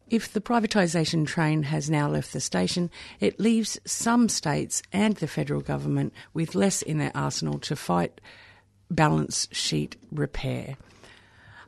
If 0.08 0.32
the 0.32 0.42
privatisation 0.42 1.26
train 1.26 1.64
has 1.64 1.90
now 1.90 2.08
left 2.08 2.32
the 2.32 2.40
station, 2.40 2.92
it 3.20 3.40
leaves 3.40 3.80
some 3.86 4.30
states 4.30 4.84
and 4.94 5.16
the 5.16 5.28
federal 5.28 5.62
government 5.62 6.14
with 6.34 6.54
less 6.54 6.84
in 6.84 7.00
their 7.00 7.12
arsenal 7.16 7.58
to 7.60 7.76
fight 7.76 8.22
balance 8.90 9.48
sheet 9.52 9.96
repair. 10.12 10.78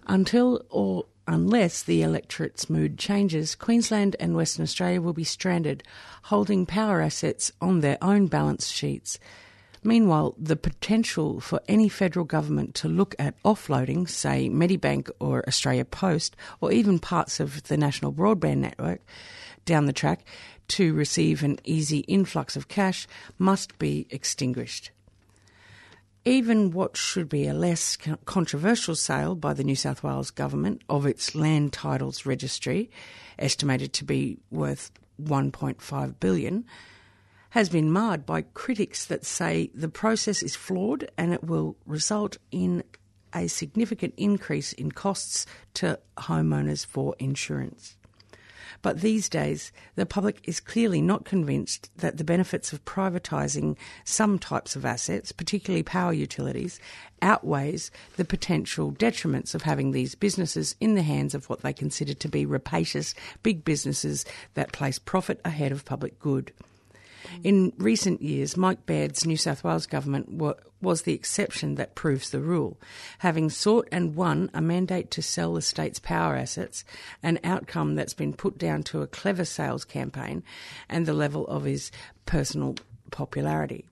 Until 0.05 0.63
or 0.69 1.05
unless 1.27 1.81
the 1.81 2.03
electorate's 2.03 2.69
mood 2.69 2.97
changes, 2.97 3.55
Queensland 3.55 4.15
and 4.19 4.35
Western 4.35 4.63
Australia 4.63 5.01
will 5.01 5.13
be 5.13 5.23
stranded, 5.23 5.83
holding 6.23 6.65
power 6.65 7.01
assets 7.01 7.51
on 7.59 7.81
their 7.81 7.97
own 8.01 8.27
balance 8.27 8.67
sheets. 8.67 9.19
Meanwhile, 9.83 10.35
the 10.37 10.55
potential 10.55 11.39
for 11.39 11.61
any 11.67 11.89
federal 11.89 12.25
government 12.25 12.75
to 12.75 12.87
look 12.87 13.15
at 13.19 13.41
offloading, 13.43 14.09
say 14.09 14.49
Medibank 14.49 15.09
or 15.19 15.47
Australia 15.47 15.85
Post, 15.85 16.35
or 16.61 16.71
even 16.71 16.99
parts 16.99 17.39
of 17.39 17.63
the 17.63 17.77
national 17.77 18.11
broadband 18.11 18.57
network 18.57 19.01
down 19.65 19.85
the 19.85 19.93
track 19.93 20.25
to 20.69 20.93
receive 20.93 21.43
an 21.43 21.59
easy 21.63 21.99
influx 21.99 22.55
of 22.55 22.67
cash 22.67 23.07
must 23.37 23.77
be 23.79 24.07
extinguished. 24.09 24.91
Even 26.25 26.71
what 26.71 26.97
should 26.97 27.29
be 27.29 27.47
a 27.47 27.53
less 27.53 27.97
controversial 28.25 28.95
sale 28.95 29.33
by 29.33 29.53
the 29.53 29.63
New 29.63 29.77
South 29.77 30.03
Wales 30.03 30.29
government 30.29 30.81
of 30.89 31.05
its 31.05 31.35
land 31.35 31.71
titles 31.71 32.25
registry, 32.25 32.89
estimated 33.39 33.93
to 33.93 34.03
be 34.03 34.37
worth 34.51 34.91
1.5 35.21 36.19
billion, 36.19 36.65
has 37.51 37.69
been 37.69 37.91
marred 37.91 38.25
by 38.25 38.41
critics 38.41 39.05
that 39.05 39.25
say 39.25 39.69
the 39.73 39.89
process 39.89 40.43
is 40.43 40.55
flawed 40.55 41.09
and 41.17 41.33
it 41.33 41.43
will 41.43 41.75
result 41.85 42.37
in 42.51 42.83
a 43.33 43.47
significant 43.47 44.13
increase 44.17 44.73
in 44.73 44.91
costs 44.91 45.45
to 45.73 45.99
homeowners 46.17 46.85
for 46.85 47.15
insurance. 47.19 47.97
But 48.81 49.01
these 49.01 49.27
days, 49.27 49.71
the 49.95 50.05
public 50.05 50.39
is 50.43 50.59
clearly 50.59 51.01
not 51.01 51.25
convinced 51.25 51.89
that 51.97 52.17
the 52.17 52.23
benefits 52.23 52.73
of 52.73 52.85
privatising 52.85 53.75
some 54.03 54.37
types 54.37 54.75
of 54.75 54.85
assets, 54.85 55.31
particularly 55.31 55.83
power 55.83 56.13
utilities, 56.13 56.79
outweighs 57.21 57.91
the 58.17 58.25
potential 58.25 58.91
detriments 58.91 59.55
of 59.55 59.63
having 59.63 59.91
these 59.91 60.15
businesses 60.15 60.75
in 60.79 60.95
the 60.95 61.01
hands 61.01 61.33
of 61.33 61.49
what 61.49 61.61
they 61.61 61.73
consider 61.73 62.13
to 62.13 62.27
be 62.27 62.45
rapacious 62.45 63.15
big 63.41 63.65
businesses 63.65 64.25
that 64.53 64.73
place 64.73 64.99
profit 64.99 65.41
ahead 65.43 65.71
of 65.71 65.85
public 65.85 66.19
good. 66.19 66.53
In 67.43 67.73
recent 67.77 68.21
years, 68.21 68.57
Mike 68.57 68.85
Baird's 68.85 69.25
New 69.25 69.37
South 69.37 69.63
Wales 69.63 69.85
government 69.85 70.29
was 70.81 71.01
the 71.01 71.13
exception 71.13 71.75
that 71.75 71.95
proves 71.95 72.29
the 72.29 72.39
rule, 72.39 72.79
having 73.19 73.49
sought 73.49 73.87
and 73.91 74.15
won 74.15 74.49
a 74.53 74.61
mandate 74.61 75.11
to 75.11 75.21
sell 75.21 75.53
the 75.53 75.61
state's 75.61 75.99
power 75.99 76.35
assets, 76.35 76.83
an 77.23 77.39
outcome 77.43 77.95
that's 77.95 78.13
been 78.13 78.33
put 78.33 78.57
down 78.57 78.83
to 78.83 79.01
a 79.01 79.07
clever 79.07 79.45
sales 79.45 79.85
campaign 79.85 80.43
and 80.89 81.05
the 81.05 81.13
level 81.13 81.47
of 81.47 81.63
his 81.63 81.91
personal 82.25 82.75
popularity. 83.11 83.85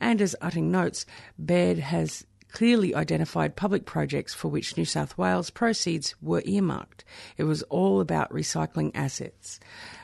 And 0.00 0.20
as 0.20 0.36
Utting 0.42 0.64
notes, 0.64 1.06
Baird 1.38 1.78
has 1.78 2.26
clearly 2.52 2.94
identified 2.94 3.56
public 3.56 3.84
projects 3.84 4.32
for 4.32 4.48
which 4.48 4.76
New 4.76 4.84
South 4.84 5.18
Wales 5.18 5.50
proceeds 5.50 6.14
were 6.22 6.42
earmarked. 6.44 7.04
It 7.36 7.44
was 7.44 7.62
all 7.64 8.00
about 8.00 8.30
recycling 8.30 8.92
assets, 8.94 9.58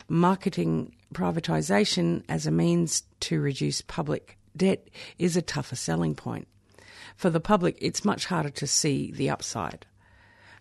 marketing 0.09 0.95
privatisation 1.13 2.23
as 2.29 2.47
a 2.47 2.51
means 2.51 3.03
to 3.21 3.41
reduce 3.41 3.83
public 3.83 4.39
debt 4.57 4.89
is 5.19 5.37
a 5.37 5.43
tougher 5.43 5.77
selling 5.77 6.15
point. 6.15 6.49
For 7.17 7.31
the 7.31 7.41
public, 7.41 7.77
it's 7.81 8.05
much 8.05 8.27
harder 8.27 8.51
to 8.51 8.67
see 8.67 9.13
the 9.13 9.31
upside. 9.31 9.87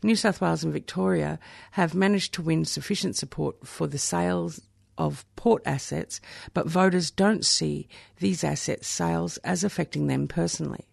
New 0.02 0.16
South 0.16 0.41
Wales 0.41 0.64
and 0.64 0.74
Victoria 0.74 1.39
have 1.72 1.93
managed 1.93 2.34
to 2.34 2.41
win 2.41 2.66
sufficient 2.66 3.16
support 3.16 3.68
for 3.68 3.88
the 3.88 3.97
sales 3.97 4.62
of 4.97 5.26
port 5.36 5.62
assets, 5.66 6.20
but 6.54 6.68
voters 6.68 7.12
don't 7.12 7.45
see 7.45 7.88
these 8.20 8.43
asset 8.43 8.84
sales 8.84 9.38
as 9.38 9.64
affecting 9.64 10.08
them 10.08 10.28
personally 10.28 10.89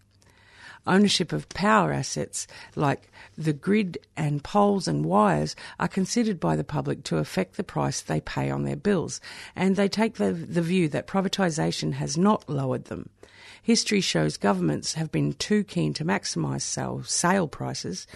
ownership 0.87 1.33
of 1.33 1.49
power 1.51 1.93
assets 1.93 2.47
like 2.75 3.11
the 3.37 3.53
grid 3.53 3.99
and 4.17 4.43
poles 4.43 4.89
and 4.89 5.05
wires 5.05 5.57
are 5.79 5.89
considered 5.89 6.41
by 6.41 6.57
the 6.57 6.65
public 6.65 7.03
to 7.05 7.19
affect 7.19 7.57
the 7.57 7.65
price 7.65 8.01
they 8.01 8.21
pay 8.21 8.51
on 8.51 8.65
their 8.65 8.77
bills, 8.77 9.21
and 9.55 9.77
they 9.77 9.89
take 9.89 10.15
the, 10.15 10.33
the 10.33 10.63
view 10.63 10.89
that 10.89 11.07
privatisation 11.07 11.95
has 11.95 12.17
not 12.17 12.49
lowered 12.49 12.87
them. 12.87 13.09
History 13.63 14.01
shows 14.01 14.37
governments 14.37 14.95
have 14.95 15.11
been 15.11 15.33
too 15.33 15.65
keen 15.65 15.93
to 15.95 16.05
maximise 16.05 16.63
sale, 16.63 17.03
sale 17.03 17.49
prices, 17.49 18.07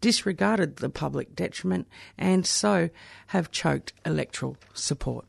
disregarded 0.00 0.76
the 0.76 0.90
public 0.90 1.34
detriment, 1.34 1.88
and 2.18 2.46
so 2.46 2.90
have 3.28 3.50
choked 3.50 3.94
electoral 4.04 4.56
support. 4.74 5.24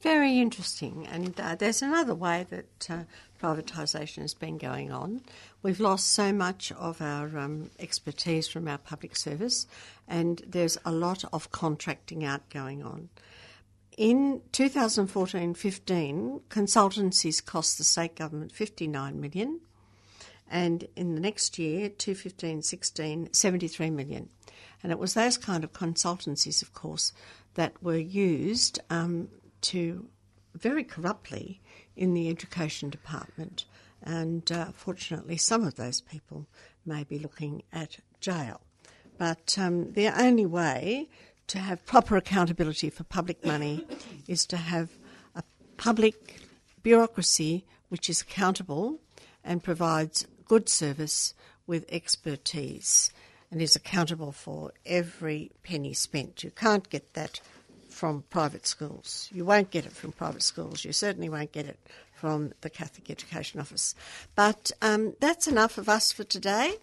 Very 0.00 0.38
interesting. 0.38 1.06
And 1.06 1.38
uh, 1.40 1.54
there's 1.54 1.80
another 1.80 2.14
way 2.14 2.46
that 2.50 2.90
uh, 2.90 3.04
privatisation 3.44 4.22
has 4.22 4.32
been 4.32 4.56
going 4.56 4.90
on. 4.90 5.20
We've 5.62 5.80
lost 5.80 6.12
so 6.12 6.32
much 6.32 6.72
of 6.72 7.02
our 7.02 7.36
um, 7.38 7.70
expertise 7.78 8.48
from 8.48 8.66
our 8.66 8.78
public 8.78 9.16
service, 9.16 9.66
and 10.08 10.42
there's 10.46 10.78
a 10.86 10.92
lot 10.92 11.24
of 11.30 11.50
contracting 11.50 12.24
out 12.24 12.48
going 12.48 12.82
on. 12.82 13.10
In 13.98 14.40
2014 14.52 15.52
15, 15.52 16.40
consultancies 16.48 17.44
cost 17.44 17.76
the 17.76 17.84
state 17.84 18.16
government 18.16 18.50
59 18.50 19.20
million, 19.20 19.60
and 20.50 20.88
in 20.96 21.14
the 21.14 21.20
next 21.20 21.58
year, 21.58 21.90
2015 21.90 22.62
16, 22.62 23.32
73 23.32 23.90
million. 23.90 24.30
And 24.82 24.90
it 24.90 24.98
was 24.98 25.14
those 25.14 25.36
kind 25.36 25.64
of 25.64 25.72
consultancies, 25.72 26.62
of 26.62 26.72
course, 26.72 27.12
that 27.54 27.82
were 27.82 27.96
used 27.96 28.80
um, 28.90 29.28
to 29.62 30.08
very 30.54 30.84
corruptly 30.84 31.60
in 31.96 32.14
the 32.14 32.28
education 32.28 32.90
department 32.90 33.64
and 34.04 34.52
uh, 34.52 34.66
fortunately, 34.74 35.38
some 35.38 35.64
of 35.64 35.76
those 35.76 36.02
people 36.02 36.46
may 36.84 37.04
be 37.04 37.18
looking 37.18 37.62
at 37.72 37.96
jail. 38.20 38.60
But 39.16 39.56
um, 39.58 39.92
the 39.92 40.08
only 40.08 40.44
way 40.44 41.08
to 41.46 41.58
have 41.58 41.86
proper 41.86 42.16
accountability 42.16 42.90
for 42.90 43.04
public 43.04 43.44
money 43.44 43.86
is 44.28 44.44
to 44.46 44.58
have 44.58 44.90
a 45.34 45.42
public 45.78 46.40
bureaucracy 46.82 47.64
which 47.88 48.10
is 48.10 48.20
accountable 48.20 49.00
and 49.42 49.62
provides 49.62 50.26
good 50.44 50.68
service 50.68 51.32
with 51.66 51.86
expertise 51.88 53.10
and 53.50 53.62
is 53.62 53.74
accountable 53.74 54.32
for 54.32 54.72
every 54.84 55.50
penny 55.62 55.94
spent. 55.94 56.44
You 56.44 56.50
can't 56.50 56.90
get 56.90 57.14
that 57.14 57.40
from 57.94 58.24
private 58.30 58.66
schools. 58.66 59.28
You 59.32 59.44
won't 59.44 59.70
get 59.70 59.86
it 59.86 59.92
from 59.92 60.12
private 60.12 60.42
schools. 60.42 60.84
You 60.84 60.92
certainly 60.92 61.28
won't 61.28 61.52
get 61.52 61.66
it 61.66 61.78
from 62.12 62.52
the 62.60 62.70
Catholic 62.70 63.10
Education 63.10 63.60
Office. 63.60 63.94
But 64.34 64.72
um, 64.82 65.14
that's 65.20 65.46
enough 65.46 65.78
of 65.78 65.88
us 65.88 66.12
for 66.12 66.24
today. 66.24 66.74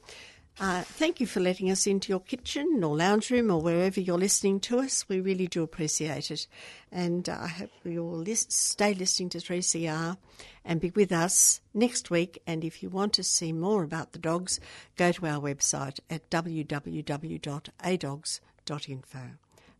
Uh, 0.59 0.81
thank 0.81 1.19
you 1.19 1.25
for 1.25 1.39
letting 1.39 1.71
us 1.71 1.87
into 1.87 2.11
your 2.11 2.19
kitchen 2.19 2.83
or 2.83 2.95
lounge 2.95 3.31
room 3.31 3.49
or 3.49 3.61
wherever 3.61 3.99
you're 3.99 4.17
listening 4.17 4.59
to 4.59 4.79
us. 4.79 5.07
We 5.07 5.21
really 5.21 5.47
do 5.47 5.63
appreciate 5.63 6.29
it. 6.29 6.45
And 6.91 7.27
uh, 7.27 7.37
I 7.41 7.47
hope 7.47 7.71
you'll 7.83 8.17
list, 8.17 8.51
stay 8.51 8.93
listening 8.93 9.29
to 9.29 9.39
3CR 9.39 10.17
and 10.63 10.79
be 10.79 10.91
with 10.91 11.11
us 11.11 11.61
next 11.73 12.11
week. 12.11 12.43
And 12.45 12.63
if 12.63 12.83
you 12.83 12.89
want 12.89 13.13
to 13.13 13.23
see 13.23 13.51
more 13.53 13.83
about 13.83 14.11
the 14.11 14.19
dogs, 14.19 14.59
go 14.97 15.11
to 15.11 15.25
our 15.25 15.41
website 15.41 15.99
at 16.09 16.29
www.adogs.info. 16.29 19.19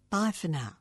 Bye 0.10 0.32
for 0.32 0.48
now. 0.48 0.81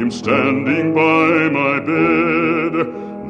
am 0.00 0.10
standing 0.10 0.94
by 0.94 1.48
my 1.48 1.80
bed. 1.80 2.72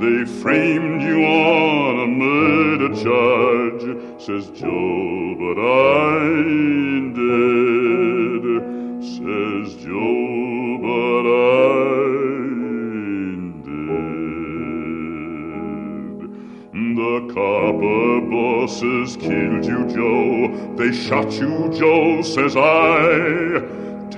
They 0.01 0.24
framed 0.41 1.03
you 1.03 1.24
on 1.24 2.01
a 2.01 2.07
murder 2.07 2.88
charge, 2.95 3.82
says 4.20 4.49
Joe, 4.51 5.34
but 5.38 5.59
I 5.61 6.26
ain't 6.26 7.14
dead, 7.14 8.43
says 9.03 9.76
Joe, 9.84 10.78
but 10.80 11.26
I 11.26 12.11
The 17.01 17.32
copper 17.32 18.20
bosses 18.30 19.16
killed 19.16 19.64
you, 19.64 19.86
Joe. 19.88 20.76
They 20.76 20.93
shot 20.93 21.32
you, 21.32 21.72
Joe, 21.72 22.20
says 22.20 22.57
I. 22.57 23.50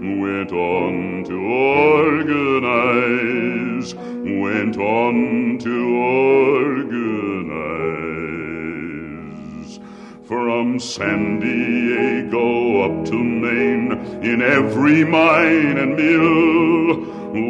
went 0.00 0.52
on 0.52 1.24
to 1.24 1.36
organize, 2.44 3.94
went 3.94 4.76
on 4.76 5.58
to 5.58 5.96
organize. 5.96 7.44
From 10.26 10.78
San 10.80 11.40
Diego 11.40 12.82
up 12.82 13.04
to 13.06 13.14
Maine, 13.14 13.92
in 14.22 14.42
every 14.42 15.04
mine 15.04 15.78
and 15.78 15.96
mill, 15.96 16.96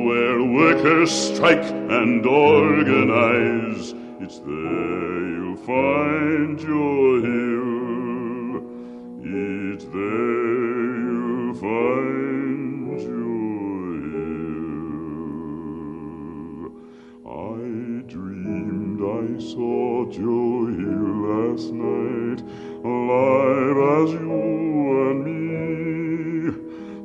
where 0.06 0.42
workers 0.42 1.10
strike 1.10 1.64
and 1.64 2.26
organize, 2.26 3.94
it's 4.20 4.38
there 4.40 5.28
you'll 5.34 5.56
find 5.56 6.60
your 6.60 7.33
Joe 20.10 20.66
Hill 20.66 21.08
last 21.28 21.72
night, 21.72 22.40
alive 22.84 23.78
as 24.00 24.10
you 24.12 24.38
and 25.10 25.18
me. 25.24 25.34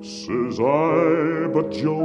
Says 0.01 0.59
I, 0.59 1.47
but 1.53 1.71
Joe, 1.71 1.98